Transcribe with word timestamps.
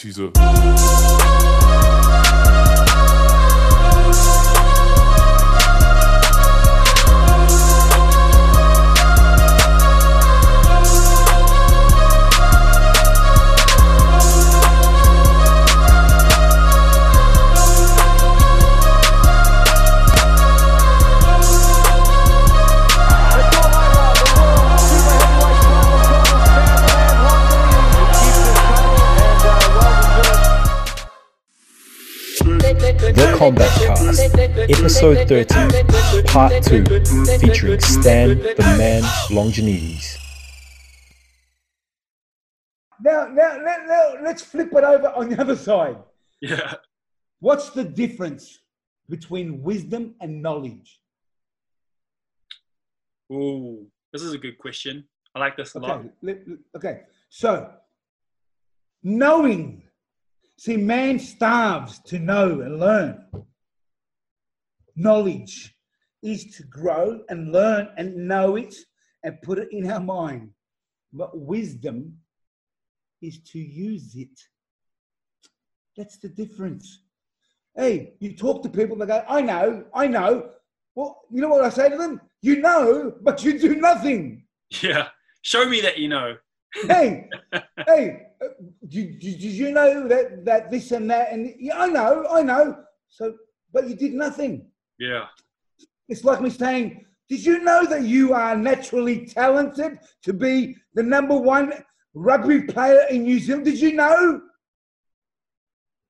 She's 0.00 0.16
a. 0.20 1.57
The 33.48 33.54
Combat 33.54 33.96
Cast, 33.96 34.34
Episode 34.78 35.26
30, 35.26 36.24
Part 36.24 36.62
2, 36.64 36.84
featuring 37.38 37.80
Stan 37.80 38.38
the 38.38 38.74
Man 38.76 39.02
Longinidis. 39.30 40.18
Now, 43.02 43.26
now, 43.28 43.56
now, 43.56 43.76
now, 43.86 44.14
let's 44.22 44.42
flip 44.42 44.68
it 44.74 44.84
over 44.84 45.08
on 45.16 45.30
the 45.30 45.40
other 45.40 45.56
side. 45.56 45.96
Yeah. 46.42 46.74
What's 47.40 47.70
the 47.70 47.84
difference 47.84 48.58
between 49.08 49.62
wisdom 49.62 50.14
and 50.20 50.42
knowledge? 50.42 51.00
Ooh, 53.32 53.86
this 54.12 54.20
is 54.20 54.34
a 54.34 54.38
good 54.38 54.58
question. 54.58 55.04
I 55.34 55.38
like 55.38 55.56
this 55.56 55.74
a 55.74 55.78
lot. 55.78 56.00
Okay, 56.00 56.08
let- 56.20 56.48
let- 56.48 56.58
okay. 56.76 57.00
So, 57.30 57.72
knowing. 59.02 59.84
See, 60.58 60.76
man 60.76 61.20
starves 61.20 62.00
to 62.06 62.18
know 62.18 62.62
and 62.62 62.80
learn. 62.80 63.24
Knowledge 64.96 65.72
is 66.20 66.56
to 66.56 66.64
grow 66.64 67.20
and 67.28 67.52
learn 67.52 67.90
and 67.96 68.26
know 68.26 68.56
it 68.56 68.74
and 69.22 69.40
put 69.42 69.58
it 69.60 69.68
in 69.70 69.88
our 69.88 70.00
mind. 70.00 70.50
But 71.12 71.38
wisdom 71.38 72.18
is 73.22 73.38
to 73.52 73.60
use 73.60 74.16
it. 74.16 74.36
That's 75.96 76.18
the 76.18 76.28
difference. 76.28 77.02
Hey, 77.76 78.14
you 78.18 78.36
talk 78.36 78.64
to 78.64 78.68
people, 78.68 78.96
they 78.96 79.06
go, 79.06 79.24
I 79.28 79.40
know, 79.40 79.84
I 79.94 80.08
know. 80.08 80.50
Well, 80.96 81.20
you 81.30 81.40
know 81.40 81.50
what 81.50 81.62
I 81.62 81.68
say 81.68 81.88
to 81.88 81.96
them? 81.96 82.20
You 82.42 82.60
know, 82.60 83.14
but 83.22 83.44
you 83.44 83.58
do 83.58 83.76
nothing. 83.76 84.44
Yeah. 84.82 85.08
Show 85.40 85.66
me 85.66 85.80
that 85.80 85.96
you 85.96 86.08
know. 86.08 86.36
hey, 86.74 87.30
hey, 87.86 88.26
uh, 88.42 88.48
did, 88.86 89.18
did, 89.18 89.38
did 89.38 89.52
you 89.52 89.72
know 89.72 90.08
that, 90.08 90.44
that 90.44 90.70
this 90.70 90.90
and 90.92 91.10
that? 91.10 91.32
And 91.32 91.54
yeah, 91.58 91.78
I 91.80 91.86
know, 91.88 92.26
I 92.30 92.42
know. 92.42 92.76
So, 93.08 93.34
but 93.72 93.88
you 93.88 93.94
did 93.94 94.14
nothing. 94.14 94.66
Yeah. 94.98 95.26
It's 96.08 96.24
like 96.24 96.40
me 96.40 96.50
saying, 96.50 97.04
did 97.28 97.44
you 97.44 97.60
know 97.60 97.84
that 97.86 98.02
you 98.02 98.32
are 98.32 98.56
naturally 98.56 99.26
talented 99.26 99.98
to 100.22 100.32
be 100.32 100.76
the 100.94 101.02
number 101.02 101.36
one 101.36 101.72
rugby 102.14 102.62
player 102.62 103.04
in 103.10 103.24
New 103.24 103.38
Zealand? 103.38 103.66
Did 103.66 103.80
you 103.80 103.92
know? 103.92 104.40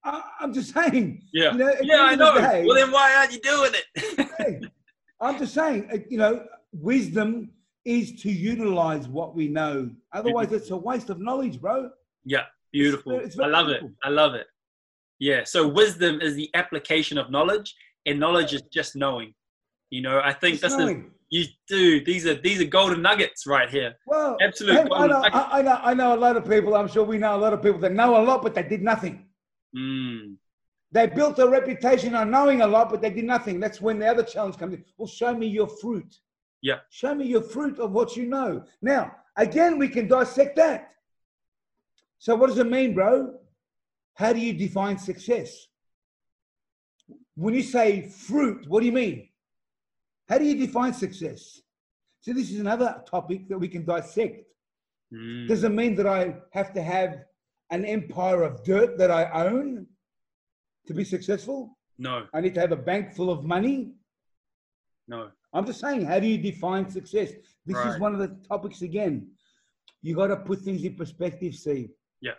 I, 0.05 0.22
I'm 0.41 0.55
just 0.55 0.72
saying. 0.72 1.22
Yeah. 1.33 1.52
You 1.52 1.58
know, 1.58 1.74
yeah, 1.83 2.02
I 2.02 2.14
know. 2.14 2.34
the 2.34 2.41
day- 2.41 2.64
well, 2.64 2.77
then 2.77 2.91
why 2.92 3.14
aren't 3.16 3.33
you 3.33 3.41
doing 3.41 3.72
it? 3.74 4.70
I'm 5.20 5.39
just 5.39 5.55
saying, 5.55 5.89
uh, 5.92 5.98
you 6.08 6.19
know, 6.19 6.44
wisdom 6.72 7.50
is 7.89 8.20
to 8.22 8.31
utilize 8.31 9.08
what 9.08 9.34
we 9.34 9.48
know. 9.48 9.91
Otherwise, 10.12 10.53
it's 10.53 10.70
a 10.70 10.77
waste 10.77 11.08
of 11.11 11.19
knowledge, 11.20 11.61
bro. 11.61 11.91
yeah. 12.25 12.45
Beautiful. 12.70 13.12
it's 13.20 13.39
I 13.39 13.45
very 13.45 13.53
love 13.53 13.69
it. 13.70 13.83
I 14.05 14.11
love 14.11 14.34
it. 14.34 14.47
Yeah. 15.20 15.42
So 15.45 15.67
wisdom 15.67 16.20
is 16.20 16.34
the 16.34 16.50
application 16.55 17.17
of 17.17 17.30
knowledge, 17.30 17.75
and 18.05 18.20
knowledge 18.20 18.53
is 18.53 18.62
just 18.70 18.95
knowing. 18.95 19.33
You 19.91 20.03
know, 20.03 20.20
I 20.22 20.34
think 20.34 20.61
Just 20.61 20.62
this 20.62 20.73
is 20.74 20.79
knowing. 20.79 21.11
you 21.30 21.45
do. 21.67 22.05
These 22.05 22.27
are 22.27 22.35
these 22.35 22.61
are 22.61 22.67
golden 22.67 23.01
nuggets 23.01 23.46
right 23.46 23.70
here. 23.70 23.95
Well, 24.07 24.36
Absolute 24.42 24.74
hey, 24.74 24.89
I, 24.92 25.07
know. 25.07 25.23
I, 25.23 25.58
I 25.58 25.62
know, 25.62 25.80
I 25.91 25.95
know 25.95 26.14
a 26.14 26.20
lot 26.27 26.36
of 26.36 26.46
people. 26.46 26.74
I'm 26.74 26.89
sure 26.89 27.05
we 27.05 27.17
know 27.17 27.35
a 27.35 27.41
lot 27.41 27.55
of 27.55 27.62
people 27.62 27.80
that 27.80 27.92
know 27.92 28.20
a 28.20 28.23
lot, 28.23 28.42
but 28.42 28.55
they 28.55 28.62
did 28.74 28.83
nothing. 28.83 29.27
Mm. 29.74 30.36
They 30.92 31.07
built 31.07 31.39
a 31.39 31.48
reputation 31.48 32.14
on 32.14 32.30
knowing 32.30 32.61
a 32.61 32.67
lot, 32.67 32.91
but 32.91 33.01
they 33.01 33.11
did 33.11 33.24
nothing. 33.24 33.61
That's 33.61 33.80
when 33.80 33.98
the 33.98 34.07
other 34.07 34.23
challenge 34.23 34.58
comes 34.58 34.74
in. 34.74 34.85
Well, 34.98 35.08
show 35.08 35.35
me 35.35 35.46
your 35.46 35.68
fruit. 35.80 36.14
Yeah. 36.61 36.79
Show 36.91 37.14
me 37.14 37.27
your 37.27 37.42
fruit 37.42 37.79
of 37.79 37.92
what 37.92 38.17
you 38.17 38.27
know. 38.27 38.64
Now, 38.83 39.14
again, 39.36 39.79
we 39.79 39.89
can 39.89 40.08
dissect 40.08 40.57
that. 40.57 40.92
So, 42.19 42.35
what 42.35 42.48
does 42.48 42.58
it 42.58 42.69
mean, 42.69 42.95
bro? 42.95 43.35
How 44.14 44.33
do 44.33 44.41
you 44.41 44.52
define 44.52 44.98
success? 44.98 45.68
When 47.36 47.55
you 47.55 47.63
say 47.63 48.08
fruit, 48.08 48.67
what 48.68 48.80
do 48.80 48.86
you 48.86 48.92
mean? 48.92 49.29
How 50.29 50.39
do 50.39 50.45
you 50.45 50.67
define 50.67 50.92
success? 50.92 51.61
So, 52.20 52.33
this 52.33 52.51
is 52.51 52.58
another 52.58 53.02
topic 53.08 53.48
that 53.48 53.58
we 53.58 53.68
can 53.68 53.85
dissect. 53.85 54.45
Mm. 55.14 55.47
Does 55.47 55.63
it 55.63 55.73
mean 55.73 55.95
that 55.95 56.07
I 56.07 56.35
have 56.52 56.73
to 56.74 56.83
have 56.83 57.20
an 57.70 57.85
empire 57.85 58.42
of 58.42 58.64
dirt 58.64 58.98
that 58.98 59.11
I 59.11 59.47
own 59.47 59.86
to 60.86 60.95
be 60.95 61.05
successful? 61.05 61.79
No. 61.98 62.27
I 62.35 62.41
need 62.41 62.55
to 62.55 62.61
have 62.61 62.73
a 62.73 62.77
bank 62.77 63.14
full 63.14 63.30
of 63.30 63.45
money. 63.45 63.92
No. 65.07 65.30
I'm 65.53 65.67
just 65.67 65.81
saying, 65.81 66.05
how 66.05 66.19
do 66.20 66.27
you 66.27 66.39
define 66.39 66.91
success? 66.91 67.33
This 67.64 67.79
is 67.79 67.98
one 67.98 68.14
of 68.14 68.20
the 68.20 68.36
topics 68.48 68.83
again. 68.83 69.29
You 70.03 70.14
got 70.14 70.29
to 70.29 70.36
put 70.36 70.61
things 70.61 70.85
in 70.85 70.95
perspective, 70.95 71.55
Steve. 71.55 71.91
Yeah. 72.20 72.33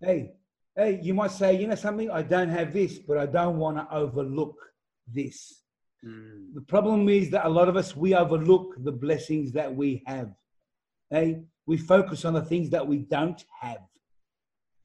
Hey, 0.00 0.32
hey, 0.76 1.00
you 1.02 1.14
might 1.14 1.30
say, 1.30 1.58
you 1.58 1.66
know 1.66 1.74
something, 1.74 2.10
I 2.10 2.22
don't 2.22 2.48
have 2.48 2.72
this, 2.72 2.98
but 2.98 3.18
I 3.18 3.26
don't 3.26 3.58
want 3.58 3.76
to 3.78 3.86
overlook 3.94 4.56
this. 5.06 5.62
Mm. 6.04 6.54
The 6.54 6.60
problem 6.62 7.08
is 7.08 7.30
that 7.30 7.46
a 7.46 7.48
lot 7.48 7.68
of 7.68 7.76
us 7.76 7.96
we 7.96 8.14
overlook 8.14 8.74
the 8.84 8.92
blessings 8.92 9.52
that 9.52 9.74
we 9.74 10.02
have. 10.06 10.30
Hey, 11.10 11.42
we 11.66 11.76
focus 11.76 12.24
on 12.24 12.34
the 12.34 12.44
things 12.44 12.70
that 12.70 12.86
we 12.86 12.98
don't 12.98 13.42
have. 13.60 13.78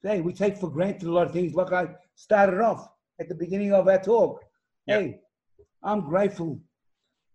Hey, 0.02 0.20
we 0.20 0.32
take 0.32 0.56
for 0.56 0.70
granted 0.70 1.08
a 1.08 1.12
lot 1.12 1.26
of 1.26 1.32
things. 1.32 1.54
Like 1.54 1.72
I 1.72 1.88
started 2.14 2.60
off 2.60 2.88
at 3.20 3.28
the 3.28 3.34
beginning 3.34 3.72
of 3.72 3.86
our 3.86 4.00
talk. 4.00 4.44
Yeah. 4.86 5.00
Hey, 5.00 5.20
I'm 5.82 6.00
grateful. 6.00 6.60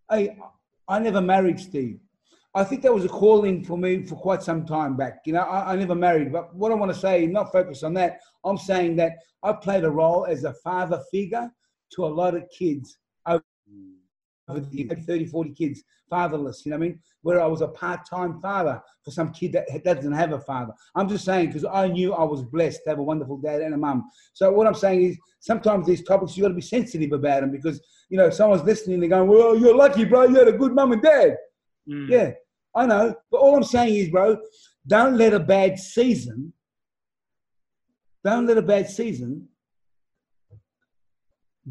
Hey, 0.10 0.38
I 0.88 1.00
never 1.00 1.22
married 1.22 1.60
Steve. 1.60 2.00
I 2.56 2.64
think 2.64 2.82
that 2.82 2.94
was 2.94 3.06
a 3.06 3.10
calling 3.10 3.64
for 3.64 3.78
me 3.78 4.04
for 4.06 4.16
quite 4.16 4.42
some 4.42 4.66
time 4.66 4.96
back. 4.96 5.20
You 5.26 5.34
know, 5.34 5.42
I, 5.42 5.74
I 5.74 5.76
never 5.76 5.96
married, 5.96 6.32
but 6.32 6.56
what 6.56 6.72
I 6.72 6.76
want 6.76 6.94
to 6.94 7.00
say, 7.00 7.28
not 7.28 7.52
focus 7.52 7.84
on 7.84 7.94
that. 7.96 8.20
I'm 8.46 8.58
saying 8.58 8.96
that 8.96 9.18
I 9.44 9.54
played 9.54 9.84
a 9.84 9.92
role 9.92 10.26
as 10.26 10.44
a 10.44 10.54
father 10.54 11.04
figure 11.12 11.52
to 11.94 12.06
a 12.06 12.08
lot 12.08 12.36
of 12.36 12.50
kids 12.50 12.98
over 13.28 13.44
the 14.48 14.66
years, 14.72 15.06
30, 15.06 15.26
40 15.26 15.50
kids, 15.52 15.84
fatherless, 16.10 16.66
you 16.66 16.72
know 16.72 16.78
what 16.78 16.86
I 16.86 16.88
mean? 16.90 17.00
Where 17.22 17.42
I 17.42 17.46
was 17.48 17.62
a 17.62 17.68
part 17.68 18.08
time 18.10 18.40
father 18.42 18.82
for 19.04 19.12
some 19.12 19.32
kid 19.32 19.52
that 19.54 19.84
doesn't 19.84 20.12
have 20.12 20.32
a 20.32 20.40
father. 20.40 20.74
I'm 20.96 21.10
just 21.10 21.26
saying, 21.26 21.48
because 21.48 21.66
I 21.66 21.88
knew 21.88 22.14
I 22.14 22.24
was 22.24 22.44
blessed 22.44 22.82
to 22.84 22.92
have 22.92 23.00
a 23.00 23.04
wonderful 23.04 23.38
dad 23.38 23.62
and 23.62 23.74
a 23.74 23.78
mum. 23.78 24.10
So, 24.34 24.52
what 24.52 24.68
I'm 24.68 24.74
saying 24.74 25.04
is, 25.04 25.18
sometimes 25.40 25.86
these 25.86 26.04
topics, 26.04 26.36
you 26.36 26.44
got 26.44 26.50
to 26.50 26.56
be 26.56 26.62
sensitive 26.62 27.12
about 27.12 27.42
them 27.42 27.52
because, 27.52 27.82
you 28.10 28.18
know, 28.18 28.30
someone's 28.30 28.64
listening, 28.64 29.00
they're 29.00 29.10
going, 29.10 29.30
well, 29.30 29.58
you're 29.58 29.76
lucky, 29.76 30.06
bro, 30.06 30.24
you 30.24 30.36
had 30.36 30.48
a 30.48 30.54
good 30.54 30.74
mum 30.74 30.94
and 30.94 31.02
dad. 31.02 31.38
Mm. 31.90 32.10
Yeah, 32.10 32.32
I 32.76 32.86
know. 32.86 33.16
But 33.30 33.38
all 33.38 33.56
I'm 33.56 33.64
saying 33.64 33.96
is, 33.96 34.10
bro, 34.10 34.38
don't 34.86 35.18
let 35.18 35.34
a 35.34 35.40
bad 35.40 35.78
season, 35.78 36.54
don't 38.24 38.46
let 38.46 38.58
a 38.58 38.62
bad 38.62 38.90
season 38.90 39.50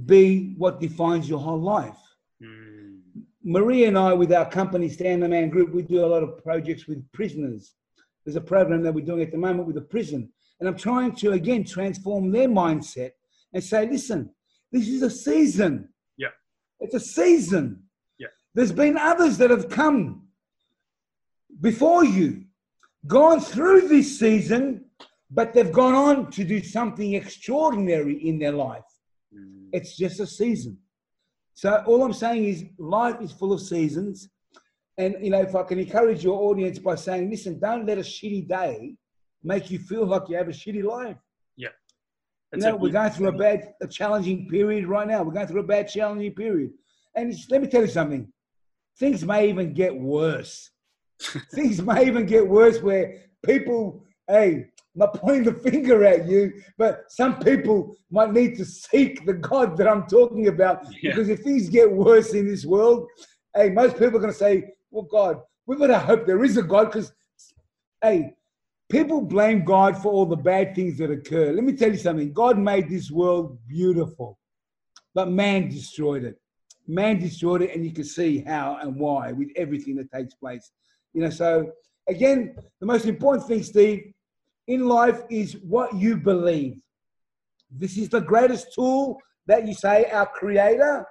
be 0.04 0.54
what 0.58 0.80
defines 0.80 1.28
your 1.28 1.38
whole 1.38 1.60
life. 1.60 1.96
Mm. 2.42 3.00
Maria 3.44 3.88
and 3.88 3.98
I, 3.98 4.12
with 4.12 4.32
our 4.32 4.48
company, 4.48 4.88
Stan 4.88 5.20
the 5.20 5.28
Man 5.28 5.48
Group, 5.48 5.72
we 5.72 5.82
do 5.82 6.04
a 6.04 6.06
lot 6.06 6.22
of 6.22 6.42
projects 6.42 6.86
with 6.86 7.10
prisoners. 7.12 7.74
There's 8.24 8.36
a 8.36 8.40
program 8.40 8.82
that 8.82 8.92
we're 8.92 9.04
doing 9.04 9.22
at 9.22 9.30
the 9.30 9.38
moment 9.38 9.66
with 9.66 9.76
a 9.76 9.82
prison. 9.82 10.32
And 10.58 10.68
I'm 10.68 10.76
trying 10.76 11.12
to, 11.16 11.32
again, 11.32 11.64
transform 11.64 12.32
their 12.32 12.48
mindset 12.48 13.12
and 13.52 13.62
say, 13.62 13.88
listen, 13.88 14.30
this 14.72 14.88
is 14.88 15.02
a 15.02 15.10
season. 15.10 15.90
Yeah. 16.16 16.28
It's 16.80 16.94
a 16.94 17.00
season. 17.00 17.84
Yeah. 18.18 18.28
There's 18.54 18.72
been 18.72 18.96
others 18.96 19.38
that 19.38 19.50
have 19.50 19.68
come 19.68 20.26
before 21.60 22.04
you, 22.04 22.44
gone 23.06 23.40
through 23.40 23.88
this 23.88 24.18
season, 24.18 24.86
but 25.30 25.54
they've 25.54 25.72
gone 25.72 25.94
on 25.94 26.30
to 26.32 26.44
do 26.44 26.62
something 26.62 27.14
extraordinary 27.14 28.26
in 28.26 28.38
their 28.38 28.52
life. 28.52 28.82
Mm. 29.34 29.68
It's 29.72 29.96
just 29.96 30.20
a 30.20 30.26
season. 30.26 30.78
So 31.56 31.82
all 31.86 32.04
I'm 32.04 32.12
saying 32.12 32.44
is 32.44 32.64
life 32.76 33.16
is 33.22 33.32
full 33.32 33.50
of 33.50 33.62
seasons. 33.62 34.28
And 34.98 35.16
you 35.22 35.30
know, 35.30 35.40
if 35.40 35.56
I 35.56 35.62
can 35.62 35.78
encourage 35.78 36.22
your 36.22 36.38
audience 36.38 36.78
by 36.78 36.96
saying, 36.96 37.30
listen, 37.30 37.58
don't 37.58 37.86
let 37.86 37.96
a 37.96 38.02
shitty 38.02 38.46
day 38.46 38.94
make 39.42 39.70
you 39.70 39.78
feel 39.78 40.04
like 40.06 40.28
you 40.28 40.36
have 40.36 40.48
a 40.48 40.52
shitty 40.52 40.84
life. 40.84 41.16
Yeah. 41.56 41.70
You 42.52 42.60
know, 42.60 42.76
we're 42.76 42.92
going 42.92 43.10
through 43.10 43.28
a 43.28 43.32
bad, 43.32 43.72
a 43.80 43.86
challenging 43.86 44.48
period 44.48 44.86
right 44.86 45.08
now. 45.08 45.22
We're 45.22 45.32
going 45.32 45.46
through 45.46 45.60
a 45.60 45.66
bad, 45.66 45.88
challenging 45.88 46.34
period. 46.34 46.72
And 47.14 47.34
let 47.48 47.62
me 47.62 47.68
tell 47.68 47.80
you 47.80 47.88
something. 47.88 48.30
Things 48.98 49.24
may 49.24 49.48
even 49.48 49.72
get 49.72 49.96
worse. 49.96 50.70
Things 51.54 51.80
may 51.80 52.06
even 52.06 52.26
get 52.26 52.46
worse 52.46 52.82
where 52.82 53.22
people, 53.42 54.04
hey, 54.28 54.66
not 54.96 55.14
pointing 55.14 55.44
the 55.44 55.52
finger 55.52 56.04
at 56.04 56.26
you, 56.26 56.52
but 56.78 57.04
some 57.08 57.38
people 57.38 57.96
might 58.10 58.32
need 58.32 58.56
to 58.56 58.64
seek 58.64 59.24
the 59.26 59.34
God 59.34 59.76
that 59.76 59.86
I'm 59.86 60.06
talking 60.06 60.48
about. 60.48 60.86
Yeah. 61.02 61.10
Because 61.10 61.28
if 61.28 61.40
things 61.40 61.68
get 61.68 61.90
worse 61.90 62.32
in 62.32 62.46
this 62.48 62.64
world, 62.64 63.08
hey, 63.54 63.70
most 63.70 63.92
people 63.92 64.16
are 64.16 64.20
going 64.20 64.32
to 64.32 64.38
say, 64.38 64.72
well, 64.90 65.04
God, 65.04 65.40
we 65.66 65.76
better 65.76 65.98
hope 65.98 66.26
there 66.26 66.42
is 66.44 66.56
a 66.56 66.62
God 66.62 66.86
because, 66.86 67.12
hey, 68.02 68.34
people 68.88 69.20
blame 69.20 69.64
God 69.64 69.98
for 69.98 70.12
all 70.12 70.26
the 70.26 70.36
bad 70.36 70.74
things 70.74 70.96
that 70.98 71.10
occur. 71.10 71.52
Let 71.52 71.64
me 71.64 71.74
tell 71.74 71.90
you 71.90 71.98
something 71.98 72.32
God 72.32 72.58
made 72.58 72.88
this 72.88 73.10
world 73.10 73.58
beautiful, 73.68 74.38
but 75.14 75.28
man 75.28 75.68
destroyed 75.68 76.24
it. 76.24 76.40
Man 76.86 77.18
destroyed 77.18 77.62
it, 77.62 77.74
and 77.74 77.84
you 77.84 77.92
can 77.92 78.04
see 78.04 78.38
how 78.38 78.78
and 78.80 78.96
why 78.96 79.32
with 79.32 79.48
everything 79.56 79.96
that 79.96 80.10
takes 80.12 80.34
place. 80.34 80.70
You 81.12 81.22
know, 81.22 81.30
so 81.30 81.72
again, 82.08 82.56
the 82.80 82.86
most 82.86 83.06
important 83.06 83.48
thing, 83.48 83.62
Steve, 83.62 84.12
in 84.66 84.86
life 84.86 85.22
is 85.30 85.56
what 85.58 85.94
you 85.94 86.16
believe. 86.16 86.80
This 87.70 87.96
is 87.96 88.08
the 88.08 88.20
greatest 88.20 88.74
tool 88.74 89.18
that 89.46 89.66
you 89.66 89.74
say 89.74 90.06
our 90.06 90.26
Creator 90.26 91.06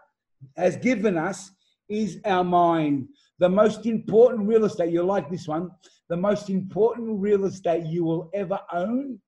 has 0.58 0.78
given 0.78 1.18
us 1.18 1.52
is 1.90 2.20
our 2.26 2.44
mind. 2.44 3.08
The 3.40 3.50
most 3.50 3.86
important 3.86 4.48
real 4.48 4.66
estate, 4.66 4.92
you 4.92 5.04
like 5.04 5.30
this 5.30 5.48
one, 5.48 5.72
the 6.10 6.18
most 6.18 6.50
important 6.50 7.20
real 7.20 7.46
estate 7.46 7.86
you 7.86 8.04
will 8.04 8.30
ever 8.34 8.60
own 8.72 9.20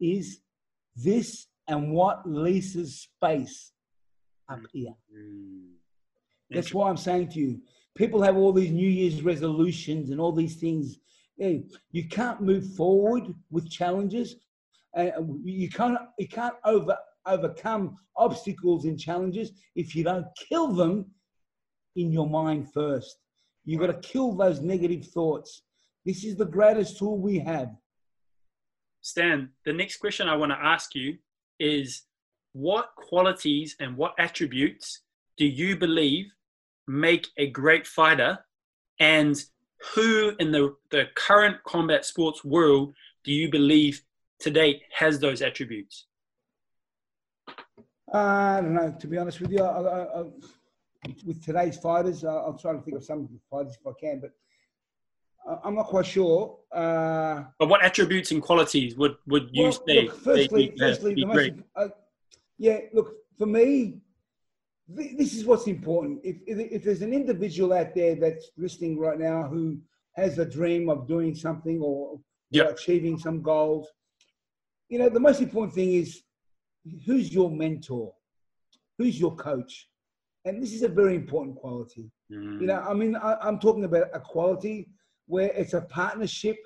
is 0.00 0.40
this 0.96 1.46
and 1.68 1.92
what 1.92 2.28
leases 2.28 3.00
space 3.00 3.72
up 4.48 4.60
here. 4.72 4.94
That's 6.50 6.70
hmm. 6.70 6.78
why 6.78 6.90
I'm 6.90 6.96
saying 6.96 7.30
to 7.30 7.40
you, 7.40 7.60
people 7.96 8.22
have 8.22 8.36
all 8.36 8.52
these 8.52 8.70
New 8.70 8.88
Year's 8.88 9.22
resolutions 9.22 10.10
and 10.10 10.20
all 10.20 10.32
these 10.32 10.56
things. 10.56 10.98
You 11.36 12.08
can't 12.10 12.40
move 12.40 12.74
forward 12.74 13.34
with 13.50 13.70
challenges. 13.70 14.36
Uh, 14.96 15.10
you 15.44 15.68
can't 15.68 15.98
you 16.18 16.28
can't 16.28 16.54
over 16.64 16.96
overcome 17.26 17.96
obstacles 18.16 18.84
and 18.84 18.98
challenges 18.98 19.50
if 19.74 19.94
you 19.96 20.04
don't 20.04 20.26
kill 20.48 20.68
them 20.68 21.06
in 21.96 22.12
your 22.12 22.28
mind 22.28 22.72
first. 22.72 23.18
You've 23.64 23.80
got 23.80 23.86
to 23.88 24.08
kill 24.08 24.34
those 24.34 24.60
negative 24.60 25.06
thoughts. 25.06 25.62
This 26.04 26.24
is 26.24 26.36
the 26.36 26.44
greatest 26.44 26.98
tool 26.98 27.18
we 27.18 27.38
have. 27.38 27.70
Stan, 29.00 29.50
the 29.64 29.72
next 29.72 29.98
question 29.98 30.28
I 30.28 30.36
want 30.36 30.52
to 30.52 30.58
ask 30.58 30.94
you 30.94 31.16
is 31.58 32.02
what 32.52 32.90
qualities 32.96 33.74
and 33.80 33.96
what 33.96 34.14
attributes 34.18 35.02
do 35.36 35.46
you 35.46 35.76
believe 35.76 36.26
make 36.86 37.28
a 37.36 37.48
great 37.48 37.86
fighter? 37.86 38.38
And 39.00 39.42
who 39.92 40.34
in 40.38 40.52
the, 40.52 40.74
the 40.90 41.04
current 41.14 41.62
combat 41.64 42.04
sports 42.04 42.44
world 42.44 42.94
do 43.24 43.32
you 43.32 43.50
believe 43.50 44.02
today 44.38 44.82
has 44.92 45.18
those 45.18 45.42
attributes? 45.42 46.06
Uh, 48.12 48.18
I 48.18 48.60
don't 48.60 48.74
know. 48.74 48.94
To 48.98 49.06
be 49.06 49.18
honest 49.18 49.40
with 49.40 49.50
you, 49.50 49.62
I, 49.62 49.80
I, 49.80 50.20
I, 50.20 50.24
with 51.26 51.44
today's 51.44 51.76
fighters, 51.76 52.24
I'll, 52.24 52.38
I'll 52.38 52.58
try 52.58 52.72
to 52.72 52.80
think 52.80 52.96
of 52.96 53.04
some 53.04 53.20
of 53.20 53.28
the 53.28 53.38
fighters 53.50 53.76
if 53.80 53.86
I 53.86 53.92
can, 54.00 54.20
but 54.20 54.30
I'm 55.64 55.74
not 55.74 55.86
quite 55.86 56.06
sure. 56.06 56.58
Uh, 56.72 57.44
but 57.58 57.68
what 57.68 57.84
attributes 57.84 58.30
and 58.30 58.40
qualities 58.40 58.96
would, 58.96 59.16
would 59.26 59.50
you 59.52 59.64
well, 59.64 59.72
say? 59.86 60.02
Look, 60.02 60.20
firstly, 60.22 60.74
firstly 60.78 61.14
the 61.14 61.26
most, 61.26 61.50
uh, 61.76 61.88
yeah, 62.58 62.78
look, 62.92 63.14
for 63.36 63.46
me, 63.46 63.98
this 64.88 65.34
is 65.34 65.46
what's 65.46 65.66
important. 65.66 66.20
If, 66.22 66.36
if, 66.46 66.58
if, 66.58 66.84
there's 66.84 67.02
an 67.02 67.12
individual 67.12 67.72
out 67.72 67.94
there 67.94 68.14
that's 68.14 68.50
listening 68.56 68.98
right 68.98 69.18
now 69.18 69.44
who 69.44 69.78
has 70.14 70.38
a 70.38 70.44
dream 70.44 70.88
of 70.88 71.08
doing 71.08 71.34
something 71.34 71.80
or, 71.80 72.20
yep. 72.50 72.70
achieving 72.70 73.18
some 73.18 73.42
goals, 73.42 73.88
you 74.88 74.98
know, 74.98 75.08
the 75.08 75.20
most 75.20 75.40
important 75.40 75.74
thing 75.74 75.94
is 75.94 76.22
who's 77.06 77.32
your 77.32 77.50
mentor? 77.50 78.12
Who's 78.98 79.18
your 79.18 79.34
coach? 79.36 79.88
And 80.44 80.62
this 80.62 80.72
is 80.72 80.82
a 80.82 80.88
very 80.88 81.14
important 81.14 81.56
quality. 81.56 82.10
Mm. 82.30 82.60
You 82.60 82.66
know, 82.66 82.80
I 82.80 82.92
mean, 82.92 83.16
I, 83.16 83.36
I'm 83.40 83.58
talking 83.58 83.84
about 83.84 84.08
a 84.12 84.20
quality 84.20 84.88
where 85.26 85.50
it's 85.54 85.72
a 85.72 85.80
partnership 85.80 86.56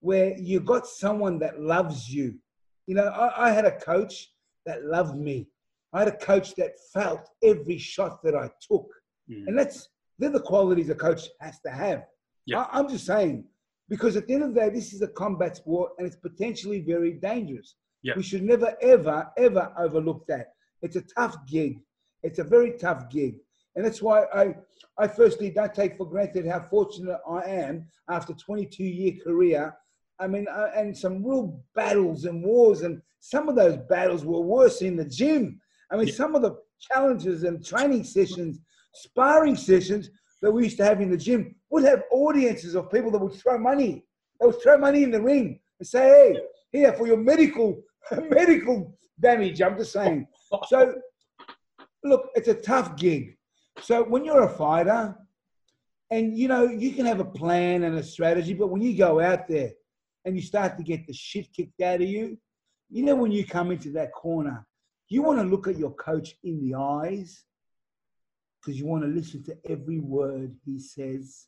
where 0.00 0.36
you 0.38 0.60
got 0.60 0.86
someone 0.86 1.38
that 1.40 1.60
loves 1.60 2.08
you. 2.08 2.38
You 2.86 2.94
know, 2.94 3.06
I, 3.06 3.48
I, 3.48 3.50
had 3.50 3.64
a 3.64 3.76
coach 3.78 4.30
that 4.66 4.84
loved 4.84 5.16
me. 5.16 5.48
I 5.94 6.00
had 6.00 6.08
a 6.08 6.16
coach 6.16 6.54
that 6.56 6.72
felt 6.92 7.28
every 7.42 7.78
shot 7.78 8.22
that 8.24 8.34
I 8.34 8.50
took. 8.68 8.88
Mm. 9.30 9.46
And 9.46 9.58
that's 9.58 9.88
they're 10.18 10.30
the 10.30 10.40
qualities 10.40 10.90
a 10.90 10.94
coach 10.94 11.28
has 11.40 11.58
to 11.60 11.70
have. 11.70 12.04
Yeah. 12.46 12.62
I, 12.62 12.78
I'm 12.78 12.88
just 12.88 13.06
saying, 13.06 13.44
because 13.88 14.16
at 14.16 14.26
the 14.26 14.34
end 14.34 14.42
of 14.42 14.54
the 14.54 14.60
day, 14.60 14.70
this 14.70 14.92
is 14.92 15.02
a 15.02 15.08
combat 15.08 15.56
sport 15.56 15.92
and 15.98 16.06
it's 16.06 16.16
potentially 16.16 16.80
very 16.80 17.12
dangerous. 17.12 17.76
Yeah. 18.02 18.14
We 18.16 18.22
should 18.22 18.42
never, 18.42 18.76
ever, 18.82 19.30
ever 19.38 19.72
overlook 19.78 20.26
that. 20.28 20.52
It's 20.82 20.96
a 20.96 21.02
tough 21.16 21.36
gig. 21.46 21.80
It's 22.22 22.38
a 22.38 22.44
very 22.44 22.72
tough 22.72 23.08
gig. 23.10 23.36
And 23.76 23.84
that's 23.84 24.02
why 24.02 24.24
I, 24.34 24.54
I 24.98 25.08
firstly 25.08 25.50
don't 25.50 25.74
take 25.74 25.96
for 25.96 26.08
granted 26.08 26.46
how 26.46 26.66
fortunate 26.70 27.18
I 27.28 27.42
am 27.42 27.86
after 28.08 28.34
22 28.34 28.84
year 28.84 29.14
career. 29.24 29.74
I 30.20 30.28
mean, 30.28 30.46
uh, 30.48 30.70
and 30.76 30.96
some 30.96 31.24
real 31.24 31.60
battles 31.74 32.24
and 32.24 32.44
wars, 32.44 32.82
and 32.82 33.02
some 33.18 33.48
of 33.48 33.56
those 33.56 33.76
battles 33.88 34.24
were 34.24 34.40
worse 34.40 34.80
in 34.80 34.96
the 34.96 35.04
gym. 35.04 35.60
I 35.90 35.96
mean, 35.96 36.08
Yeah. 36.08 36.14
some 36.14 36.34
of 36.34 36.42
the 36.42 36.56
challenges 36.80 37.44
and 37.44 37.64
training 37.64 38.04
sessions, 38.04 38.60
sparring 38.92 39.56
sessions 39.56 40.10
that 40.42 40.50
we 40.52 40.64
used 40.64 40.76
to 40.78 40.84
have 40.84 41.00
in 41.00 41.10
the 41.10 41.16
gym 41.16 41.54
would 41.70 41.84
have 41.84 42.04
audiences 42.10 42.74
of 42.74 42.90
people 42.90 43.10
that 43.10 43.18
would 43.18 43.32
throw 43.34 43.58
money. 43.58 44.04
They 44.40 44.46
would 44.46 44.60
throw 44.62 44.76
money 44.78 45.02
in 45.02 45.10
the 45.10 45.22
ring 45.22 45.60
and 45.78 45.86
say, 45.86 46.34
"Hey, 46.72 46.78
here 46.78 46.92
for 46.92 47.06
your 47.06 47.16
medical 47.16 47.82
medical 48.28 48.96
damage." 49.18 49.60
I'm 49.62 49.76
just 49.78 49.92
saying. 49.92 50.26
So, 50.68 51.00
look, 52.02 52.28
it's 52.34 52.48
a 52.48 52.54
tough 52.54 52.96
gig. 52.96 53.36
So 53.80 54.02
when 54.04 54.24
you're 54.24 54.44
a 54.44 54.48
fighter, 54.48 55.16
and 56.10 56.36
you 56.36 56.48
know 56.48 56.64
you 56.68 56.92
can 56.92 57.06
have 57.06 57.20
a 57.20 57.24
plan 57.24 57.84
and 57.84 57.96
a 57.98 58.02
strategy, 58.02 58.54
but 58.54 58.68
when 58.68 58.82
you 58.82 58.96
go 58.96 59.20
out 59.20 59.48
there 59.48 59.72
and 60.24 60.36
you 60.36 60.42
start 60.42 60.76
to 60.76 60.82
get 60.82 61.06
the 61.06 61.12
shit 61.12 61.52
kicked 61.52 61.80
out 61.80 62.02
of 62.02 62.08
you, 62.08 62.38
you 62.90 63.02
know 63.04 63.14
when 63.16 63.32
you 63.32 63.44
come 63.44 63.70
into 63.70 63.90
that 63.92 64.12
corner, 64.12 64.66
you 65.14 65.22
want 65.22 65.38
to 65.38 65.44
look 65.44 65.68
at 65.68 65.78
your 65.78 65.92
coach 65.92 66.36
in 66.42 66.60
the 66.60 66.74
eyes 66.76 67.44
because 68.60 68.78
you 68.78 68.86
want 68.86 69.04
to 69.04 69.08
listen 69.08 69.44
to 69.44 69.56
every 69.70 70.00
word 70.00 70.56
he 70.64 70.78
says. 70.78 71.46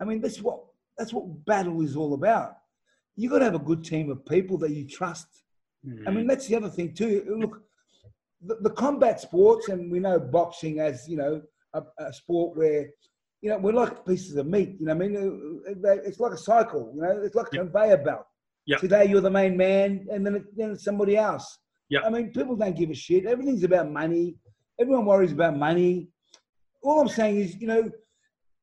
I 0.00 0.04
mean, 0.04 0.20
that's 0.20 0.42
what 0.42 0.60
that's 0.98 1.12
what 1.12 1.44
battle 1.46 1.80
is 1.80 1.96
all 1.96 2.12
about. 2.14 2.56
You 3.16 3.30
got 3.30 3.38
to 3.38 3.46
have 3.46 3.54
a 3.54 3.70
good 3.70 3.82
team 3.82 4.10
of 4.10 4.26
people 4.26 4.58
that 4.58 4.72
you 4.72 4.86
trust. 4.86 5.26
I 6.06 6.10
mean, 6.10 6.24
mm. 6.24 6.28
that's 6.28 6.46
the 6.46 6.56
other 6.56 6.68
thing 6.68 6.94
too. 6.94 7.36
Look, 7.40 7.62
the, 8.48 8.56
the 8.60 8.70
combat 8.70 9.20
sports, 9.20 9.68
and 9.68 9.90
we 9.90 9.98
know 9.98 10.18
boxing 10.20 10.80
as 10.80 11.08
you 11.08 11.16
know 11.16 11.42
a, 11.72 11.82
a, 11.98 12.12
sport 12.12 12.56
where 12.56 12.90
you 13.40 13.50
know 13.50 13.58
we're 13.58 13.72
like 13.72 14.04
pieces 14.04 14.36
of 14.36 14.46
meat. 14.46 14.76
You 14.78 14.86
know, 14.86 14.92
I 14.92 14.94
mean, 14.94 15.16
uh, 15.16 15.88
uh, 15.88 15.96
it's 16.04 16.20
like 16.20 16.32
a 16.32 16.38
cycle. 16.38 16.92
You 16.94 17.02
know, 17.02 17.22
it's 17.24 17.34
like 17.34 17.46
a 17.52 17.56
Yeah. 17.56 17.62
conveyor 17.62 17.96
belt. 17.98 18.26
Yeah. 18.66 18.76
Today 18.76 19.06
you're 19.06 19.20
the 19.20 19.30
main 19.30 19.56
man, 19.56 20.06
and 20.12 20.24
then 20.24 20.34
it, 20.36 20.56
then 20.56 20.72
it's 20.72 20.84
somebody 20.84 21.16
else. 21.16 21.58
Yeah. 21.88 22.00
I 22.04 22.10
mean, 22.10 22.32
people 22.32 22.56
don't 22.56 22.76
give 22.76 22.90
a 22.90 22.94
shit. 22.94 23.26
Everything's 23.26 23.64
about 23.64 23.90
money. 23.90 24.36
Everyone 24.80 25.04
worries 25.04 25.32
about 25.32 25.56
money. 25.56 26.08
All 26.82 27.00
I'm 27.00 27.08
saying 27.08 27.36
is, 27.36 27.56
you 27.60 27.66
know, 27.66 27.90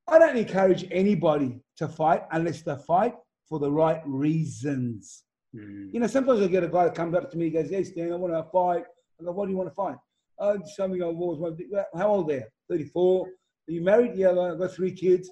I 0.07 0.19
don't 0.19 0.37
encourage 0.37 0.85
anybody 0.91 1.61
to 1.77 1.87
fight 1.87 2.23
unless 2.31 2.61
they 2.63 2.75
fight 2.87 3.13
for 3.47 3.59
the 3.59 3.71
right 3.71 4.01
reasons. 4.05 5.23
Mm. 5.55 5.93
You 5.93 5.99
know, 5.99 6.07
sometimes 6.07 6.41
I 6.41 6.47
get 6.47 6.63
a 6.63 6.67
guy 6.67 6.85
that 6.85 6.95
comes 6.95 7.15
up 7.15 7.31
to 7.31 7.37
me 7.37 7.45
and 7.45 7.53
goes, 7.53 7.69
Hey, 7.69 7.83
Stan, 7.83 8.11
I 8.11 8.15
want 8.15 8.33
to 8.33 8.43
fight. 8.51 8.83
I 9.19 9.23
go, 9.23 9.31
What 9.31 9.45
do 9.45 9.51
you 9.51 9.57
want 9.57 9.69
to 9.69 9.75
fight? 9.75 9.95
Oh, 10.39 10.59
something 10.75 11.01
on 11.01 11.17
wars. 11.17 11.39
How 11.95 12.07
old 12.07 12.31
are 12.31 12.35
you? 12.35 12.43
34. 12.69 13.27
Are 13.27 13.31
you 13.71 13.81
married? 13.81 14.15
Yeah, 14.15 14.29
I've 14.29 14.57
got 14.57 14.71
three 14.71 14.93
kids. 14.93 15.29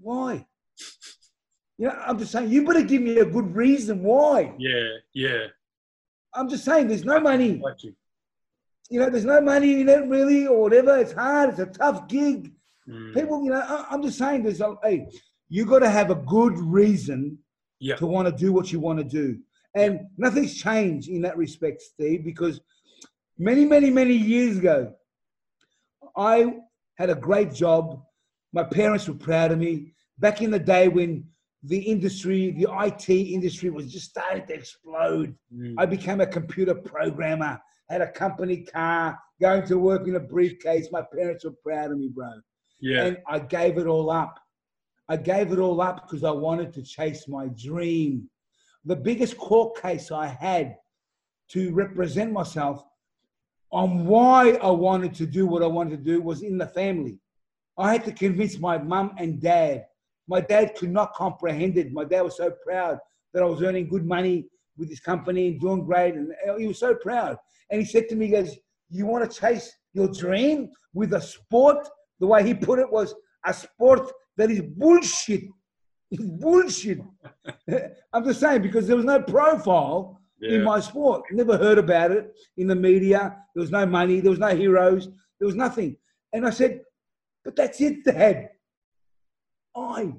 Why? 0.00 0.44
You 1.78 1.88
know, 1.88 2.02
I'm 2.06 2.18
just 2.18 2.32
saying, 2.32 2.50
you 2.50 2.64
better 2.64 2.82
give 2.82 3.02
me 3.02 3.18
a 3.18 3.24
good 3.24 3.54
reason 3.54 4.02
why. 4.02 4.54
Yeah, 4.58 4.88
yeah. 5.14 5.46
I'm 6.34 6.48
just 6.48 6.64
saying, 6.64 6.88
there's 6.88 7.04
no 7.04 7.20
money. 7.20 7.62
You. 7.82 7.94
You 8.90 9.00
know, 9.00 9.10
there's 9.10 9.24
no 9.24 9.40
money 9.40 9.80
in 9.80 9.88
it 9.88 10.06
really, 10.08 10.46
or 10.46 10.62
whatever. 10.62 10.98
It's 10.98 11.12
hard. 11.12 11.50
It's 11.50 11.58
a 11.58 11.66
tough 11.66 12.08
gig. 12.08 12.52
Mm. 12.88 13.14
People, 13.14 13.44
you 13.44 13.50
know, 13.50 13.60
I, 13.60 13.86
I'm 13.90 14.02
just 14.02 14.18
saying, 14.18 14.42
there's 14.42 14.60
a, 14.60 14.74
hey, 14.82 15.06
you 15.48 15.64
got 15.64 15.80
to 15.80 15.88
have 15.88 16.10
a 16.10 16.16
good 16.16 16.58
reason 16.58 17.38
Yeah. 17.80 17.96
to 17.96 18.06
want 18.06 18.28
to 18.28 18.34
do 18.44 18.52
what 18.52 18.72
you 18.72 18.80
want 18.80 18.98
to 18.98 19.04
do. 19.04 19.38
And 19.74 20.00
nothing's 20.18 20.54
changed 20.54 21.08
in 21.08 21.22
that 21.22 21.36
respect, 21.38 21.80
Steve, 21.80 22.24
because 22.24 22.60
many, 23.38 23.64
many, 23.64 23.88
many 23.90 24.14
years 24.14 24.58
ago, 24.58 24.92
I 26.16 26.54
had 26.96 27.08
a 27.10 27.14
great 27.14 27.52
job. 27.54 28.02
My 28.52 28.64
parents 28.64 29.08
were 29.08 29.14
proud 29.14 29.52
of 29.52 29.58
me. 29.58 29.94
Back 30.18 30.42
in 30.42 30.50
the 30.50 30.58
day 30.58 30.88
when 30.88 31.24
the 31.62 31.78
industry, 31.78 32.50
the 32.50 32.68
IT 32.84 33.08
industry 33.08 33.70
was 33.70 33.92
just 33.92 34.10
starting 34.10 34.46
to 34.46 34.54
explode, 34.54 35.34
Mm. 35.54 35.74
I 35.78 35.86
became 35.86 36.20
a 36.20 36.26
computer 36.26 36.74
programmer, 36.74 37.60
had 37.88 38.00
a 38.00 38.10
company 38.10 38.58
car, 38.62 39.18
going 39.40 39.64
to 39.66 39.78
work 39.78 40.08
in 40.08 40.16
a 40.16 40.20
briefcase. 40.20 40.88
My 40.90 41.02
parents 41.02 41.44
were 41.44 41.54
proud 41.62 41.92
of 41.92 41.98
me, 41.98 42.08
bro 42.08 42.32
yeah. 42.82 43.04
and 43.04 43.18
I 43.26 43.38
gave 43.38 43.78
it 43.78 43.86
all 43.86 44.10
up. 44.10 44.38
I 45.08 45.16
gave 45.16 45.52
it 45.52 45.58
all 45.58 45.80
up 45.80 46.02
because 46.02 46.24
I 46.24 46.30
wanted 46.30 46.74
to 46.74 46.82
chase 46.82 47.26
my 47.28 47.48
dream. 47.48 48.28
the 48.84 48.96
biggest 48.96 49.38
court 49.38 49.80
case 49.80 50.10
I 50.10 50.26
had 50.26 50.76
to 51.50 51.72
represent 51.72 52.32
myself 52.32 52.84
on 53.70 54.06
why 54.06 54.58
I 54.60 54.70
wanted 54.70 55.14
to 55.14 55.26
do 55.26 55.46
what 55.46 55.62
I 55.62 55.68
wanted 55.68 55.98
to 55.98 56.10
do 56.12 56.20
was 56.20 56.42
in 56.42 56.58
the 56.58 56.66
family. 56.66 57.18
I 57.78 57.92
had 57.92 58.04
to 58.06 58.12
convince 58.12 58.58
my 58.58 58.76
mum 58.78 59.14
and 59.18 59.40
dad. 59.40 59.86
My 60.32 60.40
dad 60.40 60.74
could 60.78 60.90
not 60.90 61.12
comprehend 61.12 61.76
it. 61.76 61.92
My 61.92 62.04
dad 62.04 62.22
was 62.22 62.38
so 62.38 62.50
proud 62.66 62.96
that 63.34 63.42
I 63.42 63.46
was 63.46 63.62
earning 63.62 63.86
good 63.94 64.06
money 64.06 64.46
with 64.78 64.88
his 64.88 65.00
company 65.00 65.48
and 65.48 65.60
doing 65.60 65.84
great. 65.84 66.14
And 66.14 66.32
he 66.58 66.66
was 66.66 66.78
so 66.78 66.94
proud. 66.94 67.36
And 67.68 67.82
he 67.82 67.86
said 67.86 68.08
to 68.08 68.16
me, 68.16 68.26
he 68.26 68.32
goes, 68.32 68.56
You 68.88 69.04
want 69.04 69.22
to 69.30 69.40
chase 69.40 69.70
your 69.92 70.08
dream 70.08 70.70
with 70.94 71.12
a 71.12 71.20
sport? 71.20 71.86
The 72.18 72.26
way 72.26 72.40
he 72.46 72.54
put 72.54 72.78
it 72.78 72.90
was 72.90 73.14
a 73.44 73.52
sport 73.52 74.10
that 74.38 74.50
is 74.50 74.62
bullshit. 74.82 75.44
It's 76.14 76.24
bullshit. 76.44 77.00
I'm 78.14 78.24
just 78.24 78.40
saying 78.40 78.62
because 78.62 78.86
there 78.86 78.96
was 79.00 79.10
no 79.14 79.20
profile 79.36 80.00
Yeah. 80.40 80.54
in 80.56 80.60
my 80.72 80.78
sport. 80.80 81.20
Never 81.30 81.56
heard 81.64 81.78
about 81.86 82.10
it 82.18 82.24
in 82.60 82.66
the 82.72 82.78
media. 82.90 83.20
There 83.54 83.62
was 83.66 83.70
no 83.78 83.84
money. 83.98 84.16
There 84.20 84.34
was 84.36 84.44
no 84.48 84.54
heroes. 84.64 85.02
There 85.38 85.48
was 85.50 85.56
nothing. 85.66 85.90
And 86.34 86.46
I 86.46 86.50
said, 86.60 86.72
but 87.44 87.54
that's 87.56 87.78
it, 87.88 87.96
Dad. 88.04 88.36
I, 89.76 90.12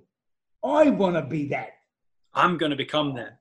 I 0.64 0.90
want 0.90 1.16
to 1.16 1.22
be 1.22 1.48
that. 1.50 1.74
I'm 2.34 2.58
going 2.58 2.72
to 2.72 2.76
become 2.76 3.16
that. 3.16 3.40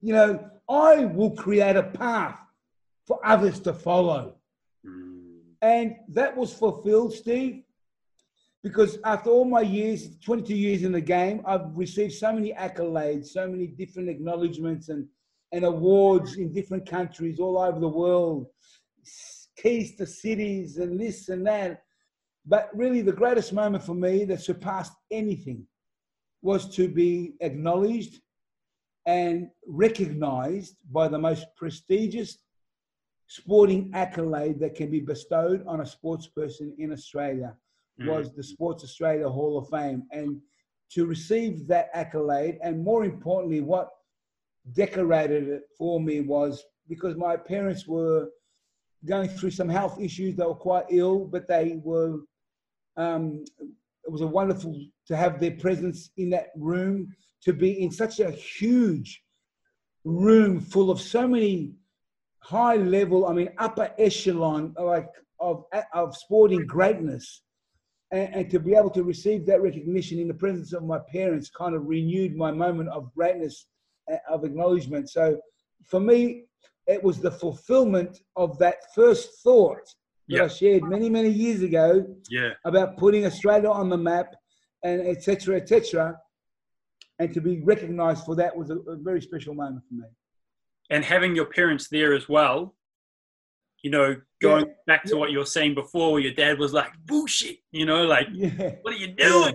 You 0.00 0.14
know, 0.14 0.50
I 0.68 1.04
will 1.04 1.32
create 1.32 1.76
a 1.76 1.82
path 1.82 2.38
for 3.06 3.20
others 3.24 3.60
to 3.60 3.72
follow. 3.72 4.36
Mm. 4.86 5.40
And 5.62 5.96
that 6.08 6.36
was 6.36 6.52
fulfilled, 6.52 7.12
Steve, 7.12 7.62
because 8.62 8.98
after 9.04 9.30
all 9.30 9.44
my 9.44 9.60
years, 9.60 10.16
22 10.24 10.54
years 10.54 10.82
in 10.82 10.92
the 10.92 11.00
game, 11.00 11.42
I've 11.46 11.74
received 11.74 12.14
so 12.14 12.32
many 12.32 12.52
accolades, 12.52 13.26
so 13.26 13.48
many 13.48 13.66
different 13.66 14.08
acknowledgements 14.08 14.88
and, 14.88 15.06
and 15.52 15.64
awards 15.64 16.36
in 16.36 16.52
different 16.52 16.88
countries 16.88 17.40
all 17.40 17.58
over 17.58 17.78
the 17.78 17.88
world, 17.88 18.46
keys 19.56 19.96
to 19.96 20.06
cities 20.06 20.78
and 20.78 21.00
this 21.00 21.28
and 21.28 21.46
that. 21.46 21.82
But 22.46 22.70
really, 22.74 23.02
the 23.02 23.12
greatest 23.12 23.52
moment 23.52 23.84
for 23.84 23.94
me 23.94 24.24
that 24.24 24.40
surpassed 24.40 24.92
anything 25.10 25.66
was 26.42 26.74
to 26.76 26.88
be 26.88 27.34
acknowledged 27.40 28.20
and 29.06 29.48
recognized 29.66 30.76
by 30.90 31.08
the 31.08 31.18
most 31.18 31.46
prestigious 31.56 32.38
sporting 33.26 33.90
accolade 33.94 34.58
that 34.58 34.74
can 34.74 34.90
be 34.90 35.00
bestowed 35.00 35.64
on 35.66 35.80
a 35.80 35.86
sports 35.86 36.26
person 36.26 36.74
in 36.78 36.92
Australia 36.92 37.54
mm. 38.00 38.06
was 38.08 38.34
the 38.34 38.42
Sports 38.42 38.84
Australia 38.84 39.28
Hall 39.28 39.58
of 39.58 39.68
Fame. 39.68 40.02
And 40.10 40.40
to 40.92 41.06
receive 41.06 41.66
that 41.68 41.90
accolade, 41.94 42.58
and 42.62 42.82
more 42.82 43.04
importantly, 43.04 43.60
what 43.60 43.90
decorated 44.72 45.48
it 45.48 45.62
for 45.78 46.00
me 46.00 46.20
was 46.20 46.64
because 46.88 47.16
my 47.16 47.36
parents 47.36 47.86
were 47.86 48.28
going 49.06 49.28
through 49.28 49.52
some 49.52 49.68
health 49.68 50.00
issues. 50.00 50.34
They 50.34 50.44
were 50.44 50.54
quite 50.54 50.86
ill, 50.90 51.24
but 51.24 51.48
they 51.48 51.80
were. 51.82 52.18
Um, 53.00 53.44
it 54.04 54.12
was 54.12 54.20
a 54.20 54.26
wonderful 54.26 54.74
to 55.06 55.16
have 55.16 55.40
their 55.40 55.52
presence 55.52 56.10
in 56.18 56.28
that 56.30 56.48
room, 56.56 57.14
to 57.44 57.52
be 57.52 57.82
in 57.82 57.90
such 57.90 58.20
a 58.20 58.30
huge 58.30 59.22
room 60.04 60.60
full 60.60 60.90
of 60.90 61.00
so 61.00 61.26
many 61.26 61.72
high 62.40 62.76
level, 62.76 63.26
I 63.26 63.32
mean, 63.32 63.50
upper 63.58 63.90
echelon, 63.98 64.74
like 64.78 65.08
of 65.38 65.64
of 65.94 66.16
sporting 66.16 66.66
greatness, 66.66 67.42
and, 68.10 68.34
and 68.34 68.50
to 68.50 68.58
be 68.58 68.74
able 68.74 68.90
to 68.90 69.04
receive 69.04 69.46
that 69.46 69.62
recognition 69.62 70.18
in 70.18 70.28
the 70.28 70.34
presence 70.34 70.72
of 70.74 70.84
my 70.84 70.98
parents 71.10 71.48
kind 71.48 71.74
of 71.74 71.86
renewed 71.86 72.36
my 72.36 72.50
moment 72.50 72.90
of 72.90 73.14
greatness, 73.14 73.66
uh, 74.12 74.16
of 74.28 74.44
acknowledgement. 74.44 75.08
So, 75.08 75.40
for 75.86 76.00
me, 76.00 76.44
it 76.86 77.02
was 77.02 77.18
the 77.18 77.30
fulfillment 77.30 78.20
of 78.36 78.58
that 78.58 78.92
first 78.94 79.42
thought 79.42 79.88
that 80.30 80.36
Yeah. 80.36 80.44
I 80.44 80.48
shared 80.48 80.82
many, 80.84 81.08
many 81.10 81.28
years 81.30 81.62
ago 81.62 82.06
Yeah. 82.28 82.50
about 82.64 82.96
putting 82.96 83.26
Australia 83.26 83.68
on 83.70 83.88
the 83.88 83.96
map, 83.98 84.34
and 84.82 85.00
etc. 85.06 85.56
etc. 85.56 86.18
And 87.18 87.34
to 87.34 87.40
be 87.40 87.60
recognised 87.60 88.24
for 88.24 88.34
that 88.36 88.56
was 88.56 88.70
a, 88.70 88.78
a 88.78 88.96
very 88.96 89.20
special 89.20 89.54
moment 89.54 89.84
for 89.86 89.94
me. 89.94 90.04
And 90.88 91.04
having 91.04 91.36
your 91.36 91.44
parents 91.46 91.88
there 91.88 92.14
as 92.14 92.28
well, 92.28 92.74
you 93.82 93.90
know, 93.90 94.16
going 94.40 94.66
Yeah. 94.66 94.72
back 94.86 95.04
to 95.04 95.10
Yeah. 95.14 95.20
what 95.20 95.30
you 95.30 95.38
were 95.38 95.44
saying 95.46 95.74
before, 95.74 96.12
where 96.12 96.22
your 96.22 96.32
dad 96.32 96.58
was 96.58 96.72
like, 96.72 96.90
bullshit, 97.04 97.58
you 97.72 97.84
know, 97.84 98.04
like, 98.06 98.28
Yeah. 98.32 98.76
what 98.82 98.94
are 98.94 98.96
you 98.96 99.08
doing? 99.08 99.54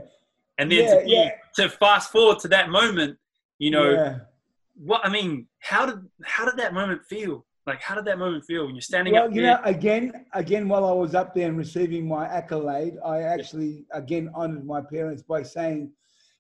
And 0.58 0.72
then 0.72 1.00
to, 1.00 1.05
be, 1.05 1.32
to 1.55 1.70
fast 1.70 2.12
forward 2.12 2.39
to 2.39 2.48
that 2.50 2.70
moment, 2.70 3.17
you 3.58 3.72
know, 3.72 4.20
what 4.75 5.05
I 5.05 5.10
mean, 5.10 5.48
how 5.60 5.86
did 5.86 6.00
how 6.24 6.46
did 6.46 6.58
that 6.58 6.74
moment 6.74 7.01
feel? 7.05 7.46
Like, 7.65 7.81
how 7.81 7.95
did 7.95 8.05
that 8.05 8.19
moment 8.19 8.43
feel 8.45 8.65
when 8.65 8.75
you're 8.75 8.81
standing 8.81 9.13
Well, 9.13 9.25
up 9.25 9.34
you 9.34 9.41
there? 9.41 9.57
know, 9.57 9.62
again, 9.63 10.25
again, 10.34 10.67
while 10.67 10.86
I 10.86 10.91
was 10.91 11.15
up 11.15 11.34
there 11.34 11.48
and 11.48 11.57
receiving 11.57 12.07
my 12.07 12.27
accolade, 12.27 12.95
I 13.03 13.22
actually 13.22 13.86
again 13.91 14.29
honoured 14.36 14.65
my 14.65 14.81
parents 14.81 15.24
by 15.24 15.41
saying, 15.41 15.91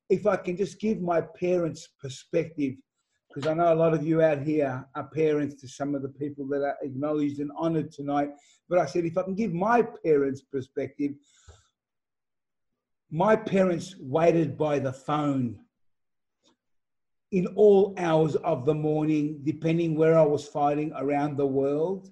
if 0.09 0.27
I 0.27 0.35
can 0.35 0.55
just 0.55 0.79
give 0.79 1.01
my 1.01 1.21
parents 1.21 1.87
perspective, 1.99 2.75
because 3.33 3.49
I 3.49 3.55
know 3.55 3.73
a 3.73 3.75
lot 3.75 3.95
of 3.95 4.05
you 4.05 4.21
out 4.21 4.41
here 4.43 4.85
are 4.95 5.09
parents 5.15 5.59
to 5.61 5.67
some 5.67 5.95
of 5.95 6.03
the 6.03 6.09
people 6.09 6.47
that 6.49 6.61
are 6.61 6.77
acknowledged 6.83 7.39
and 7.39 7.51
honoured 7.59 7.91
tonight. 7.91 8.29
But 8.69 8.77
I 8.77 8.85
said, 8.85 9.05
if 9.05 9.17
I 9.17 9.23
can 9.23 9.35
give 9.35 9.51
my 9.51 9.81
parents 9.81 10.41
perspective, 10.41 11.13
my 13.09 13.35
parents 13.35 13.95
waited 13.99 14.57
by 14.57 14.77
the 14.77 14.93
phone 14.93 15.59
in 17.31 17.47
all 17.55 17.93
hours 17.97 18.35
of 18.37 18.65
the 18.65 18.73
morning, 18.73 19.41
depending 19.43 19.95
where 19.95 20.17
I 20.17 20.23
was 20.23 20.47
fighting 20.47 20.93
around 20.95 21.37
the 21.37 21.45
world, 21.45 22.09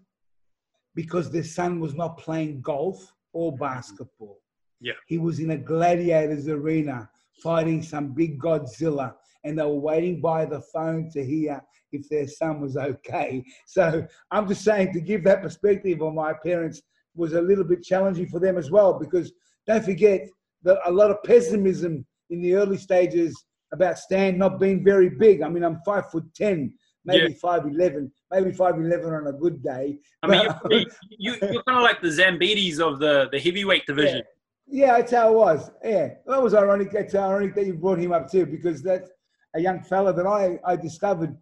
because 0.95 1.31
the 1.31 1.43
son 1.43 1.79
was 1.79 1.93
not 1.93 2.17
playing 2.17 2.61
golf 2.61 3.13
or 3.31 3.55
basketball. 3.55 4.39
Yeah. 4.79 4.93
He 5.07 5.17
was 5.17 5.39
in 5.39 5.51
a 5.51 5.57
gladiators 5.57 6.47
arena 6.47 7.09
fighting 7.41 7.81
some 7.81 8.13
big 8.13 8.39
Godzilla, 8.39 9.15
and 9.43 9.57
they 9.57 9.63
were 9.63 9.79
waiting 9.79 10.21
by 10.21 10.45
the 10.45 10.61
phone 10.61 11.09
to 11.11 11.23
hear 11.23 11.61
if 11.91 12.07
their 12.09 12.27
son 12.27 12.59
was 12.61 12.75
okay. 12.75 13.43
So 13.67 14.05
I'm 14.31 14.47
just 14.47 14.63
saying 14.63 14.93
to 14.93 15.01
give 15.01 15.23
that 15.23 15.41
perspective 15.41 16.01
on 16.01 16.15
my 16.15 16.33
parents 16.33 16.81
was 17.15 17.33
a 17.33 17.41
little 17.41 17.63
bit 17.63 17.83
challenging 17.83 18.27
for 18.27 18.39
them 18.39 18.57
as 18.57 18.71
well, 18.71 18.97
because 18.99 19.31
don't 19.67 19.85
forget 19.85 20.27
that 20.63 20.79
a 20.85 20.91
lot 20.91 21.11
of 21.11 21.23
pessimism 21.23 22.05
in 22.29 22.41
the 22.41 22.55
early 22.55 22.77
stages 22.77 23.45
about 23.73 23.97
Stan 23.97 24.37
not 24.37 24.59
being 24.59 24.83
very 24.83 25.09
big. 25.09 25.41
I 25.41 25.49
mean, 25.49 25.63
I'm 25.63 25.81
five 25.85 26.09
foot 26.09 26.25
ten, 26.33 26.73
maybe 27.03 27.33
five 27.33 27.65
eleven, 27.65 28.11
maybe 28.31 28.51
five 28.51 28.75
eleven 28.75 29.13
on 29.13 29.27
a 29.27 29.33
good 29.33 29.61
day. 29.61 29.97
I 30.21 30.27
mean, 30.27 30.41
you're, 30.69 30.79
you, 31.09 31.35
you're 31.41 31.63
kind 31.63 31.79
of 31.79 31.83
like 31.83 32.01
the 32.01 32.07
Zambidis 32.07 32.79
of 32.79 32.99
the, 32.99 33.27
the 33.31 33.39
heavyweight 33.39 33.85
division. 33.85 34.21
Yeah, 34.67 34.97
that's 34.97 35.11
how 35.11 35.33
it 35.33 35.35
was. 35.35 35.71
Yeah, 35.83 36.09
that 36.25 36.41
was 36.41 36.53
ironic. 36.53 36.91
That's 36.91 37.15
ironic 37.15 37.55
that 37.55 37.65
you 37.65 37.73
brought 37.73 37.99
him 37.99 38.13
up 38.13 38.31
too, 38.31 38.45
because 38.45 38.81
that's 38.81 39.09
a 39.55 39.59
young 39.59 39.81
fella 39.83 40.13
that 40.13 40.25
I 40.25 40.59
I 40.65 40.75
discovered. 40.75 41.35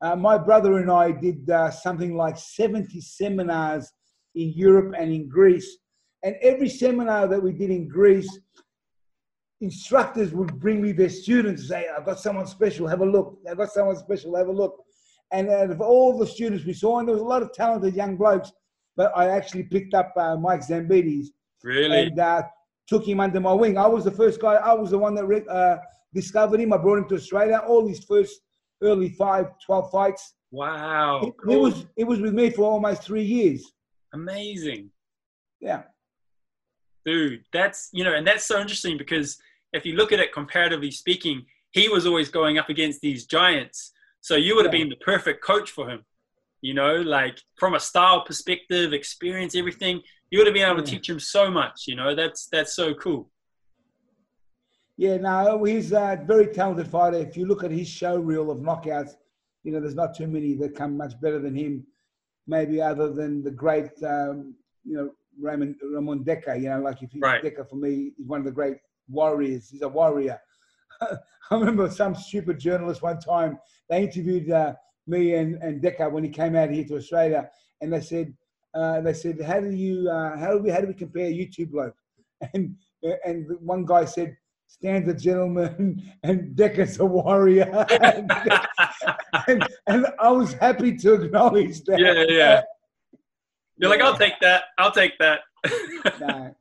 Uh, 0.00 0.14
my 0.14 0.38
brother 0.38 0.78
and 0.78 0.90
I 0.90 1.10
did 1.10 1.50
uh, 1.50 1.70
something 1.70 2.14
like 2.14 2.36
seventy 2.38 3.00
seminars 3.00 3.90
in 4.34 4.52
Europe 4.54 4.94
and 4.96 5.12
in 5.12 5.28
Greece, 5.28 5.78
and 6.22 6.36
every 6.42 6.68
seminar 6.68 7.26
that 7.26 7.42
we 7.42 7.52
did 7.52 7.70
in 7.70 7.88
Greece, 7.88 8.30
instructors 9.60 10.32
would 10.32 10.58
bring 10.60 10.80
me 10.80 10.92
their 10.92 11.08
students 11.08 11.62
and 11.62 11.68
say, 11.68 11.86
"I've 11.88 12.04
got 12.06 12.20
someone 12.20 12.46
special. 12.46 12.86
Have 12.86 13.00
a 13.00 13.06
look. 13.06 13.38
I've 13.48 13.56
got 13.56 13.70
someone 13.72 13.96
special. 13.96 14.36
Have 14.36 14.48
a 14.48 14.52
look." 14.52 14.84
And 15.32 15.50
out 15.50 15.70
of 15.70 15.80
all 15.80 16.16
the 16.16 16.26
students 16.26 16.64
we 16.64 16.72
saw, 16.72 16.98
and 16.98 17.08
there 17.08 17.14
was 17.14 17.22
a 17.22 17.26
lot 17.26 17.42
of 17.42 17.52
talented 17.52 17.94
young 17.94 18.16
blokes, 18.16 18.50
but 18.96 19.12
I 19.16 19.28
actually 19.28 19.64
picked 19.64 19.94
up 19.94 20.12
uh, 20.16 20.36
Mike 20.36 20.60
Zambidis 20.60 21.26
Really? 21.62 21.98
and 22.06 22.18
uh, 22.18 22.42
took 22.86 23.06
him 23.06 23.20
under 23.20 23.38
my 23.40 23.52
wing. 23.52 23.76
I 23.76 23.86
was 23.86 24.04
the 24.04 24.10
first 24.10 24.40
guy. 24.40 24.54
I 24.54 24.72
was 24.72 24.90
the 24.90 24.98
one 24.98 25.14
that 25.16 25.26
re- 25.26 25.44
uh, 25.50 25.76
discovered 26.14 26.60
him. 26.60 26.72
I 26.72 26.78
brought 26.78 26.98
him 26.98 27.08
to 27.10 27.16
Australia. 27.16 27.62
All 27.66 27.86
his 27.86 28.00
first 28.04 28.40
early 28.82 29.10
five, 29.10 29.46
12 29.66 29.90
fights. 29.90 30.34
wow. 30.50 31.20
It, 31.24 31.34
cool. 31.44 31.60
was 31.62 31.86
he 31.96 32.04
was 32.04 32.20
with 32.20 32.32
me 32.32 32.48
for 32.50 32.62
almost 32.62 33.02
three 33.02 33.24
years. 33.24 33.72
Amazing. 34.14 34.90
Yeah, 35.60 35.82
Dude, 37.08 37.44
that's, 37.54 37.88
you 37.94 38.04
know, 38.04 38.12
and 38.14 38.26
that's 38.26 38.44
so 38.44 38.60
interesting 38.60 38.98
because 38.98 39.38
if 39.72 39.86
you 39.86 39.94
look 39.96 40.12
at 40.12 40.20
it 40.20 40.30
comparatively 40.30 40.90
speaking, 40.90 41.46
he 41.70 41.88
was 41.88 42.04
always 42.06 42.28
going 42.28 42.58
up 42.58 42.68
against 42.68 43.00
these 43.00 43.24
giants. 43.24 43.92
So 44.20 44.36
you 44.36 44.54
would 44.54 44.66
have 44.66 44.74
Yeah. 44.74 44.80
been 44.80 44.90
the 44.90 44.96
perfect 45.12 45.42
coach 45.42 45.70
for 45.70 45.88
him. 45.88 46.04
You 46.60 46.74
know, 46.74 46.96
like 46.96 47.40
from 47.56 47.72
a 47.74 47.80
style 47.80 48.20
perspective, 48.26 48.92
experience, 48.92 49.54
everything, 49.54 50.02
you 50.30 50.38
would 50.38 50.46
have 50.48 50.52
been 50.52 50.68
able 50.70 50.82
to 50.82 50.90
Yeah. 50.90 50.98
teach 50.98 51.08
him 51.08 51.18
so 51.18 51.50
much. 51.50 51.86
You 51.88 51.96
know, 51.96 52.14
that's 52.14 52.40
that's 52.54 52.74
so 52.74 52.92
cool. 52.92 53.30
yeah. 54.98 55.16
No, 55.16 55.64
he's 55.64 55.92
a 55.92 56.22
very 56.26 56.48
talented 56.48 56.88
fighter. 56.88 57.16
If 57.16 57.38
you 57.38 57.46
look 57.46 57.64
at 57.64 57.70
his 57.70 57.88
show 57.88 58.16
reel 58.18 58.50
of 58.50 58.58
knockouts, 58.58 59.12
you 59.62 59.72
know, 59.72 59.80
there's 59.80 59.94
not 59.94 60.14
too 60.14 60.26
many 60.26 60.54
that 60.56 60.74
come 60.76 60.94
much 60.96 61.18
better 61.22 61.38
than 61.38 61.54
him. 61.54 61.86
Maybe 62.46 62.82
other 62.82 63.08
than 63.12 63.42
the 63.42 63.50
great, 63.50 63.92
um, 64.02 64.54
you 64.84 64.94
know, 64.96 65.10
Raymond 65.40 65.76
Ramon 65.82 66.24
Dekkers. 66.24 66.62
You 66.62 66.70
know, 66.70 66.80
like 66.80 67.02
if 67.02 67.14
you 67.14 67.20
Right. 67.20 67.42
Dekkers 67.42 67.68
for 67.68 67.76
me, 67.76 68.12
he's 68.16 68.26
one 68.26 68.40
of 68.40 68.46
the 68.46 68.52
great 68.52 68.78
warriors. 69.08 69.68
He's 69.70 69.82
a 69.82 69.88
warrior. 69.88 70.40
I 71.00 71.16
remember 71.50 71.90
some 71.90 72.14
stupid 72.14 72.58
journalist 72.58 73.02
one 73.02 73.20
time, 73.20 73.58
they 73.88 74.02
interviewed 74.02 74.50
uh, 74.50 74.74
me 75.06 75.34
and, 75.34 75.54
and 75.62 75.80
Decker 75.80 76.10
when 76.10 76.24
he 76.24 76.30
came 76.30 76.54
out 76.56 76.70
here 76.70 76.84
to 76.84 76.96
Australia, 76.96 77.48
and 77.80 77.92
they 77.92 78.00
said, 78.00 78.34
uh, 78.74 79.00
they 79.00 79.14
said, 79.14 79.40
how 79.40 79.60
do 79.60 79.70
you, 79.70 80.10
uh, 80.10 80.36
how 80.36 80.52
do 80.52 80.58
we, 80.58 80.70
how 80.70 80.80
do 80.80 80.86
we 80.86 80.94
compare 80.94 81.30
YouTube 81.30 81.70
bloke? 81.70 81.96
And 82.54 82.76
and 83.24 83.46
one 83.60 83.84
guy 83.84 84.04
said, 84.04 84.36
Stan's 84.68 85.08
a 85.08 85.14
gentleman 85.14 86.02
and 86.22 86.54
Decker's 86.54 87.00
a 87.00 87.04
warrior. 87.04 87.86
and, 87.90 88.30
and, 89.48 89.68
and, 89.86 90.06
I 90.20 90.30
was 90.30 90.52
happy 90.52 90.96
to 90.98 91.14
acknowledge 91.14 91.82
that. 91.84 91.98
Yeah, 91.98 92.24
yeah. 92.28 92.62
You're 93.78 93.90
like, 93.90 94.00
I'll 94.00 94.16
take 94.16 94.34
that. 94.40 94.64
I'll 94.78 94.92
take 94.92 95.12
that. 95.18 95.40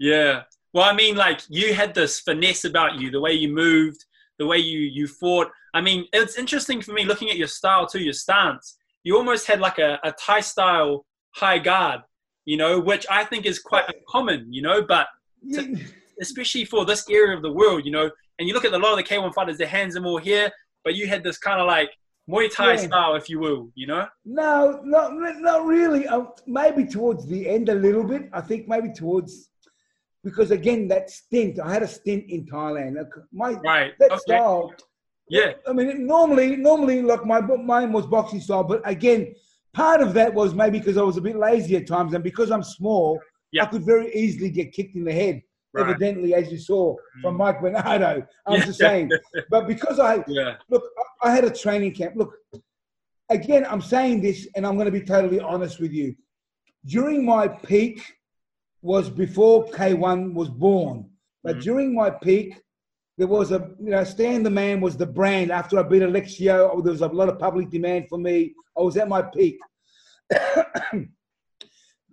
Yeah. 0.00 0.44
Well, 0.72 0.84
I 0.84 0.94
mean, 0.94 1.14
like 1.14 1.42
you 1.48 1.74
had 1.74 1.94
this 1.94 2.20
finesse 2.20 2.64
about 2.64 2.98
you, 2.98 3.10
the 3.10 3.20
way 3.20 3.32
you 3.32 3.52
moved, 3.52 4.04
the 4.38 4.46
way 4.46 4.56
you 4.56 4.80
you 4.80 5.06
fought. 5.06 5.48
I 5.74 5.80
mean, 5.82 6.06
it's 6.12 6.36
interesting 6.36 6.80
for 6.80 6.92
me 6.92 7.04
looking 7.04 7.28
at 7.30 7.36
your 7.36 7.48
style 7.48 7.86
too, 7.86 8.00
your 8.00 8.14
stance. 8.14 8.78
You 9.04 9.16
almost 9.16 9.46
had 9.46 9.60
like 9.60 9.78
a, 9.78 10.00
a 10.02 10.12
Thai 10.12 10.40
style 10.40 11.04
high 11.34 11.58
guard, 11.58 12.00
you 12.46 12.56
know, 12.56 12.80
which 12.80 13.06
I 13.10 13.24
think 13.24 13.44
is 13.44 13.58
quite 13.58 13.84
common, 14.08 14.52
you 14.52 14.62
know, 14.62 14.82
but 14.82 15.06
to, 15.52 15.76
especially 16.20 16.64
for 16.64 16.84
this 16.84 17.08
area 17.10 17.36
of 17.36 17.42
the 17.42 17.52
world, 17.52 17.84
you 17.84 17.92
know, 17.92 18.10
and 18.38 18.48
you 18.48 18.54
look 18.54 18.64
at 18.64 18.72
a 18.72 18.78
lot 18.78 18.92
of 18.92 18.96
the 18.96 19.04
K1 19.04 19.34
fighters, 19.34 19.58
their 19.58 19.66
hands 19.66 19.96
are 19.96 20.00
more 20.00 20.18
here, 20.18 20.50
but 20.82 20.94
you 20.94 21.06
had 21.06 21.22
this 21.22 21.36
kind 21.36 21.60
of 21.60 21.66
like 21.66 21.90
Muay 22.30 22.54
Thai 22.54 22.72
yeah. 22.72 22.76
style, 22.76 23.14
if 23.16 23.28
you 23.28 23.38
will, 23.38 23.70
you 23.74 23.86
know? 23.86 24.06
No, 24.24 24.80
not, 24.84 25.12
not 25.14 25.66
really. 25.66 26.06
Uh, 26.06 26.24
maybe 26.46 26.84
towards 26.84 27.26
the 27.26 27.48
end 27.48 27.68
a 27.68 27.74
little 27.74 28.04
bit. 28.04 28.28
I 28.32 28.40
think 28.40 28.68
maybe 28.68 28.92
towards 28.92 29.50
because 30.22 30.50
again 30.50 30.88
that 30.88 31.10
stint 31.10 31.58
i 31.60 31.72
had 31.72 31.82
a 31.82 31.88
stint 31.88 32.24
in 32.28 32.44
thailand 32.44 32.96
my 33.32 33.52
right 33.52 33.92
that 33.98 34.10
okay. 34.10 34.20
style 34.20 34.72
yeah 35.28 35.52
i 35.66 35.72
mean 35.72 36.06
normally 36.06 36.56
normally 36.56 37.02
like 37.02 37.24
my 37.24 37.40
mine 37.40 37.92
was 37.92 38.06
boxing 38.06 38.40
style 38.40 38.64
but 38.64 38.80
again 38.84 39.34
part 39.72 40.00
of 40.00 40.12
that 40.12 40.32
was 40.32 40.54
maybe 40.54 40.78
because 40.78 40.96
i 40.96 41.02
was 41.02 41.16
a 41.16 41.20
bit 41.20 41.36
lazy 41.36 41.76
at 41.76 41.86
times 41.86 42.12
and 42.14 42.24
because 42.24 42.50
i'm 42.50 42.62
small 42.62 43.18
yeah. 43.52 43.62
i 43.62 43.66
could 43.66 43.82
very 43.84 44.12
easily 44.14 44.50
get 44.50 44.72
kicked 44.72 44.96
in 44.96 45.04
the 45.04 45.12
head 45.12 45.42
right. 45.72 45.88
evidently 45.88 46.34
as 46.34 46.50
you 46.50 46.58
saw 46.58 46.94
from 47.22 47.34
mm. 47.34 47.38
mike 47.38 47.60
bernardo 47.60 48.26
i'm 48.46 48.58
yeah. 48.58 48.64
just 48.64 48.78
saying 48.78 49.10
but 49.50 49.66
because 49.66 49.98
i 49.98 50.22
yeah. 50.28 50.56
look 50.68 50.84
i 51.22 51.30
had 51.30 51.44
a 51.44 51.50
training 51.50 51.92
camp 51.92 52.14
look 52.16 52.34
again 53.28 53.66
i'm 53.68 53.82
saying 53.82 54.20
this 54.20 54.48
and 54.56 54.66
i'm 54.66 54.74
going 54.74 54.86
to 54.86 54.92
be 54.92 55.00
totally 55.00 55.40
honest 55.40 55.80
with 55.80 55.92
you 55.92 56.14
during 56.84 57.24
my 57.24 57.46
peak 57.48 58.02
was 58.82 59.10
before 59.10 59.66
K1 59.66 60.32
was 60.34 60.48
born. 60.48 61.08
But 61.42 61.52
mm-hmm. 61.56 61.62
during 61.62 61.94
my 61.94 62.10
peak, 62.10 62.60
there 63.18 63.26
was 63.26 63.52
a, 63.52 63.70
you 63.78 63.90
know, 63.90 64.04
Stan 64.04 64.42
the 64.42 64.50
Man 64.50 64.80
was 64.80 64.96
the 64.96 65.06
brand. 65.06 65.52
After 65.52 65.78
I 65.78 65.82
beat 65.82 66.02
Alexio, 66.02 66.82
there 66.82 66.92
was 66.92 67.02
a 67.02 67.08
lot 67.08 67.28
of 67.28 67.38
public 67.38 67.68
demand 67.70 68.08
for 68.08 68.18
me. 68.18 68.54
I 68.76 68.82
was 68.82 68.96
at 68.96 69.08
my 69.08 69.22
peak. 69.22 69.58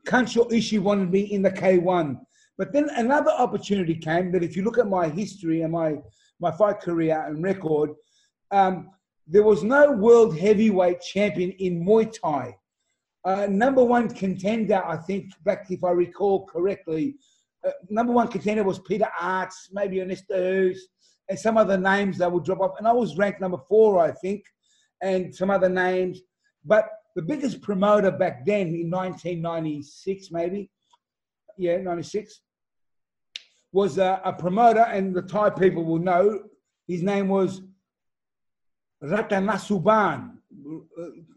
Kancho 0.06 0.50
Ishii 0.50 0.80
wanted 0.80 1.12
me 1.12 1.22
in 1.22 1.42
the 1.42 1.52
K1. 1.52 2.20
But 2.58 2.74
then 2.74 2.90
another 2.96 3.32
opportunity 3.32 3.96
came 3.96 4.32
that 4.32 4.44
if 4.44 4.56
you 4.56 4.64
look 4.64 4.78
at 4.78 4.88
my 4.88 5.10
history 5.10 5.62
and 5.62 5.72
my, 5.72 5.98
my 6.40 6.52
fight 6.52 6.80
career 6.82 7.24
and 7.28 7.44
record, 7.44 7.92
um, 8.52 8.90
there 9.28 9.44
was 9.44 9.64
no 9.64 9.92
world 9.92 10.38
heavyweight 10.38 11.02
champion 11.02 11.52
in 11.52 11.86
Muay 11.86 12.12
Thai. 12.12 12.56
Uh, 13.26 13.46
number 13.50 13.84
one 13.84 14.10
contender, 14.10 14.82
I 14.86 14.98
think, 14.98 15.32
back 15.44 15.70
if 15.70 15.84
I 15.84 15.92
recall 15.92 16.46
correctly, 16.46 17.16
uh, 17.68 17.72
number 17.90 18.14
one 18.14 18.30
contender 18.30 18.64
was 18.64 18.80
Peter 18.80 19.10
Aerts, 19.22 19.70
maybe 19.74 20.02
Ernesto 20.02 20.36
Hoost, 20.36 20.88
and 21.30 21.38
some 21.38 21.58
other 21.58 21.78
names 21.78 22.18
that 22.18 22.32
would 22.32 22.46
drop 22.46 22.62
off. 22.62 22.78
And 22.78 22.88
I 22.88 22.94
was 22.94 23.18
ranked 23.18 23.42
number 23.42 23.58
four, 23.68 24.00
I 24.00 24.12
think, 24.12 24.44
and 25.02 25.36
some 25.36 25.50
other 25.50 25.70
names. 25.70 26.22
But 26.66 26.90
the 27.16 27.22
biggest 27.22 27.62
promoter 27.62 28.12
back 28.12 28.46
then 28.46 28.68
in 28.68 28.90
1996, 28.90 30.32
maybe, 30.32 30.72
yeah, 31.58 31.78
96, 31.78 32.39
was 33.80 33.92
a, 34.10 34.12
a 34.32 34.34
promoter, 34.44 34.86
and 34.96 35.16
the 35.18 35.26
Thai 35.34 35.50
people 35.63 35.84
will 35.90 36.04
know 36.12 36.24
his 36.88 37.02
name 37.12 37.28
was 37.38 37.52
Rattanasuban 39.04 40.38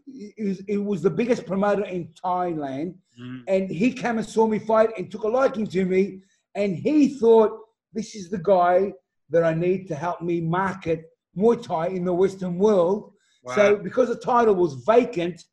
it 0.07 0.45
was, 0.47 0.59
it 0.67 0.77
was 0.77 1.01
the 1.01 1.09
biggest 1.09 1.45
promoter 1.45 1.85
in 1.85 2.09
Thailand, 2.23 2.95
mm. 3.19 3.43
and 3.47 3.69
he 3.69 3.93
came 3.93 4.17
and 4.17 4.27
saw 4.27 4.47
me 4.47 4.59
fight 4.59 4.89
and 4.97 5.09
took 5.09 5.23
a 5.23 5.27
liking 5.27 5.67
to 5.67 5.85
me, 5.85 6.21
and 6.55 6.75
he 6.75 7.17
thought 7.19 7.51
this 7.93 8.15
is 8.15 8.29
the 8.29 8.37
guy 8.37 8.93
that 9.29 9.43
I 9.43 9.53
need 9.53 9.87
to 9.87 9.95
help 9.95 10.21
me 10.21 10.41
market 10.41 11.05
Muay 11.37 11.61
Thai 11.63 11.87
in 11.87 12.03
the 12.05 12.13
Western 12.13 12.57
world. 12.57 13.13
Wow. 13.43 13.55
So 13.55 13.75
because 13.77 14.09
the 14.09 14.15
title 14.15 14.55
was 14.55 14.83
vacant, 14.85 15.43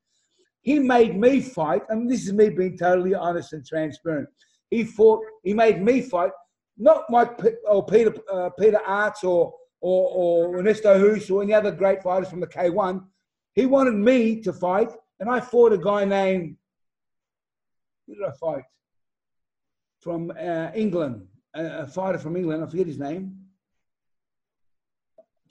he 0.62 0.79
made 0.79 1.16
me 1.16 1.40
fight, 1.40 1.83
and 1.88 2.11
this 2.11 2.27
is 2.27 2.33
me 2.33 2.51
being 2.51 2.77
totally 2.77 3.14
honest 3.14 3.53
and 3.53 3.64
transparent. 3.64 4.29
He 4.70 4.85
fought, 4.85 5.22
he 5.44 5.55
made 5.55 5.81
me 5.81 6.03
fight, 6.03 6.33
not 6.78 7.04
Mike 7.10 7.38
or 7.68 7.84
Peter 7.84 8.14
uh, 8.32 8.50
Peter 8.50 8.80
Aerts 8.86 9.24
or 9.24 9.54
or, 9.80 10.10
or 10.10 10.58
Ernesto 10.58 10.98
Hoost 10.98 11.30
or 11.30 11.42
any 11.42 11.54
other 11.54 11.70
great 11.70 12.02
fighters 12.02 12.28
from 12.28 12.40
the 12.40 12.46
K1 12.46 13.04
he 13.58 13.66
wanted 13.66 13.94
me 13.94 14.40
to 14.42 14.52
fight, 14.52 14.92
and 15.18 15.28
I 15.28 15.40
fought 15.40 15.72
a 15.72 15.78
guy 15.78 16.04
named, 16.04 16.56
who 18.06 18.14
did 18.14 18.22
I 18.24 18.30
fight? 18.30 18.62
From 20.00 20.30
uh, 20.30 20.70
England, 20.76 21.26
a, 21.56 21.80
a, 21.80 21.86
fighter 21.88 22.18
from 22.18 22.36
England, 22.36 22.62
I 22.62 22.68
forget 22.68 22.86
his 22.86 23.00
name. 23.00 23.36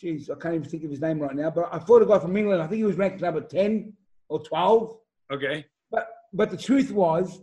Jeez, 0.01 0.29
I 0.29 0.39
can't 0.39 0.55
even 0.55 0.69
think 0.69 0.85
of 0.85 0.91
his 0.91 1.01
name 1.01 1.19
right 1.19 1.35
now, 1.35 1.49
but 1.49 1.67
I 1.69 1.79
fought 1.79 2.01
a 2.01 2.05
guy 2.05 2.17
from 2.17 2.37
England. 2.37 2.61
I 2.61 2.67
think 2.67 2.77
he 2.77 2.85
was 2.85 2.95
ranked 2.95 3.19
number 3.19 3.41
10 3.41 3.91
or 4.29 4.41
12. 4.41 4.97
Okay. 5.33 5.65
But 5.91 6.07
but 6.31 6.49
the 6.49 6.55
truth 6.55 6.91
was, 6.91 7.41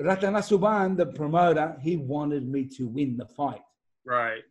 Rattanasuban, 0.00 0.96
the 0.96 1.06
promoter, 1.06 1.76
he 1.80 1.96
wanted 1.96 2.48
me 2.48 2.66
to 2.76 2.86
win 2.86 3.16
the 3.16 3.26
fight. 3.26 3.62
Right. 4.04 4.42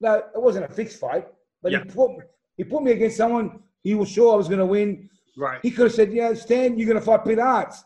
No, 0.00 0.14
it 0.16 0.26
wasn't 0.34 0.66
a 0.66 0.68
fixed 0.68 1.00
fight, 1.00 1.26
but 1.62 1.72
yeah. 1.72 1.78
he 1.78 1.84
put 1.90 2.10
he 2.56 2.64
put 2.64 2.82
me 2.82 2.92
against 2.92 3.16
someone 3.16 3.62
he 3.82 3.94
was 3.94 4.08
sure 4.08 4.32
I 4.32 4.36
was 4.36 4.48
going 4.48 4.60
to 4.60 4.66
win. 4.66 5.08
Right. 5.36 5.60
He 5.62 5.70
could 5.70 5.84
have 5.84 5.94
said, 5.94 6.12
"Yeah, 6.12 6.34
Stan, 6.34 6.78
you're 6.78 6.88
going 6.88 6.98
to 6.98 7.04
fight 7.04 7.24
Peter 7.24 7.40
Aerts." 7.40 7.78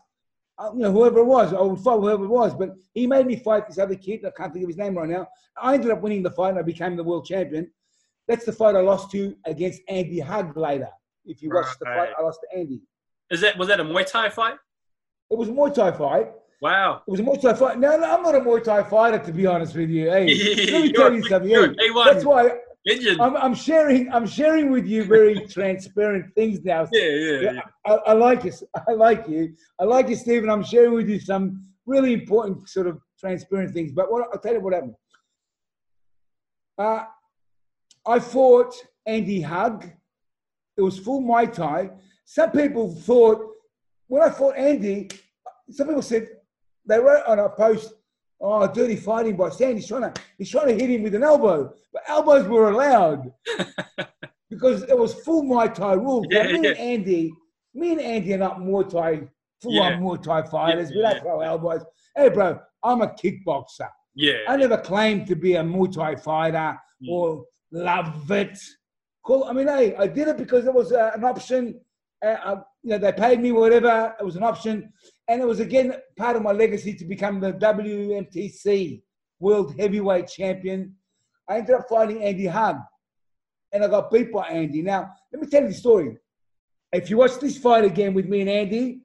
Uh, 0.57 0.71
you 0.73 0.81
know, 0.81 0.91
whoever 0.91 1.19
it 1.19 1.25
was, 1.25 1.51
I 1.51 1.61
would 1.61 1.79
fight 1.79 1.99
whoever 1.99 2.25
it 2.25 2.29
was. 2.29 2.53
But 2.53 2.75
he 2.93 3.07
made 3.07 3.25
me 3.25 3.35
fight 3.37 3.67
this 3.67 3.79
other 3.79 3.95
kid. 3.95 4.25
I 4.25 4.31
can't 4.31 4.53
think 4.53 4.63
of 4.63 4.69
his 4.69 4.77
name 4.77 4.97
right 4.97 5.09
now. 5.09 5.27
I 5.59 5.73
ended 5.73 5.91
up 5.91 6.01
winning 6.01 6.23
the 6.23 6.31
fight, 6.31 6.49
and 6.49 6.59
I 6.59 6.63
became 6.63 6.95
the 6.95 7.03
world 7.03 7.25
champion. 7.25 7.71
That's 8.27 8.45
the 8.45 8.53
fight 8.53 8.75
I 8.75 8.81
lost 8.81 9.11
to 9.11 9.35
against 9.45 9.81
Andy 9.87 10.19
Hug 10.19 10.55
later. 10.55 10.89
If 11.25 11.41
you 11.41 11.49
watch 11.49 11.65
right. 11.65 11.75
the 11.79 11.85
fight, 11.85 12.09
I 12.17 12.21
lost 12.21 12.39
to 12.41 12.57
Andy. 12.57 12.81
Is 13.29 13.41
that 13.41 13.57
was 13.57 13.67
that 13.67 13.79
a 13.79 13.83
Muay 13.83 14.05
Thai 14.05 14.29
fight? 14.29 14.57
It 15.29 15.37
was 15.37 15.49
a 15.49 15.51
Muay 15.51 15.73
Thai 15.73 15.91
fight. 15.91 16.31
Wow. 16.63 17.01
It 17.05 17.11
was 17.11 17.19
a 17.19 17.23
Muay 17.23 17.41
Thai 17.41 17.53
fight. 17.55 17.77
No, 17.77 17.97
no, 17.97 18.09
I'm 18.09 18.23
not 18.23 18.35
a 18.35 18.39
Muay 18.39 18.63
Thai 18.63 18.83
fighter, 18.83 19.19
to 19.19 19.33
be 19.33 19.45
honest 19.45 19.75
with 19.75 19.89
you. 19.89 20.09
Hey, 20.09 20.27
let 20.71 20.81
me 20.83 20.93
tell 20.93 21.13
you 21.13 21.21
something. 21.27 21.49
Hey, 21.49 21.89
that's 22.05 22.23
why 22.23 22.51
I'm, 23.19 23.35
I'm, 23.35 23.53
sharing. 23.53 24.09
I'm 24.13 24.25
sharing 24.25 24.71
with 24.71 24.87
you 24.87 25.03
very 25.03 25.45
transparent 25.49 26.33
things 26.35 26.63
now. 26.63 26.87
Yeah, 26.93 27.03
yeah. 27.03 27.39
yeah. 27.41 27.61
I, 27.85 27.91
I, 27.91 28.13
like 28.13 28.45
you. 28.45 28.53
I 28.87 28.93
like 28.93 29.27
you. 29.27 29.53
I 29.77 29.83
like 29.83 30.07
you, 30.07 30.15
Stephen. 30.15 30.49
I'm 30.49 30.63
sharing 30.63 30.93
with 30.93 31.09
you 31.09 31.19
some 31.19 31.65
really 31.85 32.13
important 32.13 32.69
sort 32.69 32.87
of 32.87 32.97
transparent 33.19 33.73
things. 33.73 33.91
But 33.91 34.09
what 34.09 34.29
I'll 34.31 34.39
tell 34.39 34.53
you 34.53 34.61
what 34.61 34.73
happened. 34.73 34.95
Uh, 36.77 37.03
I 38.07 38.19
fought 38.19 38.73
Andy 39.05 39.41
Hug. 39.41 39.91
It 40.77 40.81
was 40.81 40.97
full 40.97 41.21
Muay 41.21 41.51
Thai. 41.51 41.89
Some 42.23 42.51
people 42.51 42.95
thought 42.95 43.45
when 44.07 44.21
I 44.21 44.29
fought 44.29 44.55
Andy, 44.55 45.09
some 45.69 45.87
people 45.87 46.01
said 46.01 46.29
they 46.85 46.99
wrote 46.99 47.23
on 47.25 47.39
a 47.39 47.49
post 47.49 47.93
Oh, 48.45 48.67
dirty 48.67 48.97
fighting 48.97 49.37
by 49.37 49.49
Stan. 49.49 49.77
He's 49.77 49.87
trying 49.87 50.01
to 50.01 50.13
he's 50.37 50.49
trying 50.49 50.67
to 50.67 50.73
hit 50.73 50.89
him 50.89 51.03
with 51.03 51.15
an 51.15 51.23
elbow, 51.23 51.73
but 51.93 52.03
elbows 52.09 52.45
were 52.45 52.71
allowed 52.71 53.31
because 54.49 54.83
it 54.83 54.97
was 54.97 55.13
full 55.13 55.43
Muay 55.43 55.73
Thai 55.73 55.93
rule. 55.93 56.25
Yeah, 56.29 56.43
me 56.47 56.59
yeah. 56.61 56.69
and 56.71 56.77
Andy, 56.77 57.33
me 57.73 57.93
and 57.93 58.01
Andy 58.01 58.33
are 58.33 58.39
not 58.39 58.59
Muay 58.59 58.89
Thai 58.89 59.29
full 59.61 59.75
yeah. 59.75 59.93
on 59.93 60.01
Muay 60.01 60.21
Thai 60.21 60.41
fighters. 60.43 60.91
Yeah, 60.91 60.97
we 60.97 61.01
don't 61.03 61.21
throw 61.21 61.39
elbows. 61.39 61.85
Hey, 62.17 62.27
bro, 62.27 62.59
I'm 62.83 63.01
a 63.01 63.07
kickboxer. 63.07 63.87
Yeah. 64.13 64.39
I 64.49 64.57
never 64.57 64.77
claimed 64.77 65.25
to 65.27 65.37
be 65.37 65.55
a 65.55 65.63
Muay 65.63 65.93
Thai 65.93 66.17
fighter 66.17 66.77
mm. 67.01 67.09
or 67.09 67.45
love 67.71 68.29
it. 68.29 68.59
Cool. 69.25 69.45
I 69.45 69.53
mean, 69.53 69.69
hey, 69.69 69.95
I 69.95 70.05
did 70.07 70.27
it 70.27 70.35
because 70.35 70.65
it 70.65 70.73
was 70.73 70.91
uh, 70.91 71.11
an 71.15 71.23
option. 71.23 71.79
Uh, 72.21 72.35
uh, 72.43 72.61
you 72.83 72.89
know, 72.89 72.97
they 72.97 73.13
paid 73.13 73.39
me 73.39 73.53
whatever. 73.53 74.13
It 74.19 74.23
was 74.25 74.35
an 74.35 74.43
option. 74.43 74.91
And 75.27 75.41
it 75.41 75.45
was 75.47 75.59
again 75.59 75.95
part 76.17 76.35
of 76.35 76.41
my 76.41 76.51
legacy 76.51 76.93
to 76.95 77.05
become 77.05 77.39
the 77.39 77.53
WMTC 77.53 79.01
World 79.39 79.75
Heavyweight 79.79 80.27
Champion. 80.27 80.95
I 81.49 81.57
ended 81.57 81.75
up 81.75 81.87
fighting 81.89 82.23
Andy 82.23 82.45
Hug, 82.45 82.77
and 83.71 83.83
I 83.83 83.87
got 83.87 84.11
beat 84.11 84.31
by 84.31 84.47
Andy. 84.47 84.81
Now, 84.81 85.11
let 85.31 85.41
me 85.41 85.47
tell 85.47 85.61
you 85.61 85.69
the 85.69 85.73
story. 85.73 86.17
If 86.91 87.09
you 87.09 87.17
watch 87.17 87.39
this 87.39 87.57
fight 87.57 87.85
again 87.85 88.13
with 88.13 88.27
me 88.27 88.41
and 88.41 88.49
Andy, 88.49 89.01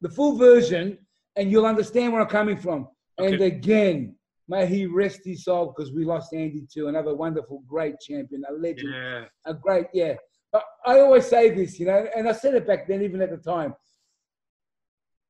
the 0.00 0.08
full 0.08 0.36
version, 0.36 0.98
and 1.36 1.50
you'll 1.50 1.66
understand 1.66 2.12
where 2.12 2.22
I'm 2.22 2.28
coming 2.28 2.56
from. 2.56 2.88
Okay. 3.18 3.34
And 3.34 3.42
again, 3.42 4.16
May 4.48 4.66
he 4.66 4.86
rest 4.86 5.20
his 5.24 5.44
soul 5.44 5.74
because 5.76 5.92
we 5.92 6.04
lost 6.04 6.32
Andy 6.32 6.66
too, 6.72 6.86
another 6.86 7.14
wonderful, 7.14 7.62
great 7.66 7.98
champion, 8.00 8.44
a 8.48 8.52
legend, 8.52 8.94
Yeah. 8.94 9.24
a 9.44 9.54
great, 9.54 9.86
yeah. 9.92 10.14
But 10.52 10.64
I 10.84 11.00
always 11.00 11.26
say 11.26 11.50
this, 11.50 11.80
you 11.80 11.86
know, 11.86 12.08
and 12.16 12.28
I 12.28 12.32
said 12.32 12.54
it 12.54 12.66
back 12.66 12.86
then, 12.86 13.02
even 13.02 13.20
at 13.20 13.30
the 13.30 13.38
time. 13.38 13.74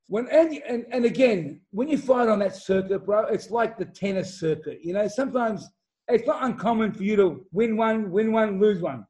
When 0.09 0.29
Andy, 0.29 0.63
and, 0.69 0.87
and 0.93 1.05
again, 1.05 1.61
when 1.73 1.89
you 1.89 1.99
fight 1.99 2.29
on 2.29 2.39
that 2.39 2.55
circuit, 2.55 3.05
bro, 3.05 3.27
it's 3.27 3.51
like 3.51 3.77
the 3.77 3.87
tennis 3.87 4.39
circuit. 4.39 4.79
You 4.83 4.93
know, 4.93 5.09
sometimes 5.09 5.69
it's 6.09 6.27
not 6.27 6.45
uncommon 6.45 6.93
for 6.93 7.03
you 7.03 7.17
to 7.17 7.45
win 7.53 7.77
one, 7.77 8.11
win 8.11 8.33
one, 8.33 8.61
lose 8.61 8.81
one, 8.81 9.05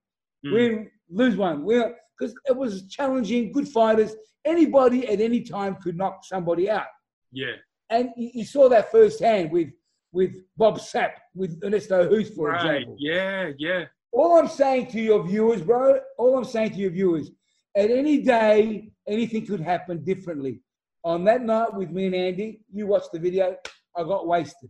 Mm. 0.45 0.53
win, 0.53 0.91
lose 1.11 1.37
one. 1.37 1.67
Because 1.67 2.35
it 2.47 2.57
was 2.57 2.87
challenging, 2.89 3.53
good 3.53 3.69
fighters. 3.69 4.15
Anybody 4.45 5.07
at 5.09 5.21
any 5.21 5.43
time 5.43 5.77
could 5.77 5.97
knock 5.97 6.21
somebody 6.25 6.71
out. 6.71 6.87
Yeah. 7.33 7.57
And 7.91 8.11
you, 8.17 8.31
you 8.35 8.45
saw 8.45 8.69
that 8.69 8.91
firsthand 8.91 9.51
with 9.51 9.69
with 10.13 10.37
Bob 10.57 10.79
Sapp, 10.79 11.11
with 11.35 11.61
Ernesto 11.63 12.09
Hoost, 12.09 12.35
for 12.35 12.49
right. 12.51 12.77
example. 12.77 12.97
Yeah. 12.99 13.51
Yeah. 13.59 13.85
All 14.13 14.39
I'm 14.39 14.49
saying 14.49 14.87
to 14.93 15.01
your 15.01 15.23
viewers, 15.27 15.61
bro, 15.61 15.99
all 16.17 16.39
I'm 16.39 16.45
saying 16.45 16.71
to 16.71 16.77
your 16.77 16.91
viewers, 16.91 17.31
at 17.77 17.91
any 17.91 18.23
day, 18.23 18.91
anything 19.07 19.45
could 19.45 19.61
happen 19.61 20.03
differently. 20.05 20.63
On 21.07 21.23
that 21.23 21.42
night 21.42 21.73
with 21.73 21.92
me 21.92 22.07
and 22.07 22.16
Andy, 22.16 22.62
you 22.73 22.88
watched 22.88 23.12
the 23.12 23.21
video, 23.21 23.57
I 23.97 24.03
got 24.03 24.27
wasted. 24.27 24.69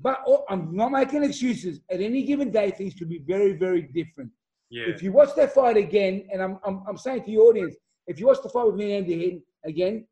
But 0.00 0.22
oh, 0.26 0.46
I'm 0.48 0.74
not 0.74 0.90
making 0.90 1.22
excuses. 1.22 1.80
At 1.90 2.00
any 2.00 2.22
given 2.22 2.50
day, 2.50 2.70
things 2.70 2.94
could 2.94 3.10
be 3.10 3.18
very, 3.18 3.52
very 3.52 3.82
different. 3.82 4.30
Yeah. 4.70 4.84
If 4.86 5.02
you 5.02 5.12
watch 5.12 5.34
that 5.36 5.52
fight 5.52 5.76
again, 5.76 6.26
and 6.32 6.40
I'm, 6.42 6.58
I'm, 6.64 6.82
I'm 6.88 6.96
saying 6.96 7.24
to 7.24 7.30
your 7.30 7.50
audience, 7.50 7.76
if 8.06 8.18
you 8.18 8.26
watch 8.26 8.38
the 8.42 8.48
fight 8.48 8.68
with 8.68 8.76
me 8.76 8.94
and 8.94 9.04
Andy 9.04 9.18
Hinton 9.18 9.42
again, 9.66 10.06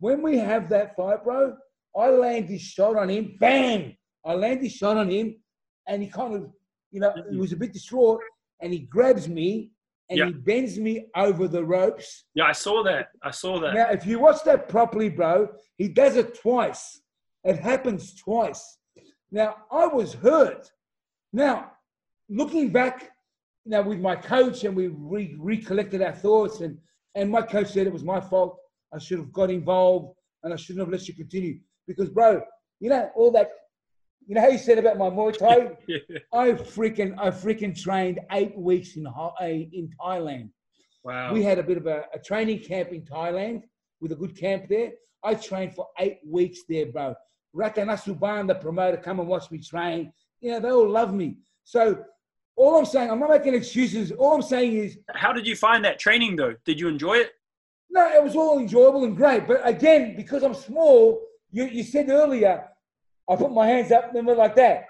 when 0.00 0.20
we 0.20 0.36
have 0.36 0.68
that 0.68 0.94
fight, 0.96 1.24
bro, 1.24 1.56
I 1.96 2.10
land 2.10 2.48
this 2.48 2.60
shot 2.60 2.96
on 2.96 3.08
him, 3.08 3.38
bang! 3.40 3.96
I 4.22 4.34
land 4.34 4.62
this 4.62 4.74
shot 4.74 4.98
on 4.98 5.08
him, 5.08 5.34
and 5.88 6.02
he 6.02 6.10
kind 6.10 6.34
of, 6.34 6.52
you 6.90 7.00
know, 7.00 7.14
he 7.30 7.38
was 7.38 7.52
a 7.52 7.56
bit 7.56 7.72
distraught, 7.72 8.20
and 8.60 8.70
he 8.70 8.80
grabs 8.80 9.30
me 9.30 9.70
and 10.10 10.18
Yeah. 10.18 10.26
he 10.26 10.32
bends 10.32 10.78
me 10.78 11.06
over 11.16 11.46
the 11.48 11.64
ropes. 11.64 12.24
Yeah. 12.34 12.44
I 12.44 12.52
saw 12.52 12.82
that. 12.82 13.08
I 13.22 13.30
saw 13.30 13.58
that. 13.60 13.74
Now, 13.74 13.88
if 13.90 14.04
you 14.04 14.18
watch 14.18 14.42
that 14.44 14.68
properly, 14.68 15.08
bro, 15.08 15.48
he 15.78 15.88
does 15.88 16.16
it 16.16 16.34
twice. 16.38 17.00
It 17.44 17.56
happens 17.56 18.14
twice. 18.14 18.78
Now, 19.30 19.56
I 19.70 19.86
was 19.86 20.12
hurt. 20.14 20.70
Now, 21.32 21.72
looking 22.28 22.70
back, 22.70 23.12
now 23.64 23.82
with 23.82 24.00
my 24.00 24.16
coach, 24.16 24.64
and 24.64 24.74
we 24.76 24.88
re- 24.88 25.36
recollected 25.38 26.02
our 26.02 26.12
thoughts, 26.14 26.60
and 26.60 26.76
and 27.16 27.28
my 27.30 27.42
coach 27.42 27.68
said 27.72 27.86
it 27.88 27.92
was 27.92 28.04
my 28.04 28.20
fault. 28.20 28.56
I 28.94 28.98
should 28.98 29.18
have 29.18 29.32
got 29.32 29.50
involved, 29.50 30.14
and 30.42 30.52
I 30.52 30.56
shouldn't 30.56 30.80
have 30.84 30.92
let 30.92 31.06
you 31.08 31.14
continue. 31.14 31.58
Because, 31.88 32.08
bro, 32.08 32.40
you 32.80 32.88
know 32.90 33.10
all 33.16 33.30
that. 33.32 33.50
You 34.26 34.34
know 34.34 34.42
how 34.42 34.48
you 34.48 34.58
said 34.58 34.78
about 34.78 34.98
my 34.98 35.10
Muay 35.10 35.36
Thai? 35.36 35.76
Yeah. 35.88 35.98
I 36.32 36.52
freaking, 36.52 37.14
I 37.18 37.30
freaking 37.30 37.80
trained 37.80 38.20
eight 38.32 38.56
weeks 38.56 38.96
in 38.96 39.06
uh, 39.06 39.30
in 39.40 39.90
Thailand. 40.00 40.50
Wow. 41.02 41.32
We 41.32 41.42
had 41.42 41.58
a 41.58 41.62
bit 41.62 41.78
of 41.78 41.86
a, 41.86 42.04
a 42.14 42.18
training 42.18 42.60
camp 42.60 42.90
in 42.90 43.02
Thailand 43.02 43.62
with 44.00 44.12
a 44.12 44.14
good 44.16 44.36
camp 44.36 44.68
there. 44.68 44.92
I 45.24 45.34
trained 45.34 45.74
for 45.74 45.88
eight 45.98 46.18
weeks 46.26 46.60
there, 46.68 46.86
bro. 46.86 47.14
Rattanasuban, 47.54 48.46
the 48.46 48.54
promoter, 48.54 48.96
come 48.96 49.18
and 49.18 49.28
watch 49.28 49.50
me 49.50 49.58
train. 49.58 50.12
You 50.40 50.52
know, 50.52 50.60
they 50.60 50.70
all 50.70 50.88
love 50.88 51.12
me. 51.12 51.38
So 51.64 52.04
all 52.56 52.78
I'm 52.78 52.84
saying, 52.84 53.10
I'm 53.10 53.18
not 53.18 53.30
making 53.30 53.54
excuses. 53.54 54.12
All 54.12 54.34
I'm 54.34 54.42
saying 54.42 54.76
is, 54.76 54.98
How 55.14 55.32
did 55.32 55.46
you 55.46 55.56
find 55.56 55.84
that 55.84 55.98
training 55.98 56.36
though? 56.36 56.54
Did 56.64 56.78
you 56.78 56.88
enjoy 56.88 57.14
it? 57.14 57.30
no, 57.92 58.06
it 58.12 58.22
was 58.22 58.36
all 58.36 58.58
enjoyable 58.60 59.04
and 59.04 59.16
great. 59.16 59.48
But 59.48 59.66
again, 59.66 60.14
because 60.16 60.44
I'm 60.44 60.54
small, 60.54 61.20
you, 61.50 61.64
you 61.64 61.82
said 61.82 62.08
earlier, 62.08 62.64
I 63.30 63.36
put 63.36 63.52
my 63.52 63.66
hands 63.66 63.92
up 63.92 64.12
and 64.14 64.26
went 64.26 64.38
like 64.38 64.56
that. 64.56 64.86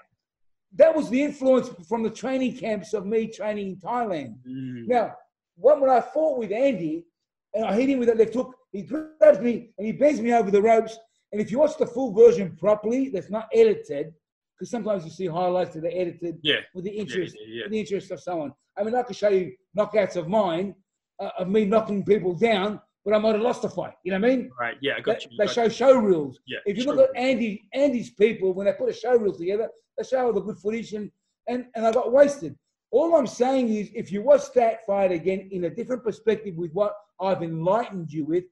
That 0.75 0.95
was 0.95 1.09
the 1.09 1.21
influence 1.21 1.69
from 1.87 2.01
the 2.01 2.09
training 2.09 2.57
camps 2.57 2.93
of 2.93 3.05
me 3.05 3.27
training 3.27 3.67
in 3.67 3.75
Thailand. 3.75 4.35
Mm. 4.47 4.87
Now, 4.87 5.15
when, 5.55 5.79
when 5.79 5.89
I 5.91 6.01
fought 6.01 6.39
with 6.39 6.51
Andy 6.51 7.05
and 7.53 7.65
I 7.65 7.75
hit 7.75 7.89
him 7.89 7.99
with 7.99 8.07
that 8.07 8.17
left 8.17 8.33
hook, 8.33 8.55
he 8.71 8.81
grabs 8.81 9.39
me 9.39 9.69
and 9.77 9.85
he 9.85 9.91
bends 9.93 10.19
me 10.21 10.33
over 10.33 10.49
the 10.49 10.61
ropes. 10.61 10.97
And 11.31 11.39
if 11.39 11.51
you 11.51 11.59
watch 11.59 11.77
the 11.77 11.85
full 11.85 12.13
version 12.13 12.55
properly, 12.57 13.09
that's 13.09 13.29
not 13.29 13.47
edited, 13.53 14.13
because 14.57 14.71
sometimes 14.71 15.05
you 15.05 15.11
see 15.11 15.27
highlights 15.27 15.73
that 15.75 15.83
are 15.83 15.87
edited 15.89 16.39
Yeah. 16.41 16.61
with 16.73 16.85
the 16.85 16.93
Yeah. 16.93 17.01
interest, 17.01 17.37
Yeah. 17.45 17.63
for 17.65 17.69
the 17.69 17.79
interest 17.79 18.11
of 18.11 18.19
someone. 18.21 18.53
I 18.77 18.83
mean, 18.83 18.95
I 18.95 19.03
could 19.03 19.15
show 19.15 19.29
you 19.29 19.53
knockouts 19.77 20.15
of 20.15 20.27
mine, 20.27 20.73
uh, 21.19 21.31
of 21.37 21.47
me 21.49 21.65
knocking 21.65 22.03
people 22.03 22.33
down, 22.33 22.79
but 23.03 23.13
I 23.13 23.17
might 23.17 23.33
have 23.33 23.41
lost 23.41 23.61
the 23.61 23.69
fight. 23.69 23.93
You 24.03 24.11
know 24.11 24.19
what 24.19 24.31
I 24.31 24.35
mean? 24.35 24.51
Right. 24.59 24.77
Yeah. 24.81 24.93
I 24.93 24.95
They, 24.97 25.01
got 25.01 25.23
you. 25.25 25.31
they 25.37 25.45
got 25.45 25.53
show 25.53 25.69
show 25.69 25.95
reels. 25.97 26.39
Yeah. 26.45 26.59
If 26.65 26.77
you 26.77 26.85
look 26.85 26.99
at 26.99 27.15
Andy, 27.15 27.67
Andy's 27.73 28.11
people, 28.11 28.53
when 28.53 28.65
they 28.67 28.73
put 28.73 28.89
a 28.89 28.93
show 28.93 29.15
reel 29.15 29.33
together, 29.33 29.69
they 29.97 30.03
show 30.03 30.25
all 30.25 30.33
the 30.33 30.41
good 30.41 30.57
footage, 30.57 30.93
and, 30.93 31.11
and, 31.47 31.65
and 31.75 31.85
I 31.85 31.91
got 31.91 32.11
wasted. 32.11 32.55
All 32.91 33.15
I'm 33.15 33.27
saying 33.27 33.69
is, 33.69 33.89
if 33.95 34.11
you 34.11 34.21
watch 34.21 34.51
that 34.55 34.85
fight 34.85 35.11
again 35.11 35.47
in 35.51 35.63
a 35.63 35.69
different 35.69 36.03
perspective 36.03 36.55
with 36.55 36.71
what 36.73 36.93
I've 37.21 37.41
enlightened 37.41 38.11
you 38.11 38.25
with, 38.25 38.43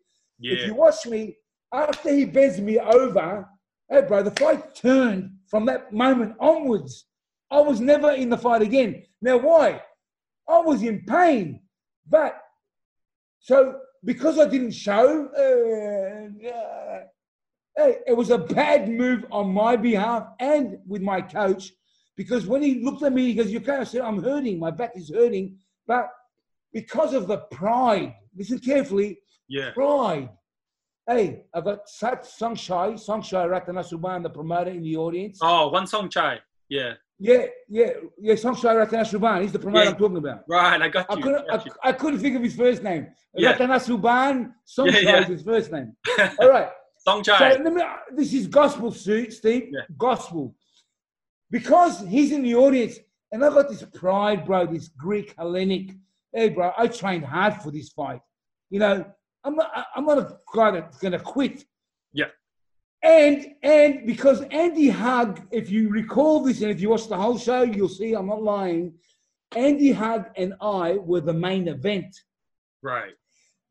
if 0.42 0.66
you 0.68 0.76
watch 0.76 1.06
me, 1.06 1.36
after 1.74 2.14
he 2.14 2.24
bends 2.26 2.60
me 2.62 2.80
over, 2.80 3.46
hey, 3.90 4.02
bro, 4.08 4.24
the 4.24 4.32
fight 4.32 4.74
turned 4.74 5.32
from 5.48 5.66
that 5.66 5.92
moment 5.92 6.36
onwards. 6.40 7.06
I 7.52 7.60
was 7.60 7.80
never 7.82 8.12
in 8.12 8.30
the 8.30 8.38
fight 8.38 8.62
again. 8.62 9.04
Now, 9.22 9.38
why? 9.38 9.82
I 10.48 10.60
was 10.60 10.82
in 10.84 11.04
pain. 11.06 11.62
But, 12.08 12.42
so 13.40 13.80
because 14.04 14.40
I 14.40 14.48
didn't 14.48 14.72
show, 14.72 15.30
uh, 15.38 16.48
uh, 16.48 17.00
hey, 17.78 17.98
it 18.08 18.16
was 18.16 18.30
a 18.30 18.38
bad 18.38 18.90
move 18.90 19.26
on 19.32 19.54
my 19.54 19.76
behalf 19.76 20.28
and 20.40 20.78
with 20.88 21.02
my 21.02 21.22
coach. 21.22 21.72
Because 22.16 22.46
when 22.46 22.62
he 22.62 22.84
looked 22.84 23.04
at 23.04 23.14
me, 23.14 23.28
he 23.28 23.34
goes, 23.34 23.52
You 23.52 23.62
can't 23.62 23.88
say 23.88 24.00
I'm 24.00 24.22
hurting, 24.22 24.60
my 24.60 24.72
back 24.72 24.92
is 24.96 25.10
hurting. 25.10 25.58
But 25.88 26.10
because 26.74 27.14
of 27.14 27.28
the 27.28 27.38
pride, 27.52 28.14
listen 28.36 28.60
carefully, 28.60 29.20
yeah. 29.48 29.72
pride. 29.72 30.30
Hey, 31.08 31.44
I've 31.54 31.64
got 31.64 31.90
Sat 31.90 32.24
Songchai, 32.24 32.94
Songchai 32.94 33.48
Rattanasuban, 33.50 34.24
the 34.24 34.30
promoter 34.30 34.70
in 34.70 34.84
the 34.84 34.96
audience. 34.96 35.40
Oh, 35.42 35.70
one 35.70 35.86
Songchai. 35.86 36.40
Yeah. 36.68 36.94
Yeah, 37.22 37.46
yeah, 37.68 37.90
yeah, 38.18 38.34
Songchai 38.36 38.74
Rattanasuban. 38.88 39.42
He's 39.42 39.52
the 39.52 39.60
promoter 39.60 39.86
Yeah. 39.86 39.92
I'm 39.92 39.98
talking 39.98 40.18
about. 40.18 40.44
Right. 40.48 40.82
I 40.82 40.88
got 40.88 41.06
I 41.10 41.16
you. 41.16 41.24
couldn't, 41.24 41.48
got 41.48 41.60
I, 41.62 41.66
you. 41.66 41.72
I 41.84 41.92
couldn't 41.92 42.20
think 42.20 42.36
of 42.38 42.42
his 42.44 42.56
first 42.56 42.82
name. 42.82 43.08
Yeah. 43.36 43.54
Rattanasuban, 43.58 44.54
Songchai 44.66 44.94
Yeah, 44.94 45.00
yeah. 45.10 45.22
is 45.24 45.28
his 45.28 45.44
first 45.44 45.72
name. 45.72 45.96
All 46.40 46.50
right. 46.50 46.70
song 46.98 47.24
So 47.24 47.34
let 47.38 47.74
me, 47.74 47.82
this 48.16 48.34
is 48.34 48.48
gospel, 48.48 48.92
Steve. 48.92 49.34
Yeah. 49.44 49.82
Gospel. 49.98 50.56
Because 51.52 52.00
he's 52.08 52.32
in 52.32 52.42
the 52.44 52.56
audience, 52.56 53.00
and 53.32 53.44
I 53.44 53.50
got 53.50 53.68
this 53.70 53.84
pride, 53.94 54.46
bro, 54.46 54.66
this 54.68 54.88
Greek 54.90 55.34
Hellenic. 55.38 55.92
Hey, 56.32 56.50
bro, 56.50 56.72
I 56.78 56.88
trained 56.88 57.26
hard 57.26 57.56
for 57.56 57.72
this 57.72 57.90
fight. 57.90 58.22
You 58.70 58.80
know, 58.80 59.06
I'm 59.44 59.56
not, 59.56 59.72
I- 59.76 59.86
I'm 59.96 60.06
not 60.06 60.20
a 60.20 60.38
guy 60.56 60.72
that's 60.72 61.00
going 61.00 61.14
to 61.14 61.20
quit. 61.20 61.66
And 63.02 63.56
and 63.64 64.06
because 64.06 64.42
Andy 64.52 64.90
Hug, 64.90 65.42
if 65.52 65.70
you 65.70 65.90
recall 65.90 66.44
this, 66.44 66.62
and 66.62 66.70
if 66.70 66.82
you 66.82 66.90
watch 66.90 67.08
the 67.08 67.16
whole 67.16 67.38
show, 67.38 67.62
you'll 67.64 67.88
see 67.88 68.14
I'm 68.14 68.28
not 68.28 68.44
lying. 68.44 68.94
Andy 69.56 69.92
Hug 69.92 70.26
and 70.36 70.54
I 70.62 70.94
were 70.94 71.22
the 71.22 71.34
main 71.34 71.68
event. 71.70 72.16
Right. 72.82 73.14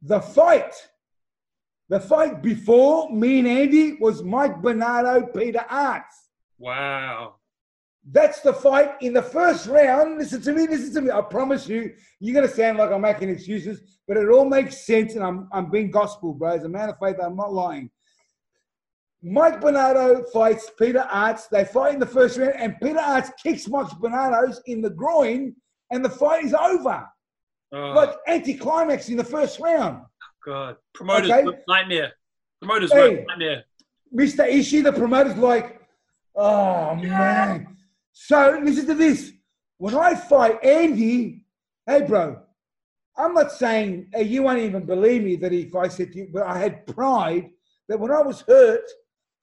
The 0.03 0.21
fight, 0.21 0.75
the 1.89 2.01
fight 2.01 2.43
before 2.43 3.11
me 3.13 3.41
and 3.41 3.49
Andy 3.49 3.99
was 4.01 4.23
Mike 4.23 4.63
Bernardo, 4.63 5.27
Peter 5.27 5.65
Aerts. 5.71 6.05
Wow. 6.59 7.37
That's 8.11 8.41
the 8.41 8.55
fight 8.55 8.95
in 9.03 9.13
the 9.13 9.23
first 9.23 9.67
round. 9.67 10.19
Listen 10.19 10.41
to 10.41 10.53
me, 10.53 10.67
listen 10.67 10.95
to 10.95 11.01
me. 11.03 11.11
I 11.11 11.21
promise 11.21 11.69
you, 11.69 11.93
you're 12.21 12.35
gonna 12.35 12.53
sound 12.53 12.79
like 12.79 12.91
I'm 12.91 13.03
making 13.03 13.29
excuses, 13.29 13.83
but 14.07 14.17
it 14.17 14.29
all 14.31 14.47
makes 14.47 14.87
sense, 14.87 15.15
and 15.15 15.23
I'm 15.23 15.49
I'm 15.53 15.71
being 15.71 15.91
gospel, 15.91 16.33
bro. 16.33 16.53
As 16.53 16.65
a 16.65 16.69
man 16.69 16.89
of 16.89 16.97
faith, 16.99 17.17
I'm 17.23 17.37
not 17.37 17.53
lying. 17.53 17.91
Mike 19.29 19.61
Bernardo 19.61 20.25
fights 20.33 20.71
Peter 20.79 21.07
Aerts. 21.13 21.49
They 21.51 21.65
fight 21.65 21.95
in 21.95 22.01
the 22.01 22.07
first 22.07 22.39
round, 22.39 22.55
and 22.57 22.77
Peter 22.83 22.99
Aerts 22.99 23.31
kicks 23.43 23.69
Mike 23.69 23.91
Bernardo's 24.01 24.61
in 24.67 24.81
the 24.81 24.91
groin, 24.91 25.55
and 25.91 26.05
the 26.05 26.09
fight 26.11 26.45
is 26.45 26.55
over. 26.55 27.07
Oh, 27.73 27.91
Like 27.93 28.17
anticlimax 28.27 29.09
in 29.11 29.17
the 29.19 29.25
first 29.25 29.61
round. 29.61 30.05
God. 30.45 30.77
Promoters 30.95 31.31
Okay. 31.31 31.59
nightmare. 31.69 32.13
Promoters 32.63 32.91
Hey. 32.93 33.25
nightmare. 33.29 33.65
Mr. 34.15 34.49
Ishii, 34.51 34.83
the 34.83 34.93
promoter's 34.93 35.37
like, 35.37 35.83
oh 36.35 36.95
man. 36.95 37.77
So 38.13 38.59
listen 38.63 38.87
to 38.87 38.95
this. 38.95 39.33
When 39.77 39.95
I 39.95 40.15
fight 40.15 40.65
Andy, 40.65 41.45
hey 41.87 42.03
bro, 42.03 42.41
I'm 43.17 43.35
not 43.35 43.53
saying 43.53 44.11
you 44.19 44.43
won't 44.45 44.61
even 44.61 44.87
believe 44.87 45.23
me 45.23 45.37
that 45.37 45.53
if 45.53 45.77
I 45.77 45.89
said 45.89 46.13
to 46.13 46.19
you, 46.19 46.29
but 46.33 46.45
I 46.45 46.57
had 46.59 46.87
pride 46.87 47.51
that 47.89 48.01
when 48.01 48.11
I 48.11 48.23
was 48.23 48.41
hurt, 48.49 48.89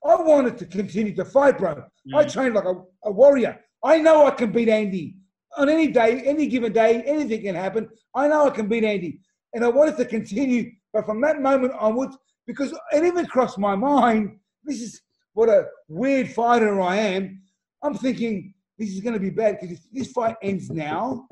I 0.06 0.22
wanted 0.22 0.56
to 0.58 0.66
continue 0.66 1.14
to 1.16 1.24
fight, 1.24 1.58
bro. 1.58 1.84
I 2.14 2.24
Mm. 2.24 2.32
trained 2.32 2.54
like 2.54 2.64
a, 2.64 2.74
a 3.04 3.10
warrior. 3.10 3.58
I 3.82 3.98
know 3.98 4.26
I 4.26 4.30
can 4.30 4.52
beat 4.52 4.68
Andy 4.68 5.16
on 5.56 5.68
any 5.68 5.88
day, 5.88 6.20
any 6.20 6.46
given 6.46 6.72
day, 6.72 7.02
anything 7.02 7.42
can 7.42 7.54
happen. 7.54 7.88
I 8.14 8.28
know 8.28 8.46
I 8.46 8.50
can 8.50 8.68
beat 8.68 8.84
Andy. 8.84 9.20
And 9.54 9.64
I 9.64 9.68
wanted 9.68 9.96
to 9.96 10.04
continue, 10.04 10.70
but 10.92 11.06
from 11.06 11.20
that 11.22 11.40
moment 11.40 11.72
onwards, 11.78 12.16
because 12.46 12.72
it 12.92 13.04
even 13.04 13.26
crossed 13.26 13.58
my 13.58 13.74
mind, 13.74 14.38
this 14.64 14.80
is 14.80 15.00
what 15.34 15.48
a 15.48 15.66
weird 15.88 16.30
fighter 16.30 16.80
I 16.80 16.96
am, 16.96 17.42
I'm 17.82 17.94
thinking 17.96 18.54
this 18.78 18.90
is 18.90 19.00
going 19.00 19.14
to 19.14 19.20
be 19.20 19.30
bad 19.30 19.58
because 19.60 19.78
if 19.78 19.90
this 19.92 20.12
fight 20.12 20.36
ends 20.42 20.70
now, 20.70 21.26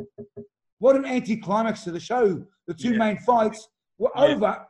what 0.79 0.97
an 0.97 1.05
anticlimax 1.05 1.85
to 1.85 1.91
the 1.93 2.01
show. 2.01 2.45
The 2.67 2.75
two 2.75 2.93
Yeah. 2.93 2.99
main 2.99 3.19
fights 3.19 3.69
were 3.99 4.11
Yeah. 4.17 4.25
over. 4.25 4.67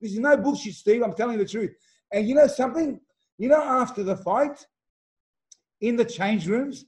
This 0.00 0.12
is 0.12 0.18
no 0.18 0.36
bullshit, 0.36 0.74
Steve. 0.74 1.02
I'm 1.02 1.14
telling 1.14 1.38
you 1.38 1.44
the 1.44 1.50
truth. 1.50 1.72
And 2.12 2.26
you 2.28 2.34
know 2.34 2.46
something? 2.46 3.00
You 3.38 3.48
know, 3.48 3.62
after 3.62 4.02
the 4.02 4.16
fight, 4.16 4.64
in 5.80 5.96
the 5.96 6.04
change 6.04 6.46
rooms, 6.46 6.84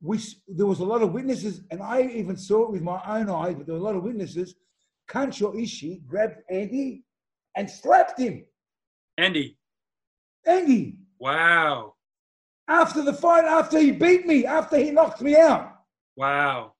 we 0.00 0.18
there 0.48 0.66
was 0.66 0.80
a 0.80 0.84
lot 0.84 1.02
of 1.02 1.12
witnesses, 1.12 1.62
and 1.70 1.80
I 1.80 2.02
even 2.02 2.36
saw 2.36 2.64
it 2.64 2.72
with 2.72 2.82
my 2.82 3.00
own 3.06 3.30
eyes. 3.30 3.54
But 3.54 3.66
there 3.66 3.74
were 3.74 3.80
a 3.80 3.84
lot 3.84 3.94
of 3.94 4.02
witnesses. 4.02 4.56
Kancho 5.08 5.54
Ishii 5.54 6.04
grabbed 6.06 6.38
Andy 6.50 7.04
and 7.56 7.70
slapped 7.70 8.18
him. 8.18 8.44
Andy, 9.18 9.56
Andy, 10.46 10.96
wow, 11.18 11.94
after 12.68 13.02
the 13.02 13.12
fight, 13.12 13.44
after 13.44 13.78
he 13.78 13.92
beat 13.92 14.26
me, 14.26 14.44
after 14.46 14.76
he 14.76 14.90
knocked 14.90 15.22
me 15.22 15.36
out. 15.36 15.76
wow. 16.16 16.72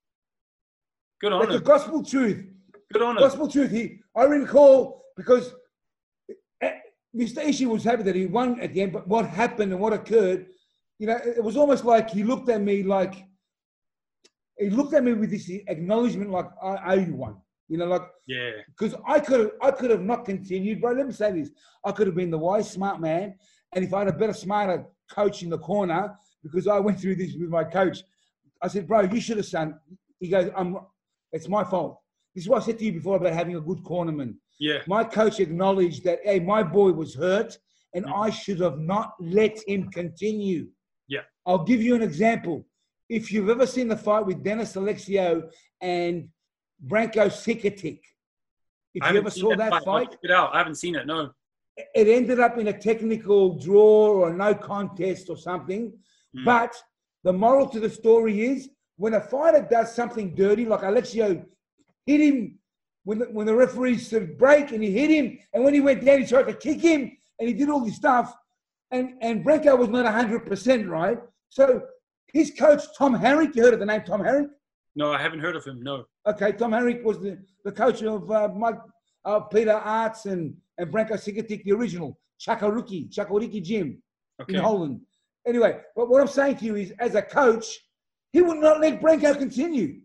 Good 1.21 1.33
on 1.33 1.43
That's 1.43 1.53
the 1.53 1.61
gospel 1.61 2.03
truth. 2.03 2.45
Good 2.93 3.01
on 3.01 3.17
him. 3.17 3.23
Gospel 3.23 3.47
truth. 3.47 3.71
He, 3.71 4.01
I 4.17 4.25
recall 4.25 5.05
because 5.17 5.55
Mr. 7.15 7.45
Ishii 7.45 7.67
was 7.67 7.85
happy 7.85 8.03
that 8.05 8.15
he 8.15 8.27
won 8.27 8.61
at 8.61 8.73
the 8.73 8.81
end, 8.83 8.93
but 8.93 9.07
what 9.07 9.27
happened 9.27 9.73
and 9.73 9.81
what 9.81 9.93
occurred, 9.93 10.47
you 10.99 11.07
know, 11.07 11.19
it 11.25 11.43
was 11.43 11.57
almost 11.57 11.85
like 11.85 12.11
he 12.11 12.25
looked 12.25 12.49
at 12.49 12.61
me 12.61 12.83
like 12.83 13.27
he 14.59 14.71
looked 14.71 14.95
at 14.95 15.05
me 15.05 15.13
with 15.13 15.31
this 15.31 15.51
acknowledgement, 15.67 16.31
like 16.31 16.47
I 16.63 16.95
owe 16.95 17.01
you 17.01 17.15
one. 17.15 17.37
You 17.69 17.79
know, 17.79 17.87
like 17.87 18.03
Yeah, 18.27 18.51
because 18.69 18.95
I 19.07 19.19
could 19.21 19.41
have, 19.41 19.51
I 19.63 19.71
could 19.71 19.91
have 19.91 20.03
not 20.03 20.25
continued, 20.25 20.81
bro. 20.81 20.93
Let 20.93 21.07
me 21.07 21.13
say 21.13 21.33
this: 21.33 21.51
I 21.85 21.93
could 21.93 22.07
have 22.07 22.17
been 22.17 22.31
the 22.31 22.39
wise, 22.39 22.71
smart 22.71 23.01
man, 23.01 23.35
and 23.73 23.85
if 23.85 23.95
I 23.95 24.01
had 24.01 24.09
a 24.09 24.13
better, 24.13 24.35
smarter 24.35 24.85
coach 25.11 25.43
in 25.43 25.51
the 25.51 25.59
corner, 25.59 26.15
because 26.43 26.67
I 26.67 26.79
went 26.79 27.01
through 27.01 27.17
this 27.17 27.35
with 27.35 27.49
my 27.49 27.65
coach, 27.65 28.03
I 28.63 28.69
said, 28.69 28.87
bro, 28.87 29.03
you 29.03 29.21
should 29.21 29.39
have 29.39 29.49
done. 29.49 29.79
He 30.21 30.29
goes, 30.29 30.51
I'm. 30.57 30.79
It's 31.33 31.49
my 31.49 31.65
fault. 31.65 31.99
This 32.35 32.45
is 32.45 32.49
what 32.49 32.63
I 32.63 32.67
said 32.67 32.79
to 32.79 32.85
you 32.85 32.93
before 32.93 33.17
about 33.17 33.33
having 33.33 33.57
a 33.57 33.61
good 33.61 33.83
cornerman. 33.83 34.35
Yeah, 34.63 34.79
My 34.87 35.03
coach 35.03 35.41
acknowledged 35.41 36.05
that, 36.05 36.21
hey, 36.23 36.39
my 36.39 36.63
boy 36.63 36.93
was 36.93 37.17
hurt, 37.17 37.59
and 37.95 38.05
Mhm. 38.05 38.25
I 38.25 38.31
should 38.31 38.61
have 38.61 38.79
not 38.79 39.09
let 39.19 39.55
him 39.67 39.91
continue. 39.91 40.69
Yeah. 41.09 41.25
I'll 41.45 41.65
give 41.65 41.83
you 41.83 41.97
an 41.97 42.03
example. 42.11 42.65
If 43.09 43.33
you've 43.33 43.51
ever 43.57 43.67
seen 43.67 43.89
the 43.89 43.97
fight 43.97 44.25
with 44.25 44.45
Dennis 44.45 44.77
Alexio 44.77 45.51
and 45.81 46.29
Branko 46.91 47.25
Cikatic, 47.43 48.01
if 48.95 49.03
you 49.11 49.19
ever 49.19 49.31
saw 49.31 49.57
that 49.57 49.73
I'll 49.73 49.85
fight, 49.85 50.11
check 50.13 50.21
it 50.23 50.31
out. 50.31 50.55
I 50.55 50.59
haven't 50.59 50.77
seen 50.77 50.95
it. 50.95 51.07
No. 51.07 51.33
it 51.95 52.07
ended 52.07 52.39
up 52.39 52.59
in 52.59 52.69
a 52.69 52.79
technical 52.91 53.59
draw 53.59 54.11
or 54.23 54.33
no 54.33 54.55
contest 54.55 55.29
or 55.31 55.37
something. 55.39 55.91
Mm. 56.37 56.45
But 56.45 56.73
the 57.25 57.33
moral 57.33 57.67
to 57.71 57.81
the 57.81 57.89
story 57.91 58.43
is 58.53 58.69
when 58.97 59.15
a 59.15 59.21
fighter 59.21 59.67
does 59.69 59.93
something 59.95 60.35
dirty, 60.35 60.67
like 60.67 60.83
Alexio 60.83 61.29
hit 62.07 62.21
him 62.21 62.59
when 63.05 63.19
the, 63.19 63.25
when 63.27 63.47
the 63.47 63.55
referee 63.55 63.99
said 63.99 64.39
break 64.39 64.73
and 64.73 64.83
he 64.83 64.91
hit 64.91 65.11
him, 65.11 65.39
and 65.53 65.65
when 65.65 65.75
he 65.75 65.81
went 65.81 66.05
down, 66.05 66.21
he 66.21 66.27
tried 66.27 66.47
to 66.47 66.55
kick 66.55 66.81
him 66.81 67.17
and 67.39 67.49
he 67.49 67.55
did 67.55 67.69
all 67.69 67.85
this 67.85 67.97
stuff. 67.97 68.35
And, 68.91 69.15
and 69.21 69.45
Branko 69.45 69.77
was 69.79 69.89
not 69.89 70.05
100% 70.07 70.89
right. 70.89 71.19
So 71.49 71.83
his 72.33 72.53
coach, 72.59 72.83
Thom 72.97 73.17
Harinck, 73.17 73.57
you 73.57 73.63
heard 73.63 73.75
of 73.75 73.81
the 73.81 73.87
name 73.87 74.03
Thom 74.03 74.21
Harinck? 74.21 74.51
No, 74.95 75.13
I 75.13 75.21
haven't 75.21 75.41
heard 75.41 75.57
of 75.57 75.65
him. 75.65 75.83
No. 75.83 76.05
Okay, 76.27 76.53
Thom 76.53 76.73
Harinck 76.73 77.03
was 77.03 77.19
the, 77.21 77.39
the 77.65 77.73
coach 77.73 78.03
of 78.03 78.31
uh, 78.31 78.49
Mike, 78.55 78.79
uh, 79.25 79.41
Peter 79.41 79.81
Aerts 79.85 80.27
and, 80.27 80.55
and 80.79 80.93
Branko 80.93 81.13
Cikatic, 81.13 81.65
the 81.65 81.73
original, 81.73 82.19
Chakuriki, 82.41 83.13
Chakuriki 83.13 83.63
Gym 83.63 84.03
Okay. 84.41 84.55
in 84.55 84.61
Holland. 84.63 85.01
Anyway, 85.47 85.81
but 85.97 86.09
what 86.09 86.21
I'm 86.21 86.29
saying 86.29 86.57
to 86.59 86.65
you 86.65 86.77
is, 86.77 86.93
as 86.99 87.15
a 87.15 87.23
coach, 87.23 87.67
he 88.33 88.43
would 88.43 88.59
not 88.59 88.81
let 88.81 89.01
Branko 89.01 89.37
continue. 89.39 90.01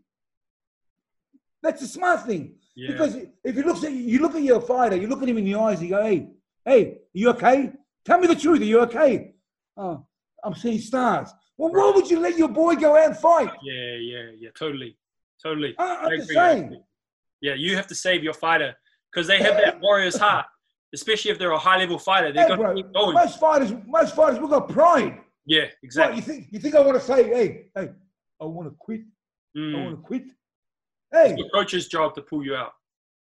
That's 1.62 1.81
a 1.81 1.88
smart 1.88 2.25
thing. 2.25 2.55
Yeah. 2.77 2.91
Because 2.91 3.15
if 3.43 3.55
you 3.55 3.63
look 3.63 3.83
at 3.83 3.91
you 3.91 4.19
look 4.19 4.35
at 4.35 4.43
your 4.43 4.61
fighter, 4.61 4.95
you 4.95 5.07
look 5.07 5.23
at 5.23 5.27
him 5.27 5.39
in 5.39 5.45
the 5.45 5.55
eyes, 5.55 5.81
you 5.81 5.89
go, 5.89 6.03
"Hey, 6.03 6.29
hey, 6.63 6.81
are 6.91 6.97
you 7.21 7.29
okay? 7.31 7.73
Tell 8.05 8.19
me 8.19 8.27
the 8.27 8.35
truth. 8.35 8.61
Are 8.61 8.65
you 8.65 8.79
okay? 8.81 9.33
Oh, 9.75 10.05
I'm 10.43 10.53
seeing 10.53 10.77
stars. 10.79 11.29
Well, 11.57 11.71
why 11.73 11.91
would 11.95 12.09
you 12.09 12.19
let 12.19 12.37
your 12.37 12.49
boy 12.49 12.75
go 12.75 12.95
out 12.95 13.07
and 13.07 13.17
fight? 13.17 13.51
yeah, 13.63 13.95
yeah, 13.95 14.25
yeah. 14.37 14.49
Totally, 14.57 14.95
totally. 15.41 15.73
I, 15.79 15.83
I 15.83 15.95
I'm 16.05 16.17
just 16.17 16.29
agree, 16.29 16.37
I 16.39 16.53
saying. 16.53 16.83
Yeah, 17.41 17.55
you 17.55 17.75
have 17.75 17.87
to 17.87 17.95
save 17.95 18.23
your 18.23 18.33
fighter 18.35 18.75
because 19.11 19.25
they 19.27 19.39
have 19.39 19.55
that 19.57 19.81
warrior's 19.85 20.17
heart. 20.17 20.45
Especially 20.93 21.31
if 21.31 21.37
they're 21.39 21.51
a 21.51 21.57
high 21.59 21.77
level 21.79 21.97
fighter, 21.99 22.31
they're 22.31 22.43
Hey, 22.43 22.55
going 22.55 22.59
bro, 22.61 22.75
to 22.75 22.81
keep 22.83 22.93
going. 22.93 23.13
most 23.13 23.39
fighters, 23.39 23.73
most 23.87 24.15
fighters, 24.15 24.39
we 24.39 24.47
got 24.47 24.69
pride. 24.69 25.19
Yeah, 25.45 25.65
exactly. 25.83 26.17
you 26.17 26.21
think 26.21 26.47
you 26.51 26.59
think 26.59 26.75
I 26.75 26.79
want 26.81 26.93
to 26.99 27.03
say, 27.03 27.23
hey, 27.23 27.65
hey, 27.75 27.89
I 28.39 28.45
want 28.45 28.69
to 28.69 28.75
quit. 28.77 29.01
I 29.01 29.59
Mm. 29.59 29.83
want 29.83 29.95
to 29.97 30.01
quit. 30.01 30.23
Hey, 31.12 31.34
It's 31.34 31.43
the 31.43 31.50
coach's 31.50 31.88
job 31.88 32.15
to 32.15 32.22
pull 32.22 32.43
you 32.43 32.56
out. 32.56 32.74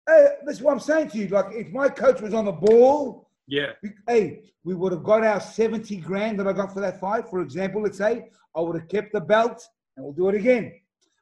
hey, 0.09 0.27
that's 0.45 0.61
what 0.61 0.73
I'm 0.73 0.81
saying 0.81 1.11
to 1.11 1.19
you. 1.19 1.29
Like, 1.29 1.53
if 1.53 1.71
my 1.73 1.89
coach 1.89 2.21
was 2.21 2.35
on 2.35 2.45
the 2.45 2.53
ball, 2.53 3.29
Yeah, 3.47 3.73
we- 3.83 3.93
hey, 4.07 4.53
we 4.65 4.75
would 4.75 4.93
have 4.93 5.03
got 5.03 5.25
our 5.25 5.41
70 5.41 5.97
grand 5.97 6.39
that 6.39 6.47
I 6.47 6.53
got 6.53 6.73
for 6.73 6.81
that 6.81 7.01
fight. 7.01 7.29
For 7.29 7.41
example, 7.41 7.83
let's 7.83 7.99
say 7.99 8.31
I 8.55 8.61
would 8.61 8.77
have 8.77 8.89
kept 8.89 9.13
the 9.13 9.21
belt 9.21 9.67
and 9.97 10.05
we'll 10.05 10.15
do 10.15 10.29
it 10.29 10.35
again. 10.35 10.73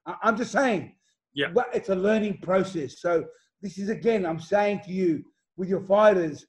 I, 0.06 0.16
I'm 0.22 0.36
just 0.36 0.52
saying. 0.52 0.94
Yeah. 1.34 1.48
But 1.54 1.68
it's 1.74 1.88
a 1.88 1.94
learning 1.94 2.38
process. 2.38 3.00
So 3.00 3.26
this 3.62 3.78
is 3.78 3.88
again, 3.88 4.26
I'm 4.26 4.40
saying 4.40 4.80
to 4.86 4.92
you, 4.92 5.24
with 5.56 5.68
your 5.68 5.80
fighters, 5.80 6.46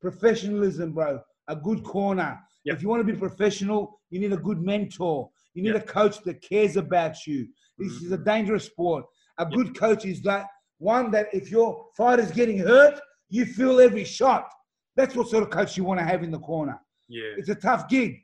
professionalism, 0.00 0.92
bro. 0.92 1.20
A 1.48 1.56
good 1.56 1.82
corner. 1.82 2.38
Yeah. 2.64 2.74
If 2.74 2.82
you 2.82 2.88
want 2.88 3.04
to 3.06 3.12
be 3.12 3.18
professional, 3.18 4.00
you 4.10 4.20
need 4.20 4.32
a 4.32 4.36
good 4.36 4.60
mentor. 4.60 5.30
You 5.54 5.62
need 5.62 5.74
a 5.74 5.80
coach 5.80 6.22
that 6.22 6.42
cares 6.42 6.76
about 6.76 7.26
you. 7.26 7.48
This 7.78 7.94
mm-hmm. 7.94 8.06
is 8.06 8.12
a 8.12 8.18
dangerous 8.18 8.66
sport. 8.66 9.06
A 9.40 9.46
good 9.46 9.76
coach 9.78 10.04
is 10.04 10.20
that 10.22 10.46
one 10.78 11.10
that 11.12 11.26
if 11.32 11.50
your 11.50 11.86
fighter's 11.96 12.30
getting 12.30 12.58
hurt, 12.58 13.00
you 13.30 13.44
feel 13.46 13.80
every 13.80 14.04
shot. 14.04 14.48
That's 14.96 15.14
what 15.16 15.28
sort 15.28 15.42
of 15.42 15.50
coach 15.50 15.76
you 15.76 15.84
want 15.84 15.98
to 16.00 16.04
have 16.04 16.22
in 16.22 16.30
the 16.30 16.38
corner. 16.38 16.78
yeah. 17.08 17.32
It's 17.38 17.48
a 17.48 17.54
tough 17.54 17.88
gig. 17.88 18.18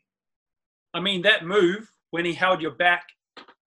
I 0.92 1.00
mean, 1.00 1.22
that 1.22 1.44
move 1.44 1.90
when 2.11 2.24
he 2.24 2.33
held 2.35 2.61
your 2.61 2.72
back, 2.72 3.05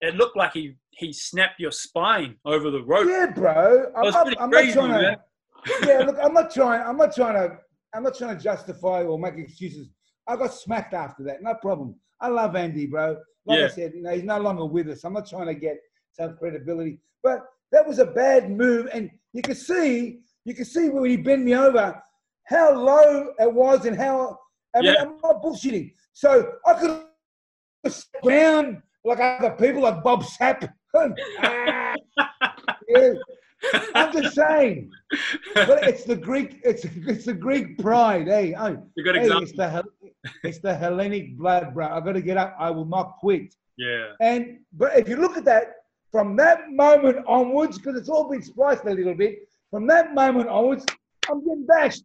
it 0.02 0.16
looked 0.16 0.36
like 0.36 0.54
he 0.54 0.76
he 0.92 1.12
snapped 1.14 1.60
your 1.60 1.72
spine 1.72 2.36
over 2.46 2.72
the 2.72 2.82
rope. 2.84 3.08
Yeah, 3.10 3.28
bro. 3.28 3.92
I'm, 3.98 4.10
not, 4.12 4.42
I'm 4.42 4.50
not 4.50 4.74
trying 4.74 4.92
man. 4.92 5.18
to. 5.18 5.20
Yeah, 5.88 6.00
look, 6.06 6.18
I'm 6.24 6.34
not 6.34 6.54
trying. 6.54 6.82
I'm 6.88 6.98
not 6.98 7.14
trying 7.16 7.34
to. 7.34 7.58
I'm 7.94 8.04
not 8.04 8.16
trying 8.18 8.38
to 8.38 8.44
justify 8.44 9.04
or 9.04 9.18
make 9.20 9.36
excuses. 9.36 9.90
I 10.28 10.36
got 10.36 10.54
smacked 10.54 10.94
after 10.94 11.24
that. 11.24 11.42
No 11.42 11.54
problem. 11.56 11.96
I 12.22 12.28
love 12.28 12.56
Andy, 12.56 12.86
bro. 12.88 13.18
Like 13.46 13.60
Yeah. 13.60 13.66
I 13.66 13.70
said, 13.70 13.94
you 13.96 14.02
know, 14.04 14.12
he's 14.14 14.24
no 14.24 14.40
longer 14.40 14.66
with 14.66 14.90
us. 14.90 15.04
I'm 15.04 15.14
not 15.14 15.28
trying 15.30 15.48
to 15.48 15.54
get 15.56 15.78
some 16.16 16.38
credibility, 16.38 17.00
but 17.24 17.46
that 17.72 17.86
was 17.88 18.00
a 18.00 18.06
bad 18.06 18.50
move, 18.52 18.88
and 18.94 19.10
you 19.34 19.42
can 19.42 19.56
see, 19.56 20.20
you 20.46 20.54
can 20.54 20.66
see 20.66 20.90
when 20.90 21.10
he 21.10 21.18
bent 21.18 21.44
me 21.44 21.56
over, 21.56 22.02
how 22.46 22.74
low 22.74 23.34
it 23.40 23.52
was, 23.54 23.86
and 23.86 23.98
how. 23.98 24.40
I 24.76 24.82
mean, 24.82 24.94
Yeah. 24.94 25.02
I'm 25.04 25.18
not 25.24 25.42
bullshitting. 25.42 25.94
So 26.14 26.52
I 26.66 26.74
could 26.74 27.04
sat 27.92 28.24
down 28.28 28.84
like 29.04 29.20
other 29.20 29.52
people, 29.52 29.82
like 29.84 30.04
Bob 30.04 30.24
Sapp. 30.24 30.70
Ah, 31.40 31.94
yeah. 32.88 33.14
I'm 33.96 34.14
just 34.14 34.34
saying, 34.36 34.90
but 35.56 35.84
it's 35.90 36.06
the 36.06 36.16
Greek. 36.16 36.62
It's 36.64 36.86
it's 36.86 37.26
the 37.26 37.34
Greek 37.34 37.78
pride. 37.80 38.28
Hey, 38.28 38.54
oh, 38.58 38.78
You 38.96 39.04
got 39.04 39.16
hey, 39.16 39.24
example. 39.24 39.44
it's 39.44 39.52
the 39.58 39.84
it's 40.44 40.60
the 40.60 40.74
Hellenic 40.74 41.38
blood, 41.38 41.74
bro. 41.74 41.88
I 41.88 42.00
got 42.00 42.14
to 42.14 42.22
get 42.22 42.38
up. 42.38 42.56
I 42.58 42.70
will 42.70 42.86
not 42.86 43.18
quit. 43.20 43.54
Yeah, 43.78 44.12
And 44.22 44.60
but 44.72 44.98
if 44.98 45.10
you 45.10 45.18
look 45.18 45.36
at 45.36 45.44
that 45.46 45.66
from 46.16 46.38
that 46.38 46.72
moment 46.72 47.18
onwards, 47.28 47.78
because 47.78 47.98
it's 48.00 48.08
all 48.08 48.30
been 48.30 48.42
spliced 48.42 48.86
a 48.86 48.90
little 48.90 49.14
bit. 49.14 49.50
From 49.70 49.86
that 49.88 50.14
moment 50.14 50.48
onwards, 50.48 50.86
I'm 51.30 51.44
getting 51.44 51.66
bashed. 51.66 52.04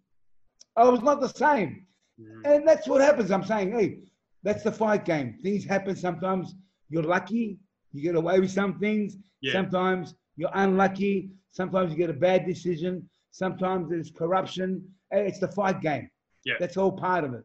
I 0.77 0.83
was 0.89 1.01
not 1.01 1.21
the 1.21 1.29
same, 1.29 1.87
Mm. 2.21 2.43
and 2.45 2.67
that's 2.69 2.89
what 2.89 3.01
happens. 3.01 3.31
I'm 3.31 3.45
saying, 3.45 3.71
hey, 3.71 4.01
that's 4.43 4.65
the 4.65 4.73
fight 4.73 5.05
game. 5.05 5.39
Things 5.45 5.65
happen 5.65 5.95
sometimes. 5.95 6.57
You're 6.89 7.05
lucky. 7.05 7.61
You 7.93 8.03
get 8.03 8.17
away 8.17 8.41
with 8.41 8.51
some 8.51 8.81
things. 8.81 9.17
yeah, 9.43 9.53
Sometimes 9.53 10.17
you're 10.37 10.51
unlucky. 10.55 11.31
Sometimes 11.53 11.93
you 11.93 11.97
get 11.97 12.11
a 12.11 12.21
bad 12.29 12.45
decision. 12.47 13.09
Sometimes 13.31 13.89
there's 13.91 14.11
corruption. 14.11 14.69
It's 15.13 15.39
the 15.39 15.53
fight 15.53 15.81
game. 15.81 16.11
Yeah. 16.45 16.55
That's 16.59 16.77
all 16.77 16.91
part 16.91 17.23
of 17.23 17.35
it. 17.35 17.45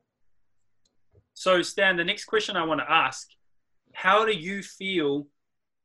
So, 1.35 1.61
Stan, 1.61 1.95
the 1.95 2.03
next 2.03 2.25
question 2.25 2.57
I 2.57 2.63
want 2.65 2.79
to 2.81 2.91
ask 2.91 3.27
How 3.93 4.25
do 4.25 4.31
you 4.33 4.63
feel 4.63 5.27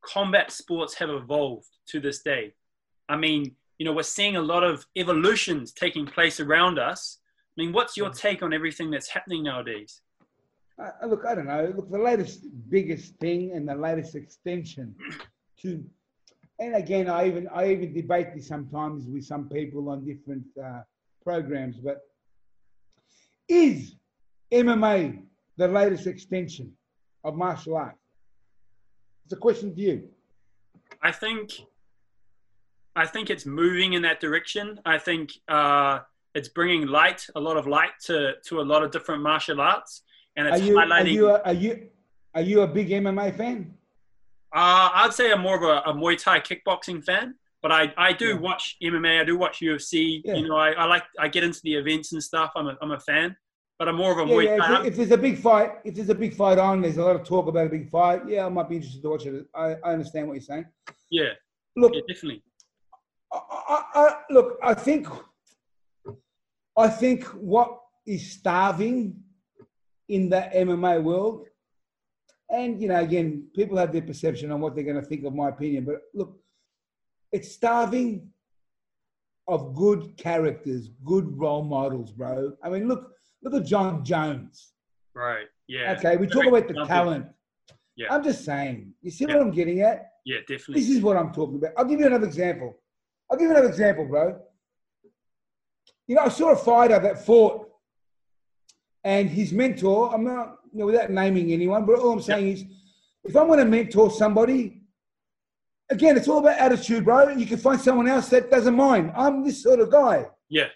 combat 0.03 0.51
sports 0.51 0.95
have 0.95 1.11
evolved 1.11 1.69
to 1.89 2.01
this 2.01 2.23
day? 2.23 2.55
I 3.09 3.17
mean, 3.17 3.55
you 3.79 3.87
know, 3.87 3.93
we're 3.93 4.03
seeing 4.03 4.37
a 4.37 4.43
lot 4.43 4.63
of 4.63 4.87
evolutions 4.97 5.73
taking 5.73 6.07
place 6.07 6.39
around 6.39 6.79
us. 6.79 7.19
I 7.57 7.63
mean, 7.63 7.73
what's 7.73 7.97
your 7.97 8.11
take 8.11 8.43
on 8.43 8.53
everything 8.53 8.91
that's 8.91 9.09
happening 9.09 9.43
nowadays? 9.43 10.03
Uh, 10.79 11.07
look, 11.07 11.25
I 11.27 11.35
don't 11.35 11.47
know. 11.47 11.73
Look, 11.77 11.91
the 11.91 11.99
latest 11.99 12.47
biggest 12.69 13.17
thing 13.17 13.53
and 13.53 13.69
the 13.69 13.75
latest 13.75 14.15
extension 14.15 14.95
to, 15.63 15.85
and 16.59 16.77
again, 16.77 17.09
I 17.09 17.27
even 17.27 17.49
I 17.49 17.73
even 17.73 17.93
debate 17.93 18.29
this 18.35 18.47
sometimes 18.47 19.07
with 19.07 19.25
some 19.25 19.49
people 19.49 19.89
on 19.89 20.05
different 20.05 20.45
uh, 20.63 20.81
programs, 21.23 21.77
but 21.77 22.01
is 23.49 23.97
MMA 24.53 25.23
the 25.57 25.69
latest 25.69 26.07
extension 26.07 26.73
of 27.25 27.35
martial 27.35 27.77
art? 27.77 27.97
It's 29.31 29.37
a 29.37 29.40
question 29.40 29.73
to 29.77 29.81
you. 29.81 30.09
I 31.05 31.12
think 31.12 31.53
I 32.97 33.07
think 33.07 33.31
it's 33.31 33.47
moving 33.47 33.93
in 33.93 34.03
that 34.03 34.19
direction. 34.19 34.81
I 34.85 34.99
think 34.99 35.31
uh, 35.47 36.01
it's 36.35 36.49
bringing 36.49 36.88
light, 36.88 37.25
a 37.37 37.40
lot 37.40 37.57
of 37.57 37.69
light 37.69 37.93
to 38.07 38.33
to 38.47 38.61
a 38.61 38.66
lot 38.73 38.83
of 38.83 38.90
different 38.90 39.23
martial 39.23 39.61
arts, 39.61 40.03
and 40.35 40.49
it's 40.49 40.61
Are 40.61 40.64
you, 40.64 40.77
are 40.81 40.85
highlighting. 40.85 41.12
you, 41.12 41.29
a, 41.29 41.38
are 41.43 41.53
you, 41.53 41.87
are 42.35 42.40
you 42.40 42.62
a 42.62 42.66
big 42.66 42.88
MMA 42.88 43.37
fan? 43.37 43.73
Uh, 44.53 44.90
I'd 44.95 45.12
say 45.12 45.31
I'm 45.31 45.43
more 45.43 45.55
of 45.55 45.62
a, 45.62 45.88
a 45.88 45.95
Muay 45.95 46.21
Thai 46.21 46.40
kickboxing 46.40 47.05
fan, 47.05 47.37
but 47.62 47.71
I, 47.71 47.95
I 47.97 48.12
do 48.12 48.31
Yeah. 48.31 48.38
watch 48.40 48.77
MMA. 48.83 49.21
I 49.21 49.25
do 49.25 49.38
watch 49.38 49.61
UFC. 49.61 50.23
Yeah. 50.25 50.35
You 50.35 50.49
know, 50.49 50.57
I, 50.57 50.73
I 50.73 50.87
like 50.87 51.05
I 51.21 51.29
get 51.29 51.45
into 51.45 51.61
the 51.62 51.75
events 51.77 52.12
and 52.14 52.21
stuff. 52.21 52.51
I'm 52.57 52.66
a, 52.66 52.77
I'm 52.83 52.90
a 52.90 52.99
fan, 52.99 53.37
but 53.81 53.88
I'm 53.88 53.97
more 53.97 54.12
of 54.12 54.19
a 54.19 54.31
Yeah, 54.31 54.37
Muay 54.37 54.45
yeah. 54.45 54.57
Thai. 54.59 54.81
If, 54.81 54.87
if 54.88 54.97
there's 54.97 55.11
a 55.11 55.16
big 55.16 55.38
fight, 55.38 55.71
if 55.85 55.95
there's 55.95 56.11
a 56.11 56.14
big 56.14 56.35
fight 56.35 56.59
on, 56.59 56.83
there's 56.83 56.99
a 56.99 57.03
lot 57.03 57.16
of 57.16 57.25
talk 57.25 57.49
about 57.49 57.66
a 57.66 57.71
big 57.71 57.88
fight. 57.88 58.21
Yeah, 58.29 58.45
I 58.45 58.51
might 58.51 58.69
be 58.69 58.77
interested 58.77 59.01
to 59.01 59.09
watch 59.09 59.25
it. 59.25 59.47
I, 59.55 59.77
I 59.83 59.95
understand 59.95 60.29
what 60.29 60.35
you're 60.35 60.43
saying. 60.43 60.66
yeah, 61.11 61.31
Look, 61.77 61.95
yeah, 61.95 62.03
definitely. 62.07 62.43
I, 63.33 63.38
I, 63.38 63.83
I, 63.95 64.16
look, 64.29 64.59
I 64.62 64.75
think, 64.75 65.09
I 66.77 66.88
think 66.88 67.25
what 67.29 67.81
is 68.07 68.33
starving 68.33 69.16
in 70.11 70.29
the 70.29 70.51
MMA 70.55 71.03
world, 71.03 71.47
and 72.51 72.83
you 72.83 72.88
know, 72.88 73.01
again, 73.01 73.49
people 73.57 73.79
have 73.79 73.93
their 73.93 74.03
perception 74.03 74.53
on 74.53 74.61
what 74.61 74.75
they're 74.75 74.85
going 74.85 75.01
to 75.01 75.09
think 75.09 75.25
of 75.25 75.35
my 75.35 75.49
opinion, 75.49 75.87
but 75.87 76.03
look, 76.12 76.38
it's 77.33 77.53
starving 77.53 78.29
of 79.49 79.75
good 79.75 80.19
characters, 80.19 80.90
good 81.03 81.38
role 81.38 81.64
models, 81.64 82.12
bro. 82.12 82.53
I 82.62 82.69
mean, 82.69 82.87
look, 82.87 83.14
look 83.42 83.55
at 83.55 83.64
Jon 83.66 84.05
Jones. 84.05 84.72
Right. 85.14 85.46
Yeah. 85.66 85.94
Okay, 85.98 86.16
we 86.16 86.26
talk 86.26 86.46
about 86.46 86.68
the 86.68 86.85
talent. 86.87 87.26
Yeah. 87.96 88.12
I'm 88.14 88.22
just 88.22 88.44
saying. 88.44 88.92
You 89.03 89.11
see 89.11 89.24
Yeah. 89.29 89.35
what 89.37 89.42
I'm 89.46 89.50
getting 89.50 89.81
at? 89.83 90.12
Yeah, 90.24 90.38
definitely. 90.46 90.81
This 90.81 90.90
is 90.90 91.00
what 91.03 91.16
I'm 91.16 91.33
talking 91.33 91.57
about. 91.57 91.72
I'll 91.76 91.85
give 91.85 92.00
you 92.00 92.07
another 92.07 92.26
example. 92.26 92.76
I'll 93.31 93.38
give 93.38 93.46
you 93.46 93.53
another 93.53 93.68
example, 93.68 94.07
bro. 94.07 94.40
You 96.07 96.16
know, 96.16 96.22
I 96.22 96.29
saw 96.29 96.50
a 96.53 96.57
fighter 96.57 96.98
that 96.98 97.24
fought, 97.24 97.68
and 99.05 99.31
his 99.31 99.53
mentor, 99.53 100.12
I'm 100.12 100.24
not, 100.24 100.59
you 100.72 100.81
know, 100.81 100.87
without 100.87 101.11
naming 101.11 101.53
anyone, 101.53 101.87
but 101.87 101.98
all 101.98 102.12
I'm 102.12 102.20
saying 102.20 102.48
is, 102.48 102.64
if 103.24 103.37
I'm 103.37 103.46
going 103.46 103.59
to 103.61 103.64
mentor 103.64 104.11
somebody, 104.11 104.83
again, 105.90 106.16
it's 106.16 106.29
all 106.29 106.38
about 106.38 106.59
attitude, 106.59 107.05
bro. 107.05 107.29
You 107.31 107.46
can 107.46 107.59
find 107.59 107.81
someone 107.81 108.09
else 108.09 108.29
that 108.31 108.50
doesn't 108.50 108.74
mind. 108.74 109.12
I'm 109.16 109.44
this 109.44 109.62
sort 109.62 109.81
of 109.81 109.90
guy. 109.90 110.26
Yeah. 110.48 110.68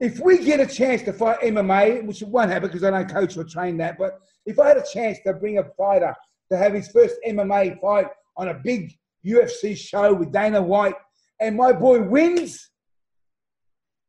If 0.00 0.18
we 0.18 0.42
get 0.42 0.60
a 0.60 0.66
chance 0.66 1.02
to 1.02 1.12
fight 1.12 1.40
MMA, 1.40 2.06
which 2.06 2.22
won't 2.22 2.50
happen 2.50 2.68
because 2.68 2.82
I 2.84 2.90
don't 2.90 3.08
coach 3.10 3.36
or 3.36 3.44
train 3.44 3.76
that, 3.78 3.98
but 3.98 4.18
if 4.46 4.58
I 4.58 4.68
had 4.68 4.78
a 4.78 4.84
chance 4.90 5.18
to 5.26 5.34
bring 5.34 5.58
a 5.58 5.64
fighter 5.76 6.14
to 6.50 6.56
have 6.56 6.72
his 6.72 6.88
first 6.88 7.16
MMA 7.28 7.78
fight 7.80 8.06
on 8.36 8.48
a 8.48 8.54
big 8.54 8.92
UFC 9.24 9.76
show 9.76 10.14
with 10.14 10.32
Dana 10.32 10.60
White, 10.62 10.94
and 11.38 11.54
my 11.54 11.72
boy 11.72 12.00
wins, 12.02 12.70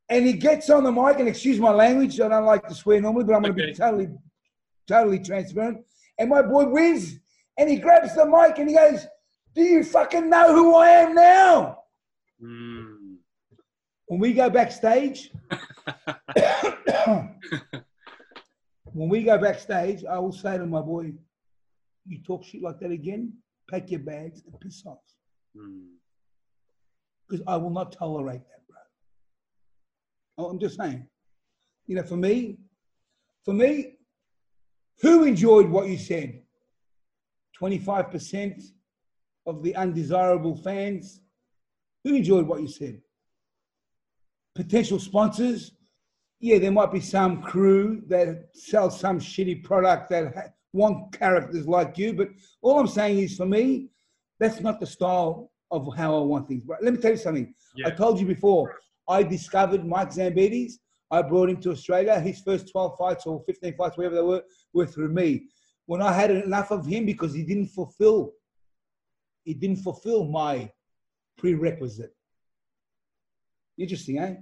and 0.07 0.25
he 0.25 0.33
gets 0.33 0.69
on 0.69 0.85
the 0.85 0.91
mic, 0.91 1.19
and 1.19 1.27
excuse 1.27 1.59
my 1.59 1.71
language, 1.71 2.19
I 2.21 2.29
don't 2.29 2.45
like 2.45 2.67
to 2.67 2.73
swear 2.75 3.01
normally, 3.01 3.25
but 3.25 3.35
I'm 3.35 3.41
going 3.41 3.55
to 3.55 3.61
Okay. 3.61 3.71
be 3.71 3.77
totally, 3.77 4.09
totally 4.87 5.19
transparent. 5.19 5.85
And 6.17 6.29
my 6.29 6.41
boy 6.41 6.67
wins, 6.69 7.19
and 7.57 7.69
he 7.69 7.75
grabs 7.77 8.15
the 8.15 8.25
mic 8.25 8.57
and 8.59 8.69
he 8.69 8.75
goes, 8.75 9.05
"Do 9.55 9.61
you 9.61 9.83
fucking 9.83 10.29
know 10.29 10.53
who 10.55 10.75
I 10.75 10.87
am 10.87 11.15
now?" 11.15 11.79
Mm. 12.41 13.17
When 14.07 14.19
we 14.19 14.33
go 14.33 14.49
backstage, 14.49 15.31
when 18.93 19.09
we 19.09 19.23
go 19.23 19.37
backstage, 19.37 20.03
I 20.05 20.19
will 20.19 20.31
say 20.31 20.57
to 20.57 20.65
my 20.65 20.81
boy, 20.81 21.13
"You 22.05 22.19
talk 22.23 22.43
shit 22.43 22.61
like 22.61 22.79
that 22.79 22.91
again, 22.91 23.33
pack 23.69 23.91
your 23.91 24.01
bags 24.01 24.43
and 24.45 24.59
piss 24.59 24.83
off." 24.85 24.99
Mm. 25.57 25.87
because 27.27 27.43
I 27.45 27.57
will 27.57 27.71
not 27.71 27.91
tolerate 27.91 28.41
that, 28.41 28.67
bro. 28.69 28.77
Oh, 30.37 30.49
I'm 30.49 30.59
just 30.59 30.77
saying. 30.77 31.05
You 31.87 31.95
know, 31.97 32.03
for 32.03 32.15
me, 32.15 32.57
for 33.43 33.53
me, 33.53 33.97
who 35.01 35.25
enjoyed 35.25 35.69
what 35.69 35.87
you 35.89 35.97
said? 35.97 36.41
25% 37.59 38.63
of 39.45 39.63
the 39.63 39.75
undesirable 39.75 40.55
fans. 40.55 41.21
Who 42.03 42.15
enjoyed 42.15 42.47
what 42.47 42.61
you 42.61 42.67
said? 42.67 43.01
Potential 44.55 44.99
sponsors. 44.99 45.71
Yeah, 46.39 46.57
there 46.59 46.71
might 46.71 46.91
be 46.91 46.99
some 46.99 47.41
crew 47.41 48.01
that 48.07 48.49
sells 48.53 48.99
some 48.99 49.19
shitty 49.19 49.63
product 49.63 50.09
that 50.09 50.33
ha- 50.35 50.51
want 50.73 51.17
characters 51.17 51.67
like 51.67 51.97
you, 51.97 52.13
but 52.13 52.29
all 52.61 52.79
I'm 52.79 52.87
saying 52.87 53.19
is 53.19 53.37
for 53.37 53.45
me, 53.45 53.89
that's 54.39 54.59
not 54.61 54.79
the 54.79 54.87
style 54.87 55.51
of 55.69 55.87
how 55.95 56.17
I 56.17 56.21
want 56.21 56.47
things. 56.47 56.63
But 56.65 56.83
let 56.83 56.93
me 56.93 56.99
tell 56.99 57.11
you 57.11 57.17
something. 57.17 57.53
I 57.85 57.91
told 57.91 58.19
you 58.19 58.25
before, 58.25 58.75
I 59.07 59.23
discovered 59.23 59.85
Mike 59.85 60.09
Zambidis. 60.09 60.73
I 61.11 61.21
brought 61.21 61.49
him 61.49 61.61
to 61.61 61.71
Australia. 61.71 62.19
His 62.19 62.41
first 62.41 62.71
12 62.71 62.97
fights 62.97 63.25
or 63.25 63.43
15 63.45 63.75
fights, 63.75 63.97
whatever 63.97 64.15
they 64.15 64.21
were, 64.21 64.43
were 64.73 64.85
through 64.87 65.09
me. 65.09 65.43
When 65.85 66.01
I 66.01 66.13
had 66.13 66.31
enough 66.31 66.71
of 66.71 66.85
him 66.85 67.05
because 67.05 67.33
he 67.33 67.43
didn't 67.43 67.67
fulfill, 67.67 68.31
he 69.43 69.53
didn't 69.53 69.77
fulfill 69.77 70.25
my 70.25 70.71
prerequisite. 71.37 72.15
Interesting, 73.77 74.19
eh? 74.19 74.35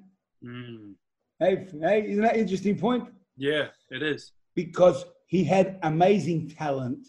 Mm. 0.43 0.93
Hey, 1.39 1.67
hey, 1.81 2.05
isn't 2.09 2.23
that 2.23 2.35
an 2.35 2.41
interesting 2.41 2.77
point? 2.77 3.09
Yeah, 3.37 3.67
it 3.89 4.03
is. 4.03 4.33
because 4.55 5.05
he 5.27 5.43
had 5.43 5.79
amazing 5.83 6.49
talent, 6.49 7.07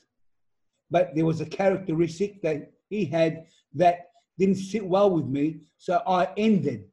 but 0.91 1.15
there 1.15 1.25
was 1.25 1.41
a 1.41 1.47
characteristic 1.47 2.41
that 2.43 2.71
he 2.89 3.05
had 3.05 3.47
that 3.75 4.11
didn't 4.39 4.57
sit 4.57 4.85
well 4.85 5.11
with 5.11 5.27
me. 5.27 5.61
So 5.79 6.03
I 6.07 6.29
ended 6.37 6.85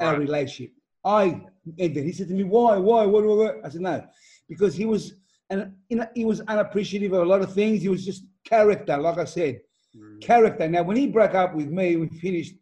our 0.00 0.18
relationship. 0.18 0.72
I 1.04 1.42
ended. 1.78 2.04
He 2.04 2.12
said 2.12 2.28
to 2.28 2.34
me, 2.34 2.44
"Why? 2.44 2.76
Why? 2.76 3.06
What? 3.06 3.24
what, 3.24 3.36
what?" 3.38 3.56
I 3.64 3.68
said, 3.70 3.80
"No, 3.82 4.04
because 4.48 4.74
he 4.74 4.84
was 4.84 5.14
and 5.50 5.74
you 5.88 5.96
know, 5.98 6.06
he 6.14 6.24
was 6.24 6.40
unappreciative 6.42 7.12
of 7.12 7.22
a 7.22 7.24
lot 7.24 7.40
of 7.42 7.52
things. 7.54 7.80
He 7.82 7.88
was 7.88 8.04
just 8.04 8.24
character, 8.44 8.96
like 8.98 9.18
I 9.18 9.24
said, 9.24 9.60
Mm. 9.96 10.20
character. 10.20 10.68
Now, 10.68 10.82
when 10.82 10.96
he 10.96 11.06
broke 11.06 11.34
up 11.34 11.54
with 11.54 11.68
me, 11.70 11.96
we 11.96 12.08
finished. 12.08 12.54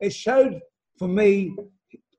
It 0.00 0.10
showed 0.10 0.60
for 0.98 1.08
me 1.08 1.54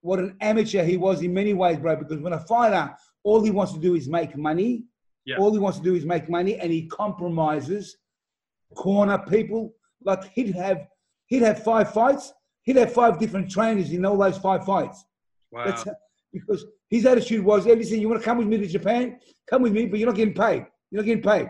what 0.01 0.19
an 0.19 0.35
amateur 0.41 0.83
he 0.83 0.97
was 0.97 1.21
in 1.21 1.33
many 1.33 1.53
ways, 1.53 1.77
bro. 1.77 1.95
Because 1.95 2.19
when 2.19 2.33
a 2.33 2.39
fighter, 2.39 2.93
all 3.23 3.43
he 3.43 3.51
wants 3.51 3.73
to 3.73 3.79
do 3.79 3.95
is 3.95 4.07
make 4.07 4.35
money. 4.37 4.83
Yeah. 5.25 5.37
All 5.37 5.51
he 5.51 5.59
wants 5.59 5.77
to 5.77 5.83
do 5.83 5.95
is 5.95 6.05
make 6.05 6.29
money, 6.29 6.55
and 6.55 6.71
he 6.71 6.87
compromises, 6.87 7.97
corner 8.75 9.17
people. 9.17 9.73
Like 10.03 10.23
he'd 10.33 10.55
have, 10.55 10.87
he'd 11.27 11.41
have 11.41 11.63
five 11.63 11.93
fights. 11.93 12.33
He'd 12.63 12.77
have 12.77 12.93
five 12.93 13.19
different 13.19 13.49
trainers 13.51 13.91
in 13.91 14.05
all 14.05 14.17
those 14.17 14.37
five 14.37 14.65
fights. 14.65 15.03
Wow. 15.51 15.65
That's 15.65 15.85
because 16.31 16.65
his 16.89 17.05
attitude 17.05 17.43
was, 17.43 17.65
listen, 17.65 17.99
you 17.99 18.07
want 18.07 18.21
to 18.21 18.25
come 18.25 18.37
with 18.37 18.47
me 18.47 18.57
to 18.57 18.67
Japan? 18.67 19.19
Come 19.49 19.63
with 19.63 19.73
me, 19.73 19.85
but 19.87 19.99
you're 19.99 20.07
not 20.07 20.15
getting 20.15 20.33
paid. 20.33 20.65
You're 20.91 21.01
not 21.01 21.05
getting 21.05 21.23
paid 21.23 21.49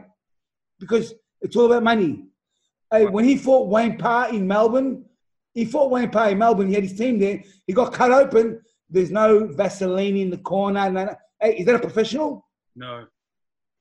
because 0.79 1.13
it's 1.41 1.55
all 1.55 1.65
about 1.65 1.83
money. 1.83 2.25
Hey, 2.91 3.05
when 3.05 3.25
he 3.25 3.37
fought 3.37 3.67
Wayne 3.67 3.97
Parr 3.97 4.33
in 4.33 4.47
Melbourne, 4.47 5.05
he 5.53 5.65
fought 5.65 5.91
Wayne 5.91 6.09
Parr 6.09 6.29
in 6.31 6.37
Melbourne. 6.37 6.67
He 6.67 6.73
had 6.75 6.83
his 6.83 6.97
team 6.97 7.19
there. 7.19 7.43
He 7.67 7.73
got 7.73 7.93
cut 7.93 8.11
open. 8.11 8.61
There's 8.89 9.11
no 9.11 9.47
Vaseline 9.47 10.17
in 10.17 10.29
the 10.29 10.37
corner. 10.37 10.89
No, 10.89 11.05
no. 11.05 11.15
Hey, 11.41 11.57
is 11.57 11.65
that 11.65 11.75
a 11.75 11.79
professional? 11.79 12.45
no. 12.75 13.05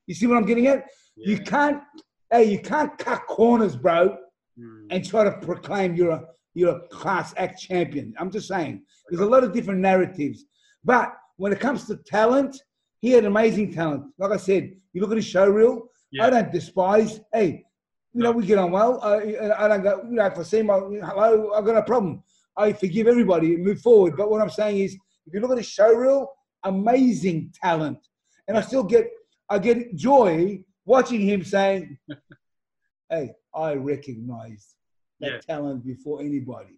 You 0.07 0.15
see 0.15 0.25
what 0.25 0.37
I'm 0.37 0.45
getting 0.45 0.65
at? 0.65 0.85
You 1.15 1.37
can't. 1.37 1.83
Hey, 2.31 2.45
you 2.51 2.59
can't 2.59 2.97
cut 2.97 3.21
corners, 3.27 3.75
bro, 3.75 4.17
Mm. 4.59 4.87
and 4.89 5.05
try 5.07 5.23
to 5.23 5.31
proclaim 5.33 5.95
you're 5.95 6.11
a 6.11 6.25
you're 6.55 6.75
a 6.75 6.87
class 6.89 7.33
act 7.37 7.61
champion. 7.61 8.13
I'm 8.17 8.31
just 8.31 8.47
saying. 8.47 8.83
There's 9.09 9.21
a 9.21 9.25
lot 9.25 9.43
of 9.43 9.53
different 9.53 9.79
narratives, 9.81 10.45
but 10.83 11.13
when 11.37 11.51
it 11.53 11.59
comes 11.59 11.85
to 11.87 11.95
talent, 11.97 12.59
he 13.01 13.11
had 13.11 13.23
amazing 13.25 13.71
talent. 13.71 14.05
Like 14.17 14.31
I 14.31 14.37
said, 14.37 14.75
you 14.93 15.01
look 15.01 15.11
at 15.11 15.17
his 15.17 15.25
show 15.25 15.47
reel. 15.47 15.89
Yeah. 16.11 16.25
I 16.25 16.29
don't 16.31 16.51
despise. 16.51 17.21
Hey, 17.31 17.65
you 18.13 18.23
know 18.23 18.31
we 18.31 18.45
get 18.45 18.57
on 18.57 18.71
well. 18.71 18.99
I, 19.01 19.17
I 19.63 19.67
don't 19.67 19.83
go. 19.83 20.01
You 20.03 20.15
know, 20.15 20.25
if 20.25 20.37
I 20.37 20.43
see 20.43 20.61
my 20.61 20.75
hello, 20.79 21.51
I've 21.53 21.65
got 21.65 21.75
no 21.75 21.81
problem. 21.83 22.23
I 22.57 22.73
forgive 22.73 23.07
everybody 23.07 23.55
and 23.55 23.63
move 23.63 23.81
forward. 23.81 24.17
But 24.17 24.29
what 24.29 24.41
I'm 24.41 24.49
saying 24.49 24.77
is, 24.79 24.93
if 25.25 25.33
you 25.33 25.39
look 25.39 25.51
at 25.51 25.57
his 25.57 25.67
show 25.67 25.93
reel, 25.93 26.27
amazing 26.63 27.53
talent, 27.61 27.99
and 28.47 28.57
I 28.57 28.61
still 28.61 28.83
get 28.83 29.09
I 29.49 29.59
get 29.59 29.95
joy 29.95 30.63
watching 30.85 31.21
him 31.21 31.43
saying, 31.43 31.97
"Hey, 33.09 33.31
I 33.53 33.73
recognize 33.75 34.75
that 35.19 35.31
Yeah. 35.33 35.39
talent 35.39 35.85
before 35.85 36.21
anybody." 36.21 36.75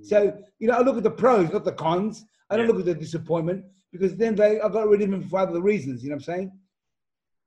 Mm. 0.00 0.04
So 0.06 0.38
you 0.58 0.68
know, 0.68 0.74
I 0.74 0.82
look 0.82 0.96
at 0.96 1.02
the 1.04 1.10
pros, 1.10 1.50
not 1.52 1.64
the 1.64 1.72
cons. 1.72 2.24
I 2.50 2.56
don't 2.56 2.66
Yeah. 2.66 2.72
look 2.72 2.80
at 2.80 2.86
the 2.86 2.94
disappointment 2.94 3.64
because 3.92 4.16
then 4.16 4.34
they 4.34 4.60
I 4.60 4.68
got 4.68 4.88
rid 4.88 5.02
of 5.02 5.12
him 5.12 5.22
for 5.22 5.38
other 5.38 5.60
reasons. 5.62 6.02
You 6.02 6.10
know 6.10 6.16
what 6.16 6.28
I'm 6.28 6.34
saying? 6.34 6.52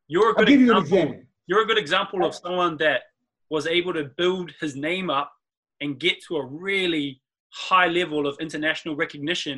You're 0.07 0.27
a 0.27 0.29
I'll 0.29 0.35
good 0.35 0.47
give 0.47 0.61
you 0.61 0.71
an 0.71 0.77
example. 0.77 1.03
example. 1.13 1.29
You're 1.47 1.61
a 1.61 1.65
good 1.65 1.77
example 1.77 2.23
of 2.25 2.31
uh, 2.31 2.35
someone 2.35 2.77
that 2.77 3.01
was 3.55 3.67
able 3.67 3.93
to 3.93 4.03
build 4.21 4.51
his 4.59 4.75
name 4.75 5.09
up 5.09 5.31
and 5.81 5.97
get 5.97 6.15
to 6.27 6.35
a 6.35 6.45
really 6.45 7.07
high 7.69 7.87
level 7.87 8.27
of 8.27 8.35
international 8.45 8.95
recognition 9.05 9.57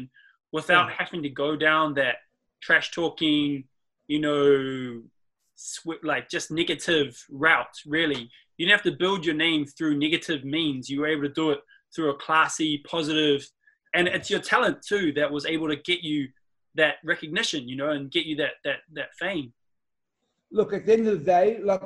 without 0.52 0.88
Yeah. 0.90 0.96
having 1.02 1.24
to 1.24 1.32
go 1.44 1.50
down 1.56 1.96
that 1.96 2.18
trash 2.66 2.92
talking, 2.92 3.68
you 4.08 4.20
know, 4.26 5.04
sw- 5.56 6.04
like 6.12 6.30
just 6.30 6.52
negative 6.52 7.12
route. 7.46 7.76
Really, 7.98 8.22
you 8.58 8.66
didn't 8.66 8.78
have 8.80 8.92
to 8.92 9.00
build 9.04 9.26
your 9.26 9.38
name 9.48 9.66
through 9.66 9.98
negative 10.08 10.42
means. 10.46 10.90
You 10.92 10.98
were 11.02 11.08
able 11.16 11.24
to 11.30 11.36
do 11.42 11.50
it 11.56 11.62
through 11.94 12.12
a 12.12 12.18
classy, 12.26 12.72
positive, 12.96 13.40
and 13.96 14.08
it's 14.08 14.30
your 14.30 14.44
talent 14.54 14.78
too 14.92 15.12
that 15.14 15.32
was 15.32 15.46
able 15.48 15.70
to 15.70 15.80
get 15.90 16.02
you 16.10 16.20
that 16.76 16.96
recognition, 17.04 17.68
you 17.68 17.76
know, 17.82 17.90
and 17.96 18.12
get 18.12 18.26
you 18.30 18.36
that 18.42 18.54
that 18.66 18.80
that 18.98 19.10
fame. 19.24 19.48
Look, 20.58 20.72
at 20.74 20.86
the 20.86 20.94
end 20.94 21.08
of 21.08 21.20
the 21.20 21.26
day, 21.26 21.48
like 21.72 21.82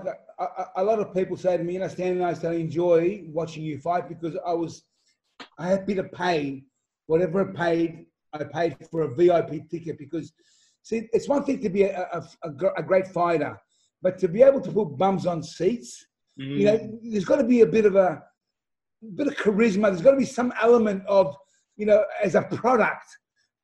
a, 0.78 0.84
lot 0.84 1.00
of 1.00 1.14
people 1.14 1.38
say 1.38 1.58
to 1.58 1.64
me, 1.64 1.76
and 1.76 1.84
I 1.84 1.88
stand 1.88 2.18
and 2.18 2.26
I 2.26 2.34
say, 2.34 2.50
I 2.50 2.54
enjoy 2.54 3.24
watching 3.28 3.64
you 3.64 3.80
fight 3.80 4.10
because 4.10 4.38
I 4.46 4.54
was, 4.54 4.84
I 5.58 5.68
happy 5.68 5.96
to 5.96 6.04
pay 6.04 6.64
whatever 7.08 7.50
I 7.50 7.56
paid. 7.56 8.06
I 8.34 8.44
paid 8.46 8.78
for 8.90 9.02
a 9.02 9.14
VIP 9.14 9.70
ticket 9.70 9.98
because, 9.98 10.32
see, 10.84 11.10
it's 11.12 11.28
one 11.28 11.44
thing 11.44 11.60
to 11.62 11.70
be 11.70 11.84
a, 11.84 12.08
a, 12.14 12.24
a, 12.44 12.72
a 12.78 12.84
great 12.84 13.08
fighter, 13.08 13.60
but 14.02 14.18
to 14.20 14.30
be 14.30 14.42
able 14.42 14.62
to 14.62 14.72
put 14.72 14.98
bums 14.98 15.26
on 15.26 15.44
seats, 15.44 16.06
mm. 16.40 16.58
you 16.58 16.66
know, 16.66 16.78
mm. 16.78 17.00
there's 17.12 17.26
got 17.26 17.38
to 17.38 17.44
be 17.44 17.62
a 17.62 17.66
bit 17.66 17.86
of 17.86 17.96
a, 17.98 18.24
bit 19.16 19.28
of 19.28 19.36
charisma. 19.36 19.88
There's 19.90 20.02
got 20.02 20.12
to 20.12 20.18
be 20.18 20.26
some 20.26 20.54
element 20.62 21.04
of, 21.08 21.36
you 21.76 21.86
know, 21.86 22.06
as 22.24 22.36
a 22.36 22.44
product. 22.44 23.06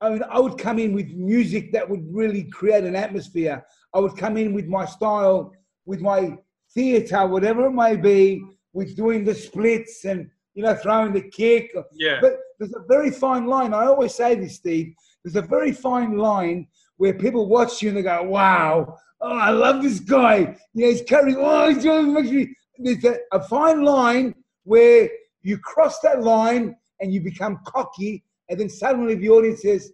I 0.01 0.09
mean, 0.09 0.23
I 0.29 0.39
would 0.39 0.57
come 0.57 0.79
in 0.79 0.93
with 0.93 1.09
music 1.11 1.71
that 1.71 1.89
would 1.89 2.05
really 2.11 2.43
create 2.43 2.83
an 2.83 2.95
atmosphere. 2.95 3.63
I 3.93 3.99
would 3.99 4.15
come 4.17 4.37
in 4.37 4.53
with 4.53 4.67
my 4.67 4.85
style, 4.85 5.53
with 5.85 6.01
my 6.01 6.37
theatre, 6.77 7.25
whatever 7.25 7.65
it 7.65 7.71
may 7.71 7.95
be, 7.95 8.43
with 8.71 8.95
doing 8.95 9.25
the 9.25 9.33
splits 9.33 10.05
and 10.05 10.29
you 10.53 10.61
know 10.63 10.75
throwing 10.75 11.11
the 11.11 11.27
kick. 11.29 11.73
Yeah. 11.93 12.19
But 12.21 12.33
there's 12.59 12.75
a 12.75 12.85
very 12.87 13.09
fine 13.09 13.47
line. 13.47 13.73
I 13.73 13.87
always 13.87 14.13
say 14.13 14.35
this, 14.35 14.55
Steve. 14.55 14.93
There's 15.23 15.35
a 15.35 15.47
very 15.47 15.71
fine 15.71 16.17
line 16.17 16.67
where 16.97 17.15
people 17.15 17.49
watch 17.49 17.81
you 17.81 17.89
and 17.89 17.97
they 17.97 18.03
go, 18.03 18.21
"Wow, 18.23 18.95
oh, 19.21 19.37
I 19.37 19.49
love 19.49 19.81
this 19.81 19.99
guy. 19.99 20.55
You 20.73 20.85
know, 20.85 20.91
he's 20.91 21.01
carrying. 21.01 21.37
Oh, 21.39 21.69
he's 21.69 21.83
doing 21.83 22.13
makes 22.13 22.29
me." 22.29 22.53
There's 22.79 23.03
a, 23.05 23.17
a 23.31 23.41
fine 23.41 23.83
line 23.83 24.35
where 24.63 25.09
you 25.41 25.57
cross 25.57 25.99
that 26.01 26.21
line 26.21 26.75
and 26.99 27.11
you 27.11 27.21
become 27.21 27.59
cocky, 27.65 28.23
and 28.49 28.59
then 28.59 28.69
suddenly 28.69 29.15
the 29.15 29.29
audience 29.29 29.63
says, 29.63 29.91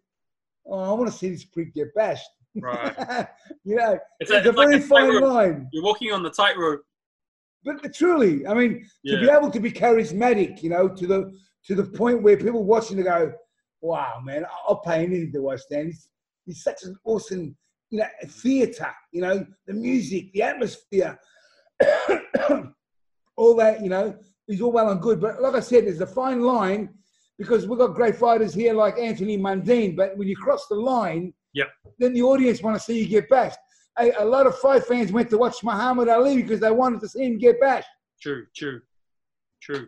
"Oh, 0.66 0.92
I 0.92 0.94
want 1.00 1.10
to 1.10 1.18
see 1.18 1.30
this 1.30 1.46
prick 1.46 1.74
get 1.74 1.96
bashed." 1.96 2.33
Right. 2.56 3.28
you 3.64 3.76
know, 3.76 3.98
it's, 4.20 4.32
a, 4.32 4.38
it's 4.38 4.48
a 4.48 4.52
very 4.52 4.76
like 4.76 4.84
a 4.84 4.88
fine 4.88 5.22
line. 5.22 5.70
You're 5.72 5.84
walking 5.84 6.12
on 6.12 6.24
the 6.24 6.30
tightrope. 6.30 6.82
But 7.66 7.94
truly, 7.94 8.46
I 8.46 8.54
mean, 8.54 8.86
yeah. 9.04 9.16
to 9.16 9.22
be 9.22 9.32
able 9.32 9.50
to 9.50 9.60
be 9.60 9.72
charismatic, 9.72 10.62
you 10.62 10.70
know, 10.70 10.90
to 10.90 11.08
the 11.08 11.34
to 11.66 11.76
the 11.76 11.84
point 11.84 12.22
where 12.22 12.36
people 12.36 12.66
watching 12.66 12.98
to 12.98 13.04
go, 13.04 13.34
"Wow, 13.82 14.20
man, 14.24 14.46
I'll 14.68 14.82
pay 14.82 15.04
anything 15.04 15.32
to 15.32 15.42
watch 15.42 15.62
Dan." 15.72 15.86
He's, 15.86 16.10
he's 16.46 16.62
such 16.62 16.84
an 16.84 16.98
awesome, 17.06 17.56
you 17.90 18.00
know, 18.00 18.08
theatre. 18.28 18.92
You 19.14 19.22
know, 19.22 19.46
the 19.66 19.74
music, 19.74 20.34
the 20.34 20.42
atmosphere, 20.42 21.18
all 23.38 23.56
that. 23.56 23.82
You 23.82 23.90
know, 23.90 24.18
is 24.50 24.62
all 24.62 24.74
well 24.74 24.90
and 24.90 25.02
good. 25.02 25.22
But 25.22 25.42
like 25.42 25.56
I 25.56 25.62
said, 25.62 25.86
there's 25.86 26.02
a 26.02 26.08
fine 26.08 26.42
line 26.42 26.90
because 27.38 27.66
we've 27.66 27.80
got 27.80 27.96
great 27.96 28.18
fighters 28.18 28.54
here 28.54 28.74
like 28.74 28.98
Anthony 28.98 29.38
Mundine. 29.38 29.96
But 29.96 30.18
when 30.18 30.28
you 30.28 30.36
cross 30.36 30.68
the 30.68 30.76
line, 30.76 31.34
Yep. 31.54 31.68
Then 32.00 32.14
the 32.14 32.22
audience 32.22 32.62
want 32.62 32.76
to 32.76 32.84
see 32.84 33.00
you 33.00 33.08
get 33.08 33.30
bashed. 33.30 33.58
A, 34.00 34.12
a 34.20 34.26
lot 34.26 34.48
of 34.48 34.58
fight 34.58 34.86
fans 34.86 35.12
went 35.12 35.30
to 35.30 35.38
watch 35.38 35.64
Muhammad 35.64 36.10
Ali 36.10 36.42
because 36.42 36.60
they 36.60 36.72
wanted 36.72 37.00
to 37.02 37.08
see 37.08 37.24
him 37.24 37.38
get 37.38 37.60
bashed. 37.60 37.88
True, 38.22 38.46
true, 38.56 38.82
true. 39.62 39.88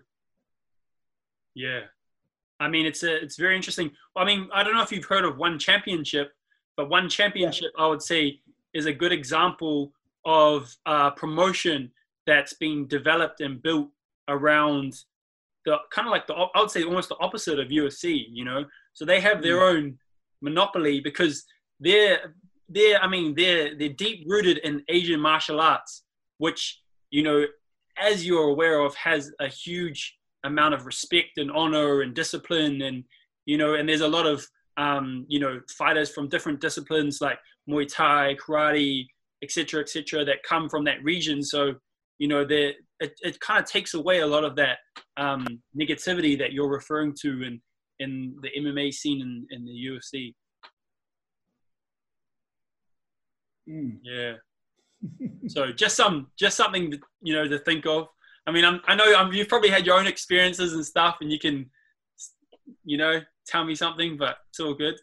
Yeah. 1.56 1.82
I 2.60 2.70
mean, 2.70 2.86
it's 2.86 3.04
a, 3.04 3.16
it's 3.16 3.38
very 3.38 3.56
interesting. 3.56 3.92
I 4.16 4.26
mean, 4.26 4.48
I 4.54 4.64
don't 4.64 4.76
know 4.76 4.84
if 4.84 4.92
you've 4.92 5.06
heard 5.06 5.26
of 5.26 5.38
One 5.38 5.58
Championship, 5.58 6.32
but 6.78 6.90
One 6.90 7.10
Championship, 7.10 7.72
yeah. 7.78 7.84
I 7.84 7.88
would 7.88 8.02
say, 8.02 8.40
is 8.74 8.86
a 8.86 8.94
good 8.94 9.12
example 9.12 9.94
of 10.26 10.76
uh, 10.86 11.12
promotion 11.12 11.92
that's 12.28 12.54
being 12.54 12.88
developed 12.88 13.42
and 13.42 13.62
built 13.62 13.90
around 14.28 14.94
the 15.66 15.78
kind 15.92 16.08
of 16.08 16.12
like 16.12 16.28
the 16.28 16.34
I 16.34 16.60
would 16.60 16.72
say 16.72 16.84
almost 16.84 17.10
the 17.10 17.18
opposite 17.20 17.60
of 17.60 17.70
UFC. 17.70 18.26
You 18.30 18.46
know, 18.46 18.66
so 18.94 19.06
they 19.06 19.20
have 19.20 19.42
their 19.42 19.58
mm. 19.58 19.74
own 19.74 20.00
monopoly 20.42 21.00
because 21.00 21.46
they're 21.80 22.34
they're 22.70 23.02
I 23.02 23.08
mean 23.08 23.36
they're 23.36 23.78
they're 23.78 23.90
deep 23.90 24.26
rooted 24.28 24.60
in 24.60 24.84
Asian 24.90 25.20
martial 25.20 25.60
arts, 25.60 26.04
which 26.38 26.82
you 27.12 27.24
know, 27.24 27.46
as 27.98 28.26
you're 28.26 28.50
aware 28.50 28.80
of, 28.80 28.96
has 28.96 29.32
a 29.40 29.48
huge 29.48 30.18
amount 30.44 30.74
of 30.74 30.86
respect 30.86 31.38
and 31.38 31.52
honor 31.52 32.02
and 32.02 32.14
discipline, 32.14 32.82
and 32.82 33.04
you 33.46 33.58
know, 33.58 33.76
and 33.76 33.88
there's 33.88 34.02
a 34.02 34.08
lot 34.08 34.26
of 34.26 34.46
um, 34.78 35.26
you 35.28 35.40
know 35.40 35.60
fighters 35.78 36.10
from 36.10 36.30
different 36.30 36.62
disciplines 36.62 37.20
like 37.22 37.40
Muay 37.70 37.88
Thai, 37.88 38.36
karate, 38.36 39.06
etc., 39.44 39.82
etc., 39.82 40.26
that 40.26 40.44
come 40.48 40.70
from 40.70 40.84
that 40.86 41.04
region. 41.04 41.44
So 41.44 41.76
you 42.20 42.28
know, 42.28 42.46
it, 42.50 42.76
it 43.00 43.40
kind 43.42 43.62
of 43.62 43.70
takes 43.70 43.94
away 43.94 44.20
a 44.20 44.28
lot 44.28 44.44
of 44.44 44.56
that 44.56 44.78
um, 45.18 45.46
negativity 45.78 46.38
that 46.40 46.54
you're 46.54 46.70
referring 46.70 47.14
to 47.22 47.44
in 47.44 47.62
in 48.00 48.36
the 48.42 48.50
MMA 48.60 48.94
scene 48.94 49.22
in, 49.22 49.48
in 49.52 49.66
the 49.66 49.72
UFC. 49.72 50.34
Mm. 53.70 54.00
Yeah. 54.04 54.34
so 55.48 55.72
just 55.72 55.96
some, 55.96 56.28
just 56.38 56.58
something 56.58 56.94
you 57.22 57.34
know 57.34 57.48
to 57.48 57.60
think 57.60 57.86
of. 57.86 58.08
I 58.48 58.52
mean, 58.52 58.66
I'm, 58.66 58.80
i 58.88 58.96
know 58.96 59.16
I'm, 59.16 59.34
you've 59.34 59.48
probably 59.48 59.70
had 59.70 59.86
your 59.86 59.98
own 59.98 60.08
experiences 60.08 60.74
and 60.74 60.86
stuff, 60.86 61.18
and 61.22 61.32
you 61.32 61.40
can, 61.40 61.70
you 62.84 62.98
know, 62.98 63.22
tell 63.48 63.66
me 63.66 63.76
something, 63.76 64.18
but 64.18 64.38
it's 64.50 64.60
all 64.60 64.74
good. 64.74 64.96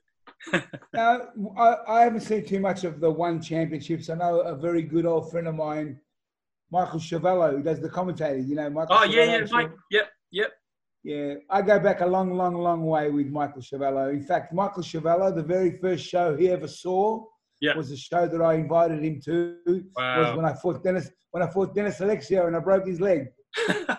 now, 0.92 1.28
I, 1.56 1.76
I, 1.88 2.00
haven't 2.02 2.20
seen 2.20 2.44
too 2.44 2.60
much 2.60 2.84
of 2.84 3.00
the 3.00 3.10
one 3.10 3.40
championships. 3.40 4.10
I 4.10 4.14
know 4.14 4.40
a 4.40 4.56
very 4.56 4.82
good 4.82 5.06
old 5.06 5.30
friend 5.30 5.48
of 5.48 5.54
mine, 5.54 6.00
Michael 6.70 6.98
Schiavello, 6.98 7.52
who 7.56 7.62
does 7.62 7.80
the 7.80 7.88
commentating. 7.88 8.48
You 8.48 8.56
know, 8.56 8.70
Michael. 8.70 8.96
Oh 8.98 9.04
yeah, 9.04 9.24
yeah, 9.24 9.46
Mike. 9.50 9.70
Yep, 9.90 10.08
yep. 10.30 10.52
Yeah, 11.04 11.34
I 11.50 11.62
go 11.62 11.80
back 11.80 12.00
a 12.00 12.06
long, 12.06 12.34
long, 12.34 12.54
long 12.54 12.84
way 12.84 13.10
with 13.10 13.26
Michael 13.26 13.60
Schiavello. 13.60 14.12
In 14.12 14.22
fact, 14.22 14.52
Michael 14.52 14.82
Schiavello, 14.82 15.34
the 15.34 15.42
very 15.42 15.78
first 15.78 16.04
show 16.04 16.36
he 16.36 16.48
ever 16.48 16.68
saw 16.68 17.24
yeah. 17.62 17.76
was 17.76 17.90
a 17.92 17.96
show 17.96 18.26
that 18.26 18.42
I 18.42 18.54
invited 18.54 19.02
him 19.02 19.20
to. 19.24 19.56
Wow. 19.96 20.20
Was 20.20 20.36
when 20.36 20.44
I 20.44 20.52
fought 20.54 20.82
Dennis 20.82 21.08
when 21.30 21.42
I 21.42 21.46
fought 21.46 21.74
Dennis 21.74 21.98
Alexio 22.00 22.46
and 22.46 22.56
I 22.56 22.58
broke 22.58 22.86
his 22.86 23.00
leg. 23.00 23.28
wow. 23.68 23.94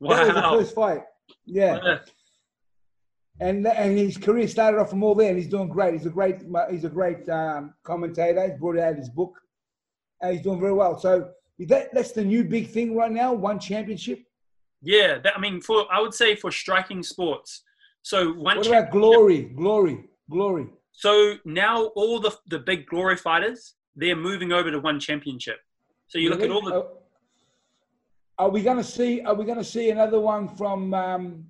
was 0.00 0.28
the 0.28 0.42
first 0.42 0.74
fight. 0.74 1.02
Yeah. 1.44 1.98
And 3.40 3.66
and 3.66 3.98
his 3.98 4.16
career 4.16 4.46
started 4.46 4.78
off 4.78 4.90
from 4.90 5.02
all 5.02 5.16
there, 5.16 5.30
and 5.30 5.36
he's 5.36 5.48
doing 5.48 5.68
great. 5.68 5.94
He's 5.94 6.06
a 6.06 6.10
great 6.10 6.36
he's 6.70 6.84
a 6.84 6.88
great 6.88 7.28
um, 7.28 7.74
commentator. 7.82 8.48
He's 8.48 8.58
brought 8.58 8.78
out 8.78 8.96
his 8.96 9.08
book, 9.08 9.34
and 10.20 10.32
he's 10.32 10.42
doing 10.42 10.60
very 10.60 10.72
well. 10.72 10.98
So 10.98 11.30
that 11.58 11.92
that's 11.92 12.12
the 12.12 12.24
new 12.24 12.44
big 12.44 12.68
thing 12.70 12.94
right 12.94 13.10
now. 13.10 13.32
One 13.32 13.58
championship. 13.58 14.20
Yeah, 14.80 15.18
that, 15.18 15.36
I 15.36 15.40
mean, 15.40 15.60
for 15.60 15.86
I 15.92 16.00
would 16.00 16.14
say 16.14 16.36
for 16.36 16.52
striking 16.52 17.02
sports. 17.02 17.62
So 18.02 18.32
one. 18.32 18.58
What 18.58 18.66
about 18.68 18.92
glory? 18.92 19.42
Glory, 19.56 20.04
glory. 20.30 20.68
So 20.92 21.36
now 21.44 21.86
all 21.96 22.20
the 22.20 22.36
the 22.46 22.58
big 22.58 22.86
glory 22.86 23.16
fighters 23.16 23.74
they're 23.96 24.16
moving 24.16 24.52
over 24.52 24.70
to 24.70 24.78
one 24.78 24.98
championship. 24.98 25.58
So 26.06 26.18
you 26.18 26.30
really? 26.30 26.48
look 26.48 26.50
at 26.50 26.54
all 26.54 26.62
the. 26.62 26.74
Uh, 26.74 26.88
are 28.38 28.50
we 28.50 28.62
going 28.62 28.78
to 28.78 28.84
see? 28.84 29.20
Are 29.20 29.34
we 29.34 29.44
going 29.44 29.58
to 29.58 29.64
see 29.64 29.90
another 29.90 30.18
one 30.18 30.48
from 30.48 30.94
um, 30.94 31.44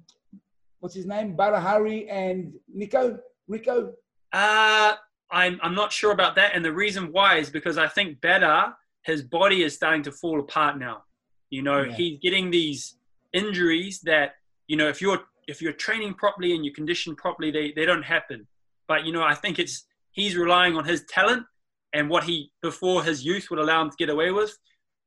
what's 0.80 0.94
his 0.94 1.06
name, 1.06 1.36
Badr 1.36 1.56
Hari 1.56 2.08
and 2.08 2.52
Nico 2.72 3.18
Rico? 3.48 3.94
Uh 4.32 4.94
I'm 5.30 5.58
I'm 5.62 5.74
not 5.74 5.92
sure 5.92 6.12
about 6.12 6.36
that, 6.36 6.52
and 6.54 6.64
the 6.64 6.72
reason 6.72 7.12
why 7.12 7.38
is 7.38 7.50
because 7.50 7.78
I 7.78 7.88
think 7.88 8.20
Badr 8.20 8.72
his 9.04 9.22
body 9.22 9.62
is 9.64 9.74
starting 9.74 10.02
to 10.04 10.12
fall 10.12 10.38
apart 10.40 10.78
now. 10.78 11.02
You 11.50 11.62
know, 11.62 11.82
yeah. 11.82 11.92
he's 11.92 12.18
getting 12.20 12.50
these 12.50 12.96
injuries 13.32 14.00
that 14.00 14.34
you 14.66 14.76
know 14.76 14.88
if 14.88 15.00
you're 15.00 15.22
if 15.48 15.60
you're 15.60 15.72
training 15.72 16.14
properly 16.14 16.54
and 16.54 16.64
you 16.64 16.72
condition 16.72 17.16
properly, 17.16 17.50
they 17.50 17.72
they 17.72 17.86
don't 17.86 18.02
happen. 18.02 18.46
But 18.92 19.06
you 19.06 19.12
know, 19.12 19.22
I 19.22 19.34
think 19.34 19.58
it's 19.58 19.86
he's 20.10 20.36
relying 20.36 20.76
on 20.76 20.84
his 20.84 21.06
talent 21.06 21.46
and 21.94 22.10
what 22.10 22.24
he 22.24 22.52
before 22.60 23.02
his 23.02 23.24
youth 23.24 23.46
would 23.48 23.58
allow 23.58 23.80
him 23.80 23.88
to 23.88 23.96
get 23.96 24.10
away 24.10 24.32
with. 24.32 24.54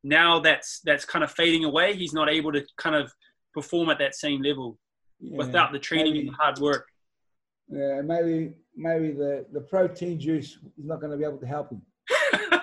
Now 0.03 0.39
that's 0.39 0.79
that's 0.83 1.05
kind 1.05 1.23
of 1.23 1.31
fading 1.31 1.65
away. 1.65 1.95
He's 1.95 2.11
not 2.11 2.27
able 2.27 2.51
to 2.53 2.65
kind 2.77 2.95
of 2.95 3.13
perform 3.53 3.89
at 3.91 3.99
that 3.99 4.15
same 4.15 4.41
level 4.41 4.79
yeah, 5.19 5.37
without 5.37 5.71
the 5.71 5.77
training 5.77 6.13
maybe, 6.13 6.19
and 6.21 6.29
the 6.29 6.33
hard 6.33 6.57
work. 6.57 6.87
Yeah, 7.69 8.01
maybe 8.01 8.55
maybe 8.75 9.11
the 9.11 9.45
the 9.53 9.61
protein 9.61 10.19
juice 10.19 10.57
is 10.79 10.85
not 10.91 10.99
going 10.99 11.11
to 11.11 11.17
be 11.17 11.23
able 11.23 11.37
to 11.37 11.45
help 11.45 11.69
him. 11.69 11.83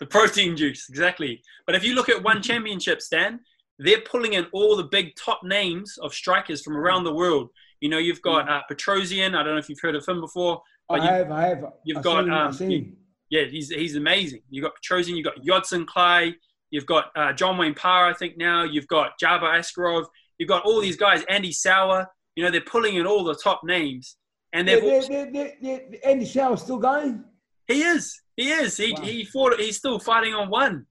the 0.00 0.06
protein 0.06 0.54
juice, 0.54 0.84
exactly. 0.90 1.40
But 1.64 1.76
if 1.76 1.82
you 1.82 1.94
look 1.94 2.10
at 2.10 2.22
one 2.22 2.42
championship, 2.50 3.00
Stan, 3.00 3.40
they're 3.78 4.02
pulling 4.02 4.34
in 4.34 4.48
all 4.52 4.76
the 4.76 4.84
big 4.98 5.16
top 5.16 5.40
names 5.44 5.96
of 6.02 6.12
strikers 6.12 6.60
from 6.60 6.76
around 6.76 7.04
the 7.04 7.14
world. 7.14 7.48
You 7.82 7.88
know, 7.88 7.98
you've 7.98 8.22
got 8.22 8.48
uh, 8.48 8.60
Petrosyan. 8.70 9.34
I 9.36 9.42
don't 9.42 9.54
know 9.54 9.58
if 9.58 9.68
you've 9.68 9.80
heard 9.80 9.96
of 9.96 10.06
him 10.06 10.20
before. 10.20 10.62
I 10.88 11.04
have, 11.04 11.32
I 11.32 11.48
have. 11.48 11.64
You've 11.84 11.98
I've 11.98 12.04
got, 12.04 12.30
um, 12.30 12.70
you, 12.70 12.92
yeah, 13.28 13.44
he's 13.50 13.70
he's 13.70 13.96
amazing. 13.96 14.42
You've 14.50 14.62
got 14.62 14.74
Petrosyan. 14.78 15.16
You've 15.16 15.24
got 15.24 15.42
Yodsanklai. 15.44 16.32
You've 16.70 16.86
got 16.86 17.06
uh, 17.16 17.32
John 17.32 17.58
Wayne 17.58 17.74
Parr, 17.74 18.08
I 18.08 18.14
think 18.14 18.38
now. 18.38 18.62
You've 18.62 18.86
got 18.86 19.18
Jabbar 19.20 19.58
Askerov. 19.58 20.04
You've 20.38 20.48
got 20.48 20.62
all 20.62 20.80
these 20.80 20.96
guys. 20.96 21.24
Andy 21.28 21.50
Souwer. 21.50 22.06
You 22.36 22.44
know, 22.44 22.52
they're 22.52 22.60
pulling 22.60 22.94
in 22.94 23.04
all 23.04 23.24
the 23.24 23.34
top 23.34 23.62
names. 23.64 24.16
And 24.52 24.68
they've 24.68 24.82
yeah, 24.82 24.92
also, 24.92 25.98
Andy 26.04 26.24
Souwer's 26.24 26.62
still 26.62 26.78
going. 26.78 27.24
He 27.66 27.82
is. 27.82 28.16
He 28.36 28.52
is. 28.52 28.76
He 28.76 28.92
Wow. 28.92 29.02
he 29.02 29.24
fought. 29.24 29.58
He's 29.58 29.76
still 29.78 29.98
fighting 29.98 30.34
on 30.34 30.50
one. 30.50 30.86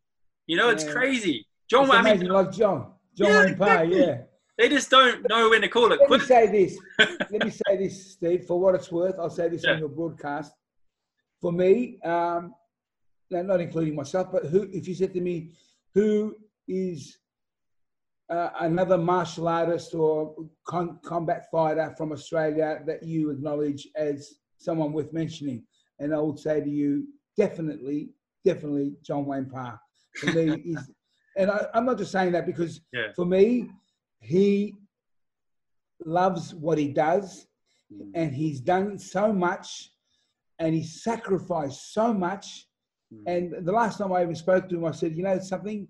You 0.46 0.58
know, 0.58 0.70
it's 0.70 0.84
crazy. 0.84 1.48
John, 1.70 1.86
It's 1.86 1.94
I 1.94 2.02
mean, 2.02 2.26
like 2.28 2.52
John, 2.52 2.92
John 3.18 3.30
Yeah, 3.30 3.46
Wayne 3.46 3.56
Parr, 3.56 3.84
exactly. 3.86 4.00
yeah. 4.06 4.18
They 4.62 4.70
just 4.70 4.92
don't 4.92 5.28
know 5.28 5.50
when 5.50 5.62
to 5.62 5.68
call 5.68 5.92
it 5.92 6.00
Let 6.00 6.10
me 6.12 6.20
say 6.20 6.46
this. 6.52 6.78
Let 7.32 7.44
me 7.44 7.50
say 7.50 7.78
this, 7.78 8.12
Steve. 8.12 8.46
For 8.46 8.60
what 8.60 8.76
it's 8.76 8.92
worth, 8.92 9.16
I'll 9.18 9.30
say 9.32 9.50
this 9.50 9.64
Yeah. 9.64 9.72
on 9.72 9.80
your 9.80 9.90
broadcast. 9.90 10.54
For 11.42 11.52
me, 11.52 12.00
um, 12.04 12.54
not 13.32 13.60
including 13.60 13.96
myself, 13.96 14.28
but 14.32 14.46
who? 14.46 14.70
If 14.72 14.88
you 14.88 14.94
said 14.94 15.14
to 15.16 15.22
me, 15.22 15.54
who 15.96 16.36
is 16.68 17.18
uh, 18.30 18.50
another 18.60 19.00
martial 19.00 19.48
artist 19.48 19.96
or 19.96 20.36
con- 20.66 21.00
combat 21.04 21.50
fighter 21.52 21.94
from 21.98 22.12
Australia 22.12 22.82
that 22.86 23.02
you 23.02 23.32
acknowledge 23.32 23.88
as 23.96 24.36
someone 24.60 24.94
worth 24.94 25.12
mentioning, 25.12 25.64
and 26.00 26.14
I 26.14 26.20
would 26.20 26.38
say 26.38 26.62
to 26.62 26.70
you, 26.70 27.08
definitely, 27.36 28.12
definitely, 28.46 28.94
John 29.02 29.26
Wayne 29.26 29.46
Parr. 29.50 29.80
For 30.20 30.28
me, 30.28 30.54
is, 30.66 30.92
and 31.36 31.50
I, 31.50 31.66
I'm 31.74 31.86
not 31.86 31.98
just 31.98 32.12
saying 32.12 32.34
that 32.34 32.46
because 32.46 32.80
Yeah. 32.94 33.12
for 33.16 33.26
me, 33.26 33.72
he 34.22 34.76
loves 36.06 36.54
what 36.56 36.78
he 36.78 36.88
does 36.90 37.48
Mm. 37.94 38.12
and 38.16 38.34
he's 38.34 38.62
done 38.62 38.98
so 38.98 39.34
much 39.34 39.92
and 40.60 40.74
he 40.74 40.82
sacrificed 40.82 41.94
so 41.94 42.14
much. 42.14 42.66
Mm. 43.14 43.24
And 43.28 43.66
the 43.68 43.72
last 43.74 43.98
time 43.98 44.14
I 44.14 44.22
even 44.24 44.34
spoke 44.36 44.70
to 44.70 44.78
him, 44.78 44.86
I 44.86 44.92
said, 44.92 45.18
you 45.18 45.24
know, 45.24 45.38
something 45.40 45.90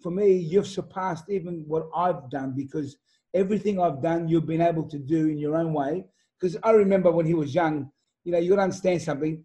for 0.00 0.12
me, 0.12 0.36
you've 0.36 0.68
surpassed 0.68 1.24
even 1.28 1.64
what 1.66 1.88
I've 1.92 2.30
done 2.30 2.52
because 2.56 2.96
everything 3.34 3.80
I've 3.80 4.00
done, 4.00 4.28
you've 4.28 4.46
been 4.46 4.60
able 4.60 4.88
to 4.90 4.98
do 5.00 5.26
in 5.26 5.38
your 5.38 5.56
own 5.56 5.72
way. 5.72 6.04
Because 6.38 6.56
I 6.62 6.70
remember 6.70 7.10
when 7.10 7.26
he 7.26 7.34
was 7.34 7.52
young, 7.52 7.90
you 8.22 8.30
know, 8.30 8.38
you 8.38 8.50
got 8.50 8.56
to 8.56 8.62
understand 8.62 9.02
something. 9.02 9.44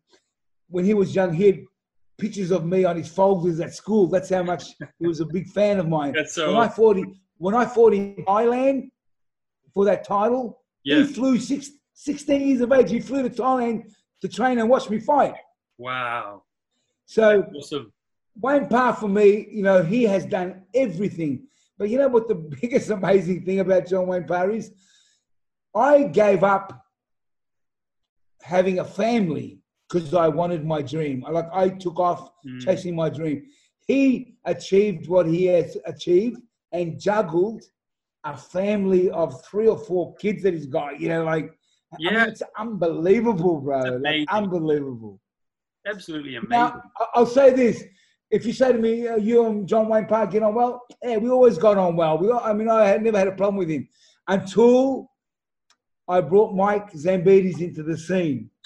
When 0.69 0.85
he 0.85 0.93
was 0.93 1.15
young, 1.15 1.33
he 1.33 1.45
had 1.47 1.59
pictures 2.19 2.51
of 2.51 2.65
me 2.67 2.85
on 2.85 2.97
his 2.97 3.07
folders 3.09 3.59
at 3.61 3.73
school. 3.73 4.05
That's 4.07 4.29
how 4.29 4.43
much 4.43 4.63
he 4.99 5.07
was 5.07 5.21
a 5.21 5.25
big 5.25 5.47
fan 5.47 5.79
of 5.79 5.87
mine. 5.89 6.13
That's 6.15 6.37
When 6.37 6.55
I 6.55 6.67
so. 6.67 6.73
fought 6.75 6.97
in, 6.97 7.15
when 7.37 7.55
I 7.55 7.65
fought 7.65 7.93
in 7.93 8.15
Thailand 8.27 8.89
for 9.73 9.85
that 9.85 10.03
title, 10.05 10.61
Yeah. 10.83 10.97
he 10.97 11.03
flew 11.05 11.37
six, 11.39 11.71
16 11.93 12.41
years 12.47 12.61
of 12.61 12.71
age. 12.71 12.89
He 12.91 12.99
flew 12.99 13.23
to 13.23 13.29
Thailand 13.29 13.93
to 14.21 14.27
train 14.27 14.59
and 14.59 14.69
watch 14.69 14.89
me 14.89 14.99
fight. 14.99 15.35
Wow. 15.77 16.43
So 17.05 17.43
Awesome. 17.55 17.91
Wayne 18.39 18.67
Parr 18.67 18.93
for 18.93 19.07
me, 19.07 19.47
you 19.51 19.63
know, 19.63 19.83
he 19.83 20.03
has 20.03 20.25
done 20.25 20.63
everything. 20.73 21.47
But 21.77 21.89
you 21.89 21.97
know 21.97 22.07
what 22.07 22.27
the 22.27 22.35
biggest 22.61 22.89
amazing 22.89 23.43
thing 23.45 23.59
about 23.59 23.87
John 23.87 24.07
Wayne 24.07 24.25
Parr 24.25 24.51
is? 24.51 24.71
I 25.75 26.03
gave 26.03 26.43
up 26.43 26.81
having 28.41 28.79
a 28.79 28.85
family 28.85 29.59
because 29.89 30.13
I 30.13 30.27
wanted 30.29 30.65
my 30.65 30.81
dream. 30.81 31.23
I- 31.25 31.31
Like 31.31 31.49
I 31.53 31.69
took 31.69 31.99
off 31.99 32.31
Mm. 32.45 32.61
chasing 32.61 32.95
my 32.95 33.09
dream. 33.09 33.45
He 33.87 34.35
achieved 34.45 35.07
what 35.07 35.25
he 35.27 35.45
has 35.45 35.77
achieved 35.85 36.41
and 36.75 36.99
juggled 36.99 37.63
a 38.25 38.35
family 38.35 39.09
of 39.11 39.43
three 39.45 39.67
or 39.67 39.77
four 39.77 40.15
kids 40.15 40.43
that 40.43 40.53
he's 40.53 40.65
got. 40.65 40.99
You 40.99 41.09
know, 41.09 41.23
like 41.23 41.45
I 41.93 41.97
mean, 41.99 42.13
Yeah. 42.13 42.25
it's 42.25 42.43
unbelievable, 42.57 43.61
bro. 43.61 43.81
It's 43.95 44.03
Like 44.03 44.27
unbelievable. 44.29 45.19
Absolutely 45.87 46.35
amazing. 46.35 46.49
Now, 46.49 46.81
I'll 47.13 47.25
say 47.27 47.51
this. 47.53 47.83
If 48.31 48.45
you 48.45 48.53
say 48.53 48.71
to 48.73 48.79
me, 48.79 49.07
uh, 49.07 49.17
you 49.17 49.45
and 49.45 49.67
John 49.67 49.87
Wayne 49.87 50.07
Parr 50.07 50.25
get 50.27 50.41
on 50.43 50.55
well, 50.55 50.81
yeah, 51.03 51.17
we 51.17 51.29
always 51.29 51.57
got 51.59 51.77
on 51.77 51.95
well. 51.95 52.17
We, 52.17 52.31
I 52.31 52.53
mean, 52.53 52.67
I 52.69 52.87
had 52.87 53.03
never 53.03 53.19
had 53.19 53.27
a 53.27 53.31
problem 53.33 53.55
with 53.57 53.69
him 53.69 53.87
until 54.27 55.11
I 56.07 56.21
brought 56.21 56.55
Mike 56.55 56.91
Zambidis 56.93 57.61
into 57.61 57.83
the 57.83 57.95
scene. 57.97 58.49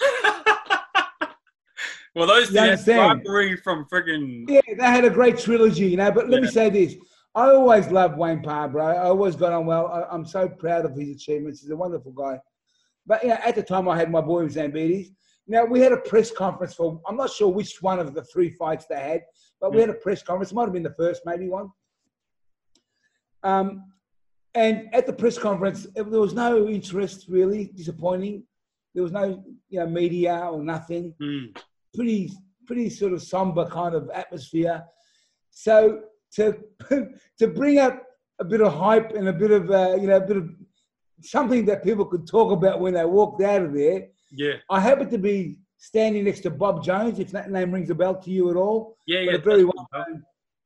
well, 2.14 2.26
those 2.26 2.48
two 2.48 2.54
You 2.54 2.60
have 2.60 2.70
understand? 2.70 3.18
rivalry 3.18 3.56
from 3.58 3.84
friggin' 3.92 4.44
Yeah, 4.48 4.60
they 4.78 4.82
had 4.84 5.04
a 5.04 5.10
great 5.10 5.38
trilogy, 5.38 5.86
you 5.88 5.96
know. 5.98 6.10
But 6.10 6.30
let 6.30 6.40
me 6.42 6.48
say 6.48 6.70
this. 6.70 6.94
I 7.34 7.50
always 7.50 7.88
loved 7.88 8.18
Wayne 8.18 8.42
Parr, 8.42 8.68
bro. 8.68 8.84
I 8.86 8.98
always 9.04 9.36
got 9.36 9.52
on 9.52 9.66
well. 9.66 9.86
I, 9.86 10.02
I'm 10.12 10.26
so 10.26 10.48
proud 10.48 10.84
of 10.84 10.96
his 10.96 11.10
achievements. 11.10 11.60
He's 11.60 11.70
a 11.70 11.76
wonderful 11.76 12.12
guy. 12.12 12.40
But 13.06 13.22
you 13.22 13.28
know, 13.30 13.38
at 13.44 13.54
the 13.54 13.62
time, 13.62 13.88
I 13.88 13.96
had 13.96 14.10
my 14.10 14.20
boy 14.20 14.42
with 14.44 14.54
Zambidis. 14.54 15.08
Now 15.46 15.64
we 15.64 15.80
had 15.80 15.92
a 15.92 15.96
press 15.96 16.30
conference 16.30 16.74
for. 16.74 17.00
I'm 17.06 17.16
not 17.16 17.30
sure 17.30 17.48
which 17.48 17.80
one 17.82 17.98
of 18.00 18.14
the 18.14 18.24
three 18.24 18.50
fights 18.50 18.86
they 18.86 19.00
had, 19.00 19.22
but 19.60 19.70
we 19.70 19.78
Mm. 19.78 19.80
had 19.80 19.90
a 19.90 19.94
press 19.94 20.22
conference. 20.22 20.50
It 20.52 20.54
might 20.54 20.64
have 20.64 20.72
been 20.72 20.82
the 20.82 20.94
first, 20.94 21.22
maybe 21.24 21.48
one. 21.48 21.70
Um, 23.42 23.92
and 24.54 24.92
at 24.94 25.06
the 25.06 25.12
press 25.12 25.38
conference, 25.38 25.86
there 25.94 26.04
was 26.04 26.34
no 26.34 26.68
interest 26.68 27.26
really. 27.28 27.66
Disappointing. 27.74 28.44
There 28.94 29.02
was 29.04 29.12
no, 29.12 29.44
you 29.68 29.78
know, 29.80 29.86
media 29.86 30.48
or 30.52 30.62
nothing 30.62 31.14
Mm. 31.20 31.56
pretty 31.94 32.32
pretty 32.66 32.90
sort 32.90 33.12
of 33.12 33.22
somber 33.22 33.66
kind 33.66 33.94
of 33.94 34.10
atmosphere. 34.10 34.84
So 35.50 36.02
to 36.36 36.56
to 37.38 37.46
bring 37.48 37.78
up 37.78 38.02
a 38.38 38.44
bit 38.44 38.60
of 38.60 38.72
hype 38.72 39.12
and 39.12 39.28
a 39.28 39.32
bit 39.32 39.50
of 39.50 39.70
uh, 39.70 39.96
you 40.00 40.06
know 40.06 40.16
a 40.16 40.26
bit 40.26 40.36
of 40.36 40.48
something 41.22 41.64
that 41.66 41.84
people 41.84 42.04
could 42.04 42.26
talk 42.26 42.52
about 42.52 42.80
when 42.80 42.94
they 42.94 43.04
walked 43.04 43.42
out 43.42 43.62
of 43.62 43.74
there. 43.74 44.06
Yeah. 44.30 44.54
I 44.70 44.80
happened 44.80 45.10
to 45.10 45.18
be 45.18 45.58
standing 45.78 46.24
next 46.24 46.40
to 46.40 46.50
Bob 46.50 46.84
Jones, 46.84 47.18
if 47.18 47.30
that 47.32 47.50
name 47.50 47.72
rings 47.72 47.90
a 47.90 47.94
bell 47.94 48.16
to 48.16 48.30
you 48.30 48.50
at 48.50 48.56
all. 48.56 48.96
Yeah. 49.06 49.20
Yeah. 49.20 49.38
very 49.38 49.64
well 49.64 49.88
known. 49.92 50.22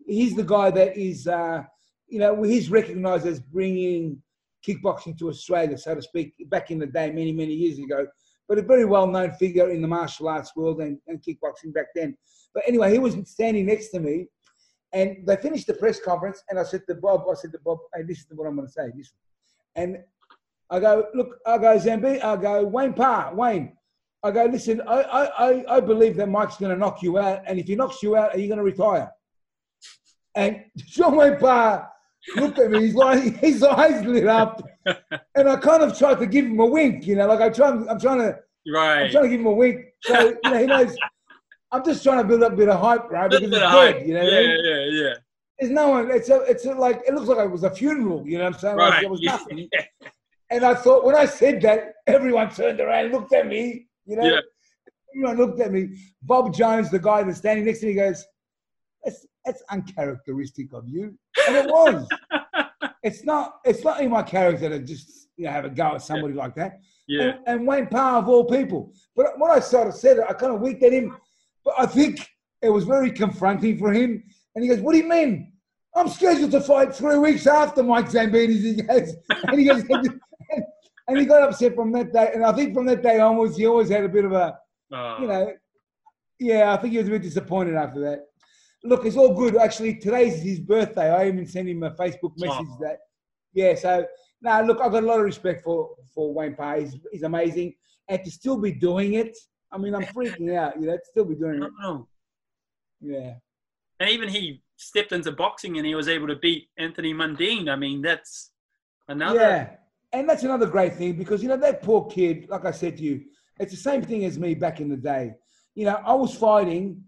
He's 0.06 0.34
the 0.34 0.44
guy 0.44 0.70
that 0.70 0.96
is, 0.96 1.26
uh, 1.26 1.62
you 2.08 2.18
know, 2.18 2.42
he's 2.42 2.70
recognised 2.70 3.26
as 3.26 3.40
bringing 3.40 4.22
kickboxing 4.66 5.18
to 5.18 5.28
Australia, 5.28 5.76
so 5.78 5.94
to 5.94 6.02
speak, 6.02 6.34
back 6.48 6.70
in 6.70 6.78
the 6.78 6.86
day, 6.86 7.10
many 7.10 7.32
many 7.32 7.54
years 7.54 7.78
ago. 7.78 8.06
But 8.48 8.58
a 8.58 8.62
very 8.62 8.84
well 8.84 9.06
known 9.06 9.32
figure 9.32 9.70
in 9.70 9.80
the 9.80 9.88
martial 9.88 10.28
arts 10.28 10.54
world 10.54 10.80
and, 10.80 10.98
and 11.06 11.22
kickboxing 11.22 11.72
back 11.72 11.86
then. 11.94 12.16
But 12.52 12.64
anyway, 12.66 12.92
he 12.92 12.98
was 12.98 13.16
standing 13.24 13.66
next 13.66 13.88
to 13.90 14.00
me, 14.00 14.28
and 14.94 15.26
they 15.26 15.36
finished 15.36 15.66
the 15.66 15.74
press 15.74 16.00
conference, 16.00 16.42
and 16.48 16.58
I 16.58 16.62
said 16.62 16.82
to 16.88 16.94
Bob, 16.94 17.24
I 17.30 17.34
said 17.34 17.52
to 17.52 17.58
Bob, 17.58 17.78
hey, 17.94 18.04
listen 18.06 18.28
to 18.30 18.34
what 18.36 18.46
I'm 18.46 18.54
going 18.56 18.66
to 18.68 18.72
say. 18.72 18.90
Listen. 18.96 19.16
And 19.76 19.98
I 20.70 20.80
go, 20.80 21.06
look, 21.14 21.36
I 21.46 21.58
go, 21.58 21.76
Zambi, 21.78 22.22
I 22.22 22.36
go, 22.36 22.64
Wayne 22.64 22.94
Parr, 22.94 23.34
Wayne. 23.34 23.76
I 24.22 24.30
go, 24.30 24.44
listen, 24.46 24.80
I, 24.86 25.02
I, 25.02 25.50
I- 25.50 25.76
I 25.76 25.80
believe 25.80 26.16
that 26.16 26.28
Mike's 26.28 26.56
going 26.56 26.72
to 26.72 26.78
knock 26.78 27.02
you 27.02 27.18
out. 27.18 27.42
And 27.46 27.58
if 27.58 27.66
he 27.66 27.74
knocks 27.76 28.02
you 28.02 28.16
out, 28.16 28.34
are 28.34 28.38
you 28.38 28.46
going 28.48 28.58
to 28.58 28.64
retire? 28.64 29.10
And 30.34 30.64
John 30.76 31.16
Wayne 31.16 31.38
Parr 31.38 31.90
looked 32.36 32.58
at 32.58 32.70
me, 32.70 32.80
he's 32.80 32.94
like, 32.94 33.36
his 33.40 33.62
eyes 33.62 34.04
lit 34.04 34.26
up. 34.26 34.62
And 35.36 35.48
I 35.48 35.56
kind 35.56 35.82
of 35.82 35.98
tried 35.98 36.18
to 36.20 36.26
give 36.26 36.44
him 36.44 36.60
a 36.60 36.66
wink, 36.66 37.06
you 37.08 37.16
know, 37.16 37.26
like 37.26 37.40
I 37.40 37.48
try, 37.48 37.70
I'm 37.70 37.98
trying 37.98 38.18
to, 38.18 38.38
Right. 38.72 39.04
I'm 39.06 39.10
trying 39.10 39.24
to 39.24 39.30
give 39.30 39.40
him 39.40 39.46
a 39.46 39.52
wink. 39.52 39.80
So, 40.02 40.28
you 40.44 40.50
know, 40.50 40.58
he 40.58 40.66
knows, 40.66 40.96
I'm 41.74 41.84
just 41.84 42.04
trying 42.04 42.18
to 42.18 42.24
build 42.24 42.42
up 42.44 42.52
a 42.52 42.56
bit 42.56 42.68
of 42.68 42.80
hype, 42.80 43.10
right? 43.10 43.28
Because 43.30 43.50
it's 43.50 43.58
hype. 43.58 44.06
you 44.06 44.14
know 44.14 44.22
yeah, 44.22 44.26
what 44.26 44.34
I 44.34 44.46
mean? 44.46 44.64
yeah, 44.64 45.02
yeah. 45.02 45.14
There's 45.58 45.72
no 45.72 45.88
one, 45.88 46.10
it's 46.10 46.28
a, 46.28 46.40
it's 46.42 46.64
a, 46.66 46.72
like, 46.72 47.02
it 47.06 47.14
looks 47.14 47.26
like 47.28 47.38
it 47.38 47.50
was 47.50 47.64
a 47.64 47.70
funeral, 47.70 48.26
you 48.26 48.38
know 48.38 48.44
what 48.44 48.54
I'm 48.54 48.60
saying? 48.60 48.76
Like 48.76 48.90
Right. 48.92 49.00
there 49.02 49.10
was 49.10 49.20
yeah. 49.22 49.30
nothing. 49.32 49.68
And 50.50 50.64
I 50.64 50.74
thought, 50.74 51.04
when 51.04 51.16
I 51.16 51.26
said 51.26 51.60
that, 51.62 51.94
everyone 52.06 52.50
turned 52.50 52.80
around 52.80 53.06
and 53.06 53.14
looked 53.14 53.32
at 53.34 53.46
me. 53.46 53.88
You 54.06 54.16
know, 54.16 54.24
Yeah. 54.24 54.40
everyone 55.14 55.36
looked 55.36 55.60
at 55.60 55.72
me. 55.72 55.96
Bob 56.22 56.54
Jones, 56.54 56.90
the 56.90 56.98
guy 56.98 57.22
that's 57.24 57.38
standing 57.38 57.64
next 57.64 57.80
to 57.80 57.86
me, 57.86 57.94
goes, 57.94 58.24
"That's 59.04 59.26
that's 59.44 59.62
uncharacteristic 59.70 60.72
of 60.72 60.88
you," 60.88 61.16
and 61.48 61.56
it 61.56 61.66
was. 61.66 62.06
it's 63.02 63.24
not. 63.24 63.56
It's 63.64 63.82
not 63.82 64.00
in 64.00 64.10
my 64.10 64.22
character 64.22 64.68
to 64.68 64.78
just 64.80 65.28
you 65.36 65.46
know 65.46 65.50
have 65.52 65.64
a 65.64 65.70
go 65.70 65.94
at 65.94 66.02
somebody 66.02 66.34
like 66.34 66.54
that. 66.56 66.80
Yeah. 67.08 67.22
And, 67.22 67.38
and 67.46 67.66
Wayne 67.66 67.86
Parr 67.86 68.18
of 68.18 68.28
all 68.28 68.44
people. 68.44 68.92
But 69.16 69.38
when 69.38 69.50
I 69.50 69.60
sort 69.60 69.88
of 69.88 69.94
said 69.94 70.18
it, 70.18 70.24
I 70.28 70.32
kind 70.34 70.52
of 70.54 70.60
winked 70.60 70.82
at 70.82 70.92
him. 70.92 71.16
But 71.64 71.74
I 71.78 71.86
think 71.86 72.28
it 72.62 72.70
was 72.70 72.84
very 72.84 73.10
confronting 73.10 73.78
for 73.78 73.92
him. 73.92 74.22
And 74.54 74.64
he 74.64 74.68
goes, 74.68 74.80
"What 74.80 74.92
do 74.92 74.98
you 74.98 75.08
mean?" 75.08 75.52
I'm 75.96 76.08
scheduled 76.08 76.50
to 76.50 76.60
fight 76.60 76.94
three 76.94 77.18
weeks 77.18 77.46
after 77.46 77.82
Mike 77.82 78.10
Zambidis. 78.10 78.62
He 78.62 78.82
goes, 78.82 79.14
and 79.46 79.58
he 79.58 79.64
goes, 79.64 79.84
and 81.08 81.18
he 81.18 81.24
got 81.24 81.42
upset 81.42 81.74
from 81.74 81.92
that 81.92 82.12
day. 82.12 82.30
And 82.34 82.44
I 82.44 82.52
think 82.52 82.74
from 82.74 82.86
that 82.86 83.02
day 83.02 83.20
onwards, 83.20 83.56
he 83.56 83.66
always 83.66 83.90
had 83.90 84.04
a 84.04 84.08
bit 84.08 84.24
of 84.24 84.32
a, 84.32 84.58
Uh, 84.92 85.18
you 85.20 85.26
know, 85.28 85.52
yeah, 86.40 86.72
I 86.72 86.76
think 86.76 86.92
he 86.92 86.98
was 86.98 87.08
a 87.08 87.10
bit 87.10 87.22
disappointed 87.22 87.74
after 87.74 88.00
that. 88.00 88.26
Look, 88.82 89.06
it's 89.06 89.16
all 89.16 89.34
good. 89.34 89.56
Actually, 89.56 89.96
today's 89.96 90.42
his 90.42 90.60
birthday. 90.60 91.10
I 91.10 91.28
even 91.28 91.46
sent 91.46 91.68
him 91.68 91.82
a 91.84 91.90
Facebook 91.92 92.32
message 92.36 92.66
Aw. 92.70 92.78
that, 92.80 92.98
yeah. 93.54 93.74
So 93.74 94.04
now, 94.42 94.62
look, 94.62 94.80
I've 94.80 94.92
got 94.92 95.04
a 95.04 95.06
lot 95.06 95.20
of 95.20 95.24
respect 95.24 95.62
for 95.62 95.90
for 96.14 96.34
Wayne 96.34 96.54
Parr. 96.54 96.80
He's, 96.80 96.96
he's 97.12 97.22
amazing, 97.22 97.74
and 98.08 98.22
to 98.24 98.30
still 98.30 98.58
be 98.58 98.72
doing 98.72 99.14
it. 99.14 99.36
I 99.74 99.78
mean, 99.78 99.94
I'm 99.94 100.04
freaking 100.04 100.54
out. 100.54 100.80
You 100.80 100.86
know, 100.86 100.96
to 100.96 101.02
still 101.04 101.24
be 101.24 101.34
doing 101.34 101.62
it. 101.62 101.70
don't. 101.82 102.06
Yeah. 103.00 103.34
And 104.00 104.10
even 104.10 104.28
he 104.28 104.62
stepped 104.76 105.12
into 105.12 105.32
boxing 105.32 105.76
and 105.76 105.86
he 105.86 105.94
was 105.94 106.08
able 106.08 106.28
to 106.28 106.36
beat 106.36 106.68
Anthony 106.78 107.12
Mundine. 107.12 107.68
I 107.68 107.76
mean, 107.76 108.02
that's 108.02 108.52
another. 109.08 109.38
Yeah, 109.38 109.70
and 110.12 110.28
that's 110.28 110.44
another 110.44 110.66
great 110.66 110.94
thing 110.94 111.14
because 111.14 111.42
you 111.42 111.48
know 111.48 111.56
that 111.56 111.82
poor 111.82 112.06
kid. 112.06 112.48
Like 112.48 112.64
I 112.64 112.70
said 112.70 112.96
to 112.98 113.02
you, 113.02 113.22
it's 113.58 113.72
the 113.72 113.78
same 113.78 114.02
thing 114.02 114.24
as 114.24 114.38
me 114.38 114.54
back 114.54 114.80
in 114.80 114.88
the 114.88 114.96
day. 114.96 115.32
You 115.74 115.86
know, 115.86 116.00
I 116.04 116.14
was 116.14 116.34
fighting. 116.34 117.02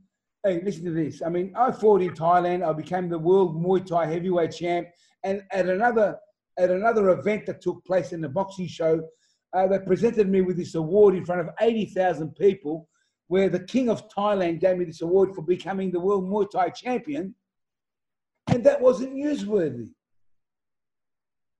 Hey, 0.45 0.61
listen 0.65 0.85
to 0.85 0.93
this. 0.93 1.23
I 1.23 1.29
mean, 1.29 1.53
I 1.57 1.73
fought 1.73 2.03
in 2.03 2.13
Thailand. 2.13 2.65
I 2.65 2.73
became 2.73 3.09
the 3.09 3.19
world 3.19 3.61
Muay 3.61 3.85
Thai 3.85 4.07
heavyweight 4.07 4.53
champ, 4.53 4.89
and 5.25 5.43
at 5.53 5.69
another 5.69 6.19
at 6.59 6.71
another 6.71 7.11
event 7.11 7.47
that 7.47 7.61
took 7.61 7.85
place 7.85 8.13
in 8.13 8.21
the 8.21 8.29
boxing 8.29 8.67
show, 8.67 9.07
uh, 9.57 9.67
they 9.67 9.79
presented 9.79 10.29
me 10.29 10.41
with 10.43 10.57
this 10.57 10.75
award 10.75 11.15
in 11.15 11.25
front 11.25 11.41
of 11.43 11.49
eighty 11.67 11.87
thousand 11.87 12.29
people. 12.37 12.77
where 13.29 13.49
the 13.49 13.65
king 13.75 13.87
of 13.95 14.09
Thailand 14.17 14.61
gave 14.65 14.77
me 14.79 14.85
this 14.85 15.03
award 15.03 15.29
for 15.35 15.43
becoming 15.43 15.89
the 15.91 15.99
world 16.07 16.25
Muay 16.31 16.47
Thai 16.55 16.69
champion, 16.71 17.25
and 18.53 18.61
that 18.67 18.79
wasn't 18.81 19.13
newsworthy. 19.15 19.89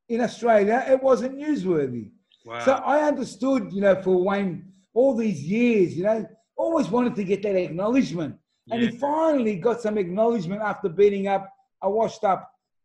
In 0.09 0.21
Australia, 0.21 0.85
it 0.89 1.03
wasn't 1.03 1.35
newsworthy. 1.45 2.11
Wow. 2.45 2.61
So 2.67 2.73
I 2.95 2.97
understood, 3.11 3.73
you 3.73 3.81
know, 3.81 3.97
for 4.01 4.17
Wayne 4.29 4.73
all 4.95 5.13
these 5.17 5.43
years, 5.43 5.97
you 5.97 6.05
know, 6.05 6.19
always 6.57 6.89
wanted 6.89 7.15
to 7.17 7.25
get 7.25 7.43
that 7.43 7.57
acknowledgement. 7.57 8.33
And 8.71 8.81
Yeah. 8.81 8.91
he 8.91 8.99
finally 8.99 9.57
got 9.57 9.81
some 9.81 9.99
acknowledgement 9.99 10.61
after 10.63 10.89
beating 10.89 11.27
up 11.35 11.45
a 11.83 11.91
washed 11.91 12.25
up 12.33 12.41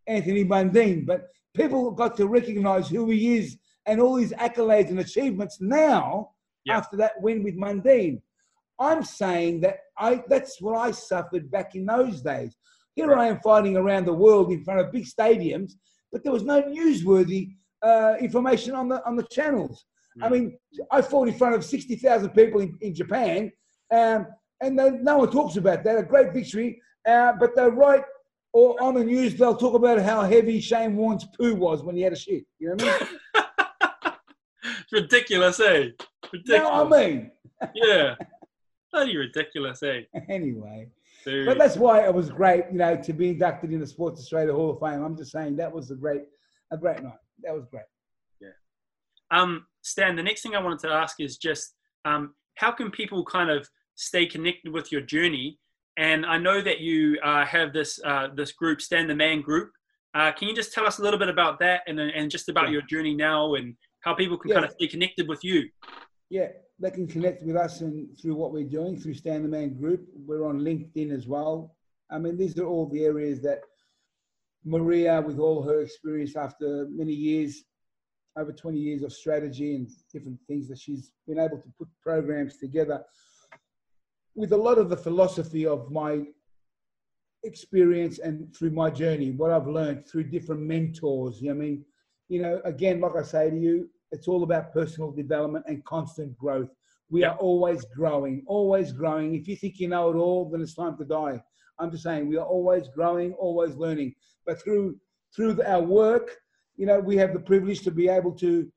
Anthony 0.08 0.44
Mundine. 0.44 1.06
But 1.06 1.20
people 1.54 1.92
got 1.92 2.18
to 2.18 2.26
recognize 2.28 2.90
who 2.90 3.04
he 3.12 3.38
is 3.38 3.48
and 3.86 4.00
all 4.00 4.16
these 4.16 4.34
accolades 4.34 4.90
and 4.90 5.00
achievements 5.00 5.58
now 5.62 6.32
after 6.76 6.96
that 6.98 7.20
win 7.22 7.44
with 7.44 7.58
Mundine. 7.58 8.22
I'm 8.80 9.04
saying 9.04 9.62
that 9.62 9.78
I 9.98 10.24
that's 10.28 10.60
what 10.62 10.76
I 10.78 10.92
suffered 10.92 11.50
back 11.52 11.76
in 11.76 11.86
those 11.86 12.22
days. 12.22 12.56
Here 12.96 13.14
I 13.16 13.28
am 13.28 13.40
fighting 13.42 13.78
around 13.78 14.06
the 14.06 14.14
world 14.14 14.52
in 14.52 14.64
front 14.64 14.80
of 14.80 14.92
big 14.92 15.06
stadiums, 15.06 15.74
but 16.12 16.24
there 16.24 16.34
was 16.34 16.44
no 16.44 16.62
newsworthy 16.64 17.54
uh, 17.84 18.16
information 18.20 18.74
on 18.76 18.90
the 18.90 19.04
on 19.06 19.16
the 19.16 19.24
channels. 19.32 19.86
I 20.22 20.28
Mm. 20.28 20.32
mean, 20.32 20.58
I 20.92 21.02
fought 21.02 21.28
in 21.30 21.36
front 21.36 21.56
of 21.56 21.64
sixty 21.64 21.96
thousand 21.96 22.32
people 22.32 22.60
in, 22.62 22.78
in 22.82 22.94
Japan, 22.94 23.52
um, 23.94 24.28
and 24.62 24.78
then 24.78 25.04
no 25.04 25.20
one 25.20 25.32
talks 25.32 25.56
about 25.56 25.84
that. 25.86 25.98
A 25.98 26.04
great 26.04 26.34
victory, 26.34 26.82
uh, 27.08 27.34
but 27.40 27.56
they 27.56 27.68
write. 27.70 28.04
Or 28.54 28.76
on 28.84 28.96
the 28.96 29.04
news, 29.06 29.36
they'll 29.36 29.56
talk 29.56 29.76
about 29.76 30.02
how 30.02 30.24
heavy 30.24 30.60
Shane 30.60 30.98
Warne's 30.98 31.26
poo 31.40 31.56
was 31.56 31.84
when 31.84 31.96
he 31.96 32.02
had 32.02 32.12
a 32.12 32.18
shit. 32.18 32.44
You 32.60 32.76
know 32.76 32.84
what 32.84 33.02
I 33.02 33.40
mean? 33.40 33.46
Ridiculous, 34.92 35.60
eh? 35.60 35.78
you 35.78 35.84
know 36.48 36.70
what 36.70 36.92
Ridiculous. 36.92 36.94
I 36.94 37.08
mean? 37.08 37.32
yeah. 37.76 38.16
Bloody 38.92 39.16
ridiculous, 39.16 39.82
eh? 39.84 40.02
Anyway, 40.28 40.90
Dude. 41.24 41.46
but 41.46 41.58
that's 41.58 41.78
why 41.78 42.04
it 42.06 42.14
was 42.14 42.30
great, 42.30 42.66
you 42.72 42.78
know, 42.78 42.98
to 42.98 43.14
be 43.14 43.30
inducted 43.30 43.72
in 43.72 43.80
the 43.80 43.88
Sports 43.88 44.20
Australia 44.20 44.52
Hall 44.54 44.72
of 44.72 44.80
Fame. 44.82 45.02
I'm 45.02 45.16
just 45.16 45.32
saying 45.32 45.56
that 45.58 45.72
was 45.72 45.92
a 45.92 45.96
great, 45.96 46.24
a 46.72 46.78
great 46.78 47.02
night. 47.02 47.14
That 47.44 47.54
was 47.56 47.66
great. 47.72 47.86
Yeah. 48.42 48.50
Um, 49.32 49.66
Stan, 49.82 50.18
the 50.18 50.24
next 50.24 50.42
thing 50.42 50.56
I 50.56 50.62
wanted 50.62 50.80
to 50.80 50.90
ask 50.90 51.22
is 51.22 51.38
just 51.38 51.74
um, 52.04 52.34
how 52.56 52.72
can 52.72 52.92
people 52.92 53.24
kind 53.24 53.50
of 53.50 53.66
stay 53.96 54.26
connected 54.26 54.74
with 54.74 54.92
your 54.92 55.02
journey? 55.02 55.58
And 55.96 56.26
I 56.26 56.38
know 56.38 56.62
that 56.62 56.80
you 56.82 57.18
uh, 57.24 57.46
have 57.46 57.72
this 57.72 57.98
uh, 58.04 58.28
this 58.36 58.52
group, 58.52 58.82
Stan 58.82 59.08
the 59.08 59.16
Man 59.16 59.40
Group. 59.42 59.72
Uh, 60.14 60.34
can 60.34 60.50
you 60.50 60.56
just 60.56 60.74
tell 60.74 60.86
us 60.86 61.00
a 61.00 61.02
little 61.02 61.20
bit 61.20 61.30
about 61.30 61.60
that 61.60 61.82
and 61.88 61.98
and 62.00 62.30
just 62.30 62.50
about 62.50 62.66
Yeah. 62.66 62.72
your 62.74 62.82
journey 62.84 63.16
now 63.16 63.54
and 63.56 63.76
how 64.02 64.14
people 64.16 64.38
can 64.38 64.50
Yeah. 64.50 64.56
kind 64.56 64.66
of 64.66 64.72
stay 64.74 64.88
connected 64.88 65.28
with 65.28 65.44
you? 65.44 65.70
Yeah, 66.30 66.52
they 66.80 66.92
can 66.92 67.08
connect 67.08 67.44
with 67.44 67.56
us 67.56 67.82
and 67.82 68.18
through 68.20 68.36
what 68.36 68.52
we're 68.52 68.68
doing 68.68 68.98
through 68.98 69.14
Stan 69.16 69.44
the 69.44 69.50
Man 69.50 69.74
Group. 69.76 70.08
We're 70.16 70.46
on 70.46 70.60
LinkedIn 70.60 71.12
as 71.12 71.28
well. 71.28 71.76
I 72.10 72.18
mean, 72.20 72.38
these 72.38 72.58
are 72.60 72.66
all 72.66 72.88
the 72.88 73.06
areas 73.06 73.42
that 73.42 73.62
Maria, 74.64 75.22
with 75.22 75.40
all 75.40 75.64
her 75.64 75.82
experience 75.82 76.36
after 76.36 76.88
many 76.90 77.14
years, 77.14 77.64
over 78.38 78.54
20 78.54 78.78
years 78.80 79.04
of 79.04 79.12
strategy 79.12 79.76
and 79.76 79.90
different 80.12 80.40
things 80.48 80.68
that 80.70 80.80
she's 80.80 81.12
been 81.28 81.40
able 81.40 81.58
to 81.58 81.70
put 81.78 81.88
programs 82.02 82.58
together 82.58 83.04
with 84.36 84.54
a 84.54 84.58
lot 84.58 84.78
of 84.78 84.90
the 84.90 84.96
philosophy 84.96 85.66
of 85.66 85.92
my 85.92 86.26
experience 87.44 88.20
and 88.20 88.56
through 88.56 88.70
my 88.72 88.90
journey, 88.90 89.32
what 89.32 89.52
I've 89.52 89.68
learned 89.68 90.08
through 90.08 90.26
different 90.26 90.62
mentors. 90.62 91.42
You 91.42 91.50
know, 91.50 91.56
I 91.56 91.58
mean, 91.58 91.86
you 92.32 92.42
know, 92.42 92.62
again, 92.64 93.02
like 93.02 93.18
I 93.18 93.24
say 93.24 93.50
to 93.50 93.58
you, 93.58 93.90
it's 94.14 94.30
all 94.30 94.44
about 94.44 94.72
personal 94.72 95.12
development 95.12 95.66
and 95.68 95.84
constant 95.84 96.38
growth. 96.38 96.70
We 97.10 97.22
Yeah. 97.22 97.32
are 97.32 97.38
always 97.38 97.84
growing, 97.94 98.44
always 98.48 98.94
growing. 98.94 99.36
If 99.36 99.50
you 99.50 99.58
think 99.58 99.82
you 99.82 99.90
know 99.90 100.10
it 100.12 100.16
all, 100.16 100.50
then 100.50 100.62
it's 100.62 100.74
time 100.74 100.98
to 100.98 101.04
die. 101.04 101.44
I'm 101.78 101.92
just 101.92 102.04
saying 102.04 102.30
we 102.30 102.38
are 102.38 102.46
always 102.46 102.88
growing, 102.88 103.34
always 103.34 103.76
learning. 103.76 104.16
But 104.46 104.62
through 104.62 104.98
through 105.36 105.62
our 105.64 105.82
work, 105.82 106.38
you 106.76 106.86
know, 106.86 107.00
we 107.00 107.16
have 107.18 107.34
the 107.34 107.40
privilege 107.40 107.82
to 107.82 107.92
be 107.92 108.08
able 108.08 108.34
to 108.46 108.72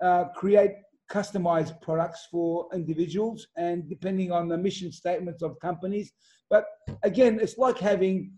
uh, 0.00 0.24
create 0.40 0.72
customized 1.08 1.80
products 1.80 2.26
for 2.32 2.68
individuals 2.72 3.46
and 3.56 3.88
depending 3.88 4.30
on 4.32 4.48
the 4.48 4.58
mission 4.58 4.90
statements 4.92 5.42
of 5.42 5.58
companies. 5.60 6.12
But 6.50 6.64
again, 7.04 7.38
it's 7.40 7.58
like 7.58 7.78
having 7.78 8.32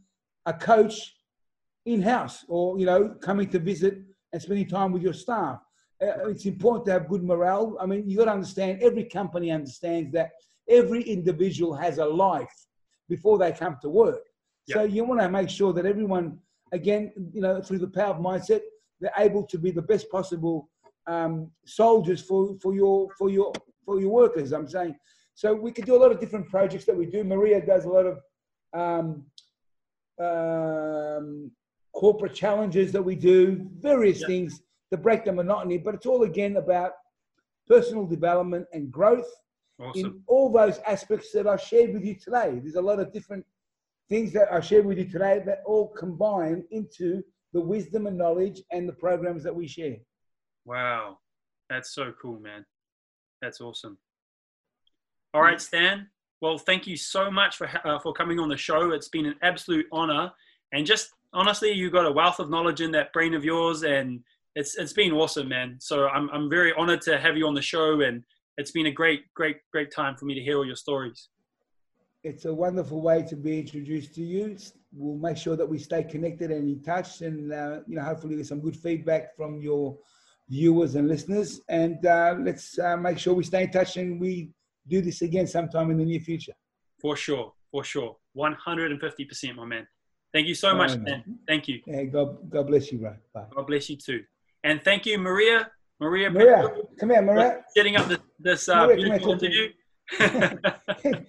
a 0.45 0.53
coach 0.53 0.97
in 1.87 2.03
house 2.03 2.45
or 2.49 2.79
you 2.79 2.87
know 2.87 3.15
coming 3.29 3.49
to 3.51 3.59
visit 3.59 3.95
and 4.33 4.41
spending 4.41 4.69
time 4.69 4.93
with 4.93 5.03
your 5.03 5.13
staff. 5.13 5.61
Uh, 6.01 6.29
it's 6.29 6.47
important 6.47 6.87
to 6.87 6.93
have 6.93 7.09
good 7.09 7.25
morale. 7.25 7.77
I 7.81 7.87
mean, 7.87 8.09
you 8.09 8.19
got 8.19 8.27
to 8.27 8.33
understand. 8.33 8.83
Every 8.83 9.05
company 9.05 9.51
understands 9.51 10.13
that 10.13 10.31
every 10.69 11.03
individual 11.03 11.75
has 11.75 11.99
a 11.99 12.05
life 12.05 12.55
before 13.09 13.39
they 13.39 13.53
come 13.53 13.77
to 13.83 13.89
work. 13.89 14.21
So 14.71 14.83
you 14.83 15.05
want 15.05 15.21
to 15.21 15.31
make 15.31 15.49
sure 15.49 15.73
that 15.73 15.87
everyone, 15.87 16.39
again, 16.73 17.13
you 17.33 17.41
know, 17.41 17.61
through 17.63 17.79
the 17.79 17.89
power 17.89 18.15
of 18.15 18.19
mindset, 18.19 18.61
they're 19.01 19.13
able 19.17 19.45
to 19.45 19.59
be 19.59 19.71
the 19.71 19.81
best 19.83 20.11
possible 20.11 20.69
um, 21.07 21.51
soldiers 21.65 22.21
for, 22.21 22.55
for 22.61 22.75
your 22.75 23.09
for 23.17 23.31
your 23.31 23.53
for 23.85 23.99
your 23.99 24.11
workers. 24.11 24.53
I'm 24.53 24.69
saying. 24.69 24.95
So 25.35 25.55
we 25.55 25.73
could 25.73 25.87
do 25.87 25.97
a 25.97 26.03
lot 26.03 26.13
of 26.13 26.21
different 26.21 26.49
projects 26.49 26.85
that 26.85 26.97
we 26.97 27.07
do. 27.07 27.25
Maria 27.25 27.65
does 27.65 27.85
a 27.85 27.89
lot 27.89 28.07
of 28.07 28.19
um, 28.75 29.25
um, 30.21 31.51
corporate 31.99 32.33
challenges 32.33 32.93
that 32.93 33.03
we 33.03 33.17
do, 33.17 33.69
various 33.81 34.21
Yeah. 34.21 34.29
things 34.29 34.63
to 34.93 34.97
break 34.97 35.25
the 35.25 35.33
monotony. 35.33 35.79
But 35.79 35.97
it's 35.97 36.07
all 36.07 36.23
again 36.23 36.57
about 36.57 36.93
personal 37.67 38.07
development 38.07 38.69
and 38.73 38.91
growth 38.93 39.29
Awesome. 39.81 40.07
in 40.07 40.23
all 40.29 40.49
those 40.49 40.79
aspects 40.95 41.33
that 41.33 41.49
I've 41.49 41.61
shared 41.61 41.93
with 41.93 42.05
you 42.05 42.15
today. 42.15 42.61
There's 42.61 42.77
a 42.77 42.81
lot 42.91 43.01
of 43.01 43.13
different 43.13 43.45
things 44.09 44.33
that 44.33 44.53
I 44.53 44.61
shared 44.61 44.87
with 44.87 44.97
you 44.99 45.09
today 45.09 45.43
that 45.45 45.63
all 45.67 45.89
combine 45.89 46.65
into 46.71 47.25
the 47.53 47.61
wisdom 47.61 48.07
and 48.07 48.17
knowledge 48.17 48.63
and 48.71 48.89
the 48.89 48.93
programs 48.93 49.43
that 49.43 49.55
we 49.55 49.67
share. 49.67 49.97
Wow. 50.65 51.19
That's 51.69 51.91
so 51.91 52.13
cool, 52.23 52.39
man. 52.39 52.65
That's 53.43 53.61
awesome. 53.61 53.99
All 55.35 55.43
right, 55.43 55.61
Stan. 55.61 56.09
Well, 56.41 56.59
thank 56.59 56.87
you 56.87 56.97
so 56.97 57.29
much 57.29 57.57
for 57.57 57.69
uh, 57.85 57.99
for 57.99 58.13
coming 58.13 58.39
on 58.39 58.49
the 58.49 58.57
show. 58.57 58.93
It's 58.93 59.09
been 59.09 59.27
an 59.27 59.39
absolute 59.43 59.87
honor, 59.91 60.33
and 60.73 60.87
just 60.87 61.13
honestly, 61.33 61.73
you 61.73 61.91
got 61.91 62.07
a 62.07 62.13
wealth 62.13 62.39
of 62.39 62.51
knowledge 62.51 62.81
in 62.81 62.93
that 62.93 63.13
brain 63.13 63.35
of 63.35 63.45
yours, 63.45 63.83
and 63.83 64.21
it's 64.55 64.77
it's 64.77 64.93
been 64.93 65.13
awesome, 65.13 65.49
man. 65.49 65.77
So 65.81 66.09
I'm 66.09 66.29
I'm 66.31 66.51
very 66.51 66.73
honored 66.75 67.03
to 67.03 67.19
have 67.19 67.37
you 67.37 67.47
on 67.47 67.55
the 67.55 67.63
show, 67.63 68.01
and 68.01 68.23
it's 68.57 68.71
been 68.71 68.87
a 68.87 68.93
great 68.93 69.23
great 69.35 69.59
great 69.73 69.93
time 69.93 70.17
for 70.17 70.25
me 70.25 70.35
to 70.35 70.41
hear 70.41 70.59
all 70.59 70.67
your 70.67 70.77
stories. 70.77 71.29
It's 72.25 72.45
a 72.45 72.53
wonderful 72.53 73.01
way 73.01 73.23
to 73.23 73.37
be 73.37 73.61
introduced 73.61 74.15
to 74.17 74.23
you. 74.23 74.57
We'll 74.93 75.19
make 75.19 75.37
sure 75.37 75.57
that 75.57 75.69
we 75.69 75.79
stay 75.79 76.03
connected 76.03 76.51
and 76.51 76.69
in 76.69 76.83
touch, 76.83 77.21
and 77.21 77.53
uh, 77.53 77.81
you 77.87 77.97
know, 77.97 78.03
hopefully, 78.03 78.35
there's 78.35 78.49
some 78.49 78.61
good 78.61 78.77
feedback 78.77 79.37
from 79.37 79.61
your 79.61 79.97
viewers 80.49 80.95
and 80.95 81.09
listeners. 81.09 81.61
And 81.69 82.05
uh, 82.07 82.37
let's 82.41 82.79
uh, 82.79 82.97
make 82.97 83.19
sure 83.19 83.35
we 83.35 83.45
stay 83.45 83.65
in 83.65 83.71
touch 83.71 83.97
and 83.97 84.21
we 84.21 84.51
do 84.89 85.01
this 85.03 85.23
again 85.23 85.47
sometime 85.47 85.91
in 85.91 85.99
the 85.99 86.05
near 86.05 86.21
future. 86.21 86.55
For 87.01 87.17
sure, 87.17 87.53
for 87.71 87.85
sure, 87.85 88.17
150%, 88.37 89.55
my 89.55 89.65
man. 89.65 89.87
Thank 90.33 90.47
you 90.47 90.55
so 90.55 90.75
much, 90.75 90.91
All 90.91 90.97
right, 90.99 91.07
Stan. 91.09 91.39
Thank 91.47 91.69
you. 91.69 91.81
Yeah, 91.87 92.05
God, 92.05 92.51
God 92.51 92.67
bless 92.67 92.93
you, 92.93 92.99
bro. 92.99 93.15
Bye. 93.35 93.45
God 93.55 93.67
bless 93.67 93.89
you 93.89 93.97
too. 93.97 94.25
And 94.65 94.83
thank 94.83 95.07
you, 95.07 95.19
Maria. 95.19 95.71
Maria, 96.01 96.31
Maria, 96.31 96.69
come 97.01 97.11
here, 97.11 97.23
Maria. 97.23 97.51
for 97.51 97.65
setting 97.75 97.97
up 97.97 98.07
this, 98.09 98.19
this 98.39 98.69
uh, 98.69 98.87
Maria, 98.87 98.97
come 98.97 99.05
beautiful 99.05 99.33
talk 99.33 99.41
to 99.41 99.49
me. 99.49 99.55
interview. 99.55 99.73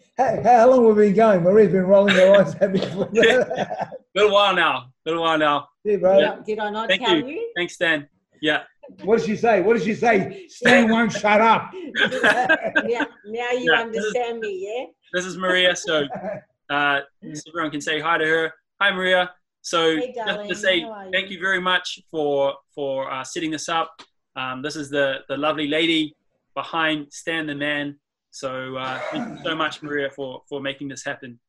How, 0.18 0.42
how 0.44 0.70
long 0.70 0.86
have 0.88 0.98
we 0.98 1.06
been 1.08 1.16
going? 1.16 1.44
Maria's 1.44 1.72
been 1.72 1.86
rolling 1.86 2.14
her 2.16 2.36
eyes 2.42 2.54
at 2.56 2.72
me. 2.74 2.80
for 2.80 3.04
a 3.14 3.90
little 4.16 4.32
while 4.34 4.54
now. 4.54 4.92
Little 5.06 5.22
while 5.22 5.38
now. 5.38 5.70
yeah, 5.86 5.96
bro. 5.96 6.20
Yeah. 6.20 6.40
Did 6.46 6.60
I 6.60 6.70
not 6.70 6.90
Thank 6.90 7.02
tell 7.06 7.18
you. 7.18 7.26
you? 7.26 7.52
Thanks, 7.56 7.76
Stan. 7.76 8.08
Yeah. 8.42 8.64
What 9.04 9.20
did 9.20 9.28
she 9.28 9.36
say? 9.38 9.62
What 9.62 9.78
did 9.78 9.84
she 9.86 9.96
say? 9.96 10.46
Stan 10.50 10.90
won't 10.90 11.12
shut 11.14 11.40
up. 11.42 11.72
yeah, 11.74 13.06
now 13.26 13.52
you 13.52 13.72
Yeah. 13.72 13.80
understand 13.82 14.40
me, 14.40 14.68
yeah? 14.78 14.86
This 15.14 15.26
is 15.26 15.38
Maria. 15.38 15.74
So, 15.76 16.06
uh, 16.70 17.02
so 17.34 17.42
everyone 17.50 17.72
can 17.72 17.82
say 17.82 18.00
hi 18.00 18.18
to 18.18 18.26
her. 18.26 18.54
Hi, 18.82 18.92
Maria. 18.94 19.32
So 19.62 19.98
Hey, 19.98 20.14
just 20.16 20.50
to 20.50 20.56
say 20.56 20.80
How 20.80 20.92
are 20.94 21.12
thank 21.12 21.30
you? 21.30 21.36
you 21.36 21.42
very 21.42 21.60
much 21.60 22.00
for 22.10 22.54
for 22.74 23.12
uh, 23.12 23.26
setting 23.26 23.52
this 23.52 23.68
up. 23.68 23.92
Um, 24.38 24.62
this 24.62 24.78
is 24.78 24.90
the 24.90 25.18
the 25.28 25.36
lovely 25.36 25.68
lady 25.68 26.16
behind 26.56 27.12
Stan 27.12 27.46
the 27.48 27.56
Man. 27.56 28.00
So 28.32 28.78
uh, 28.78 29.00
thank 29.12 29.28
you 29.32 29.44
so 29.44 29.54
much, 29.54 29.84
Maria, 29.84 30.10
for 30.10 30.44
for 30.48 30.62
making 30.62 30.88
this 30.88 31.04
happen. 31.04 31.40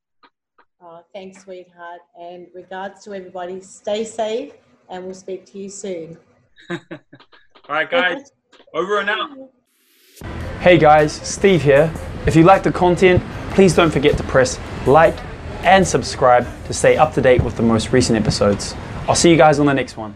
Oh, 0.83 1.05
thanks, 1.14 1.45
sweetheart. 1.45 2.01
And 2.20 2.49
regards 2.53 3.05
to 3.05 3.14
everybody, 3.14 3.61
stay 3.61 4.03
safe 4.03 4.55
and 4.89 5.05
we'll 5.05 5.14
speak 5.14 5.47
to 5.53 5.59
you 5.59 5.68
soon. 5.68 6.18
All 6.70 6.78
right, 7.68 7.89
guys. 7.89 8.33
Over 8.74 8.99
and 8.99 9.11
out. 9.11 9.31
Hey 10.61 10.78
guys, 10.78 11.12
Steve 11.12 11.62
here. 11.62 11.93
If 12.26 12.35
you 12.35 12.43
like 12.43 12.64
the 12.64 12.72
content, 12.72 13.22
please 13.55 13.74
don't 13.76 13.91
forget 13.91 14.16
to 14.16 14.24
press 14.24 14.59
like 14.87 15.16
and 15.65 15.87
subscribe 15.87 16.47
to 16.67 16.73
stay 16.73 16.97
up 16.97 17.15
to 17.15 17.21
date 17.21 17.43
with 17.43 17.57
the 17.57 17.63
most 17.63 17.93
recent 17.93 18.19
episodes. 18.19 18.75
I'll 19.09 19.15
see 19.15 19.31
you 19.31 19.37
guys 19.37 19.59
on 19.59 19.67
the 19.67 19.75
next 19.75 19.97
one. 19.97 20.15